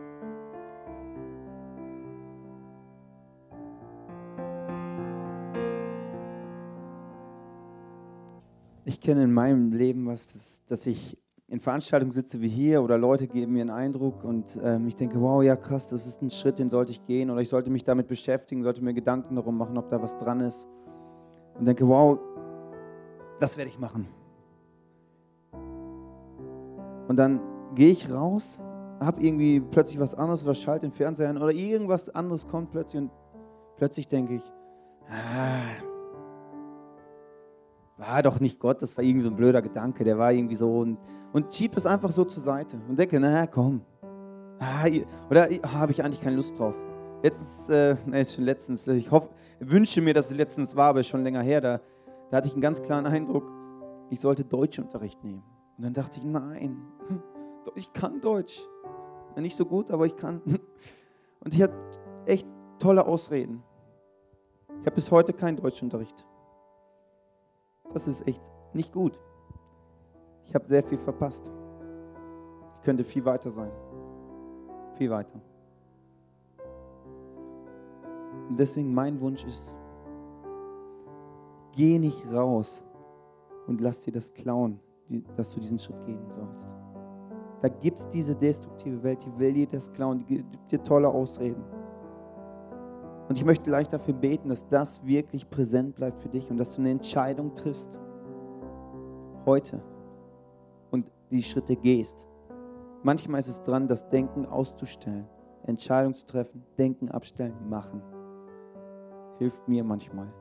Ich 8.86 9.02
kenne 9.02 9.24
in 9.24 9.34
meinem 9.34 9.70
Leben 9.72 10.06
was, 10.06 10.32
das, 10.32 10.64
dass 10.64 10.86
ich 10.86 11.18
in 11.48 11.60
Veranstaltungen 11.60 12.10
sitze 12.10 12.40
wie 12.40 12.48
hier 12.48 12.82
oder 12.82 12.98
Leute 12.98 13.28
geben 13.28 13.52
mir 13.52 13.60
einen 13.60 13.70
Eindruck 13.70 14.24
und 14.24 14.58
ähm, 14.62 14.88
ich 14.88 14.96
denke, 14.96 15.20
wow, 15.20 15.42
ja 15.42 15.54
krass, 15.54 15.88
das 15.88 16.06
ist 16.06 16.20
ein 16.20 16.30
Schritt, 16.30 16.58
den 16.58 16.68
sollte 16.68 16.90
ich 16.90 17.04
gehen 17.06 17.30
oder 17.30 17.40
ich 17.40 17.48
sollte 17.48 17.70
mich 17.70 17.84
damit 17.84 18.08
beschäftigen, 18.08 18.64
sollte 18.64 18.82
mir 18.82 18.94
Gedanken 18.94 19.36
darum 19.36 19.56
machen, 19.56 19.78
ob 19.78 19.88
da 19.88 20.02
was 20.02 20.16
dran 20.16 20.40
ist 20.40 20.66
und 21.56 21.66
denke, 21.66 21.86
wow, 21.86 22.18
das 23.38 23.56
werde 23.56 23.70
ich 23.70 23.78
machen. 23.78 24.08
Und 27.06 27.16
dann 27.16 27.40
gehe 27.76 27.92
ich 27.92 28.10
raus, 28.10 28.58
habe 28.98 29.22
irgendwie 29.22 29.60
plötzlich 29.60 30.00
was 30.00 30.16
anderes 30.16 30.42
oder 30.42 30.54
schalte 30.54 30.86
den 30.86 30.92
Fernseher 30.92 31.30
an 31.30 31.36
oder 31.36 31.52
irgendwas 31.52 32.08
anderes 32.08 32.48
kommt 32.48 32.72
plötzlich 32.72 33.02
und 33.02 33.10
plötzlich 33.76 34.08
denke 34.08 34.34
ich, 34.34 34.42
ah, 35.08 35.85
war 37.96 38.22
doch 38.22 38.40
nicht 38.40 38.60
Gott, 38.60 38.82
das 38.82 38.96
war 38.96 39.04
irgendwie 39.04 39.24
so 39.24 39.30
ein 39.30 39.36
blöder 39.36 39.62
Gedanke, 39.62 40.04
der 40.04 40.18
war 40.18 40.32
irgendwie 40.32 40.54
so 40.54 40.78
und, 40.78 40.98
und 41.32 41.52
schieb 41.52 41.76
es 41.76 41.86
einfach 41.86 42.10
so 42.10 42.24
zur 42.24 42.42
Seite 42.42 42.78
und 42.88 42.98
denke, 42.98 43.18
na 43.18 43.46
komm, 43.46 43.80
ah, 44.58 44.86
oder 45.30 45.48
ah, 45.62 45.72
habe 45.72 45.92
ich 45.92 46.04
eigentlich 46.04 46.20
keine 46.20 46.36
Lust 46.36 46.58
drauf. 46.58 46.74
Jetzt 47.22 47.40
ist, 47.40 47.70
äh, 47.70 47.96
ist 48.20 48.34
schon 48.34 48.44
letztens, 48.44 48.86
ich 48.86 49.10
hoffe, 49.10 49.30
wünsche 49.60 50.00
mir, 50.02 50.14
dass 50.14 50.30
es 50.30 50.36
letztens 50.36 50.76
war, 50.76 50.90
aber 50.90 51.00
ist 51.00 51.08
schon 51.08 51.22
länger 51.22 51.40
her, 51.40 51.60
da, 51.60 51.80
da 52.30 52.36
hatte 52.36 52.48
ich 52.48 52.52
einen 52.52 52.62
ganz 52.62 52.82
klaren 52.82 53.06
Eindruck, 53.06 53.44
ich 54.10 54.20
sollte 54.20 54.44
Deutschunterricht 54.44 55.24
nehmen. 55.24 55.42
Und 55.78 55.84
dann 55.84 55.94
dachte 55.94 56.18
ich, 56.20 56.24
nein, 56.24 56.78
ich 57.74 57.92
kann 57.92 58.20
Deutsch. 58.20 58.60
Nicht 59.36 59.56
so 59.56 59.66
gut, 59.66 59.90
aber 59.90 60.06
ich 60.06 60.16
kann. 60.16 60.40
Und 61.40 61.52
ich 61.52 61.60
hatte 61.60 61.74
echt 62.24 62.48
tolle 62.78 63.06
Ausreden. 63.06 63.62
Ich 64.80 64.86
habe 64.86 64.94
bis 64.94 65.10
heute 65.10 65.34
keinen 65.34 65.56
Deutschunterricht. 65.56 66.24
Das 67.92 68.06
ist 68.06 68.26
echt 68.26 68.42
nicht 68.72 68.92
gut. 68.92 69.18
Ich 70.44 70.54
habe 70.54 70.66
sehr 70.66 70.82
viel 70.82 70.98
verpasst. 70.98 71.50
Ich 72.76 72.84
könnte 72.84 73.04
viel 73.04 73.24
weiter 73.24 73.50
sein. 73.50 73.70
Viel 74.94 75.10
weiter. 75.10 75.40
Und 78.48 78.58
deswegen 78.58 78.94
mein 78.94 79.20
Wunsch 79.20 79.44
ist, 79.44 79.74
geh 81.72 81.98
nicht 81.98 82.32
raus 82.32 82.84
und 83.66 83.80
lass 83.80 84.02
dir 84.02 84.12
das 84.12 84.32
klauen, 84.32 84.78
dass 85.36 85.52
du 85.52 85.60
diesen 85.60 85.78
Schritt 85.78 86.04
gehen 86.06 86.30
sollst. 86.30 86.68
Da 87.62 87.68
gibt 87.68 87.98
es 87.98 88.08
diese 88.08 88.34
destruktive 88.34 89.02
Welt, 89.02 89.24
die 89.24 89.38
will 89.38 89.52
dir 89.52 89.66
das 89.66 89.92
klauen, 89.92 90.18
die 90.18 90.24
gibt 90.24 90.70
dir 90.70 90.82
tolle 90.82 91.08
Ausreden. 91.08 91.64
Und 93.28 93.36
ich 93.36 93.44
möchte 93.44 93.64
gleich 93.64 93.88
dafür 93.88 94.14
beten, 94.14 94.48
dass 94.48 94.68
das 94.68 95.04
wirklich 95.04 95.50
präsent 95.50 95.96
bleibt 95.96 96.20
für 96.20 96.28
dich 96.28 96.48
und 96.50 96.58
dass 96.58 96.74
du 96.74 96.80
eine 96.80 96.90
Entscheidung 96.90 97.54
triffst. 97.54 97.98
Heute. 99.44 99.82
Und 100.90 101.10
die 101.30 101.42
Schritte 101.42 101.74
gehst. 101.74 102.28
Manchmal 103.02 103.40
ist 103.40 103.48
es 103.48 103.62
dran, 103.62 103.88
das 103.88 104.08
Denken 104.08 104.46
auszustellen, 104.46 105.26
Entscheidungen 105.64 106.14
zu 106.14 106.26
treffen, 106.26 106.64
Denken 106.78 107.08
abstellen, 107.08 107.54
machen. 107.68 108.02
Hilft 109.38 109.68
mir 109.68 109.84
manchmal. 109.84 110.32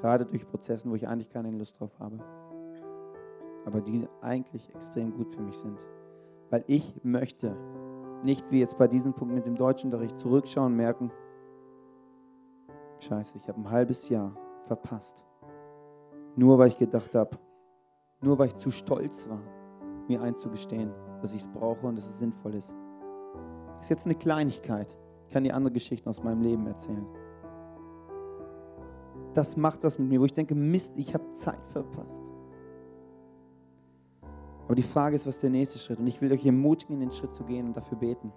Gerade 0.00 0.24
durch 0.24 0.48
Prozessen, 0.48 0.90
wo 0.90 0.94
ich 0.94 1.08
eigentlich 1.08 1.30
keine 1.30 1.50
Lust 1.50 1.78
drauf 1.78 1.98
habe. 1.98 2.18
Aber 3.66 3.80
die 3.80 4.08
eigentlich 4.20 4.72
extrem 4.74 5.12
gut 5.12 5.34
für 5.34 5.42
mich 5.42 5.56
sind. 5.56 5.84
Weil 6.50 6.64
ich 6.66 6.94
möchte 7.02 7.56
nicht 8.22 8.50
wie 8.50 8.60
jetzt 8.60 8.78
bei 8.78 8.88
diesem 8.88 9.12
Punkt 9.12 9.34
mit 9.34 9.46
dem 9.46 9.56
Deutschunterricht 9.56 10.18
zurückschauen 10.18 10.74
merken, 10.74 11.10
Scheiße, 13.00 13.36
ich 13.36 13.48
habe 13.48 13.60
ein 13.60 13.70
halbes 13.70 14.08
Jahr 14.08 14.32
verpasst. 14.66 15.24
Nur 16.36 16.58
weil 16.58 16.68
ich 16.68 16.76
gedacht 16.76 17.14
habe, 17.14 17.38
nur 18.20 18.38
weil 18.38 18.48
ich 18.48 18.56
zu 18.56 18.70
stolz 18.70 19.28
war, 19.28 19.40
mir 20.08 20.22
einzugestehen, 20.22 20.90
dass 21.20 21.34
ich 21.34 21.42
es 21.42 21.48
brauche 21.48 21.86
und 21.86 21.96
dass 21.96 22.08
es 22.08 22.18
sinnvoll 22.18 22.54
ist. 22.54 22.74
Ist 23.80 23.90
jetzt 23.90 24.06
eine 24.06 24.14
Kleinigkeit. 24.14 24.96
Ich 25.26 25.32
kann 25.32 25.44
dir 25.44 25.54
andere 25.54 25.72
Geschichten 25.72 26.08
aus 26.08 26.22
meinem 26.22 26.42
Leben 26.42 26.66
erzählen. 26.66 27.06
Das 29.34 29.56
macht 29.56 29.84
was 29.84 29.98
mit 29.98 30.08
mir, 30.08 30.20
wo 30.20 30.24
ich 30.24 30.34
denke, 30.34 30.54
Mist, 30.54 30.92
ich 30.96 31.14
habe 31.14 31.30
Zeit 31.32 31.64
verpasst. 31.68 32.22
Aber 34.64 34.74
die 34.74 34.82
Frage 34.82 35.16
ist, 35.16 35.26
was 35.26 35.36
ist 35.36 35.42
der 35.42 35.50
nächste 35.50 35.78
Schritt? 35.78 35.98
Und 35.98 36.06
ich 36.06 36.20
will 36.20 36.32
euch 36.32 36.44
ermutigen, 36.44 36.94
in 36.94 37.00
den 37.00 37.10
Schritt 37.10 37.34
zu 37.34 37.44
gehen 37.44 37.68
und 37.68 37.76
dafür 37.76 37.98
beten. 37.98 38.32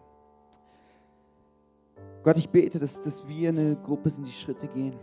Gott, 2.24 2.38
ich 2.38 2.50
bete, 2.50 2.80
dass, 2.80 3.02
dass 3.02 3.28
wir 3.28 3.50
eine 3.50 3.76
Gruppe 3.78 4.10
sind, 4.10 4.28
die 4.28 4.32
Schritte 4.32 4.68
gehen. 4.68 4.94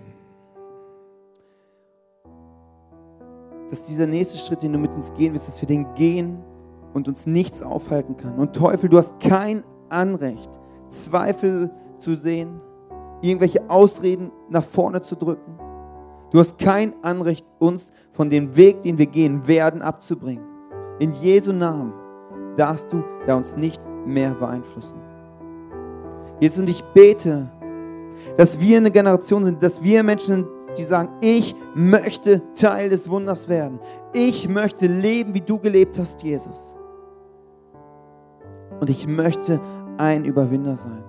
Dass 3.69 3.85
dieser 3.85 4.07
nächste 4.07 4.39
Schritt, 4.39 4.62
den 4.62 4.73
du 4.73 4.79
mit 4.79 4.93
uns 4.93 5.12
gehen 5.14 5.33
willst, 5.33 5.49
dass 5.49 5.61
wir 5.61 5.66
den 5.66 5.93
gehen 5.95 6.39
und 6.95 7.09
uns 7.09 7.27
nichts 7.27 7.61
aufhalten 7.61 8.16
kann. 8.16 8.39
Und 8.39 8.55
Teufel, 8.55 8.89
du 8.89 8.99
hast 8.99 9.19
kein 9.21 9.64
Anrecht, 9.89 10.49
Zweifel 10.89 11.71
zu 11.99 12.14
sehen, 12.14 12.61
irgendwelche 13.21 13.69
Ausreden 13.69 14.31
nach 14.49 14.64
vorne 14.64 15.03
zu 15.03 15.16
drücken. 15.16 15.59
Du 16.31 16.39
hast 16.39 16.59
kein 16.59 16.95
Anrecht, 17.03 17.47
uns 17.59 17.91
von 18.12 18.31
dem 18.31 18.57
Weg, 18.57 18.83
den 18.83 18.99
wir 18.99 19.07
gehen 19.07 19.47
werden, 19.49 19.83
abzubringen. 19.83 20.45
In 20.99 21.12
Jesu 21.14 21.53
Namen 21.53 21.93
darfst 22.57 22.93
du 22.93 23.03
da 23.27 23.37
uns 23.37 23.57
nicht 23.57 23.81
mehr 24.07 24.35
beeinflussen. 24.35 25.08
Jesus, 26.41 26.59
und 26.59 26.68
ich 26.68 26.82
bete, 26.95 27.51
dass 28.36 28.61
wir 28.61 28.76
eine 28.76 28.91
Generation 28.91 29.45
sind, 29.45 29.62
dass 29.62 29.82
wir 29.82 30.03
Menschen 30.03 30.26
sind, 30.26 30.47
die 30.76 30.84
sagen, 30.84 31.11
ich 31.20 31.55
möchte 31.74 32.43
Teil 32.55 32.91
des 32.91 33.09
Wunders 33.09 33.49
werden. 33.49 33.80
Ich 34.12 34.49
möchte 34.49 34.86
leben, 34.86 35.34
wie 35.34 35.41
du 35.41 35.59
gelebt 35.59 35.99
hast, 35.99 36.22
Jesus. 36.22 36.76
Und 38.78 38.91
ich 38.91 39.09
möchte 39.09 39.61
ein 39.97 40.24
Überwinder 40.24 40.76
sein. 40.76 41.03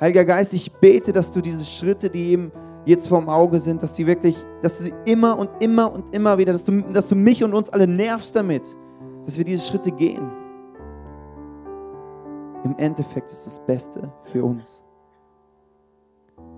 Heiliger 0.00 0.24
Geist, 0.24 0.52
ich 0.52 0.70
bete, 0.72 1.12
dass 1.12 1.30
du 1.30 1.40
diese 1.40 1.64
Schritte, 1.64 2.10
die 2.10 2.32
eben 2.32 2.52
jetzt 2.84 3.06
vorm 3.06 3.28
Auge 3.28 3.60
sind, 3.60 3.82
dass 3.82 3.92
die 3.92 4.06
wirklich, 4.06 4.36
dass 4.60 4.78
du 4.78 4.84
sie 4.84 4.94
immer 5.04 5.38
und 5.38 5.48
immer 5.60 5.92
und 5.92 6.14
immer 6.14 6.36
wieder, 6.36 6.52
dass 6.52 6.64
du, 6.64 6.82
dass 6.92 7.08
du 7.08 7.14
mich 7.14 7.44
und 7.44 7.54
uns 7.54 7.70
alle 7.70 7.86
nervst 7.86 8.34
damit, 8.34 8.76
dass 9.24 9.38
wir 9.38 9.44
diese 9.44 9.64
Schritte 9.64 9.92
gehen. 9.92 10.41
Im 12.64 12.76
Endeffekt 12.78 13.30
ist 13.30 13.46
das 13.46 13.58
Beste 13.66 14.12
für 14.24 14.44
uns. 14.44 14.82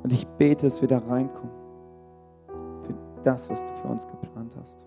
Und 0.02 0.12
ich 0.12 0.26
bete, 0.26 0.66
dass 0.66 0.80
wir 0.80 0.88
da 0.88 0.98
reinkommen. 0.98 1.54
Für 2.82 2.94
das, 3.24 3.48
was 3.48 3.64
du 3.64 3.72
für 3.74 3.88
uns 3.88 4.06
geplant 4.06 4.54
hast. 4.58 4.78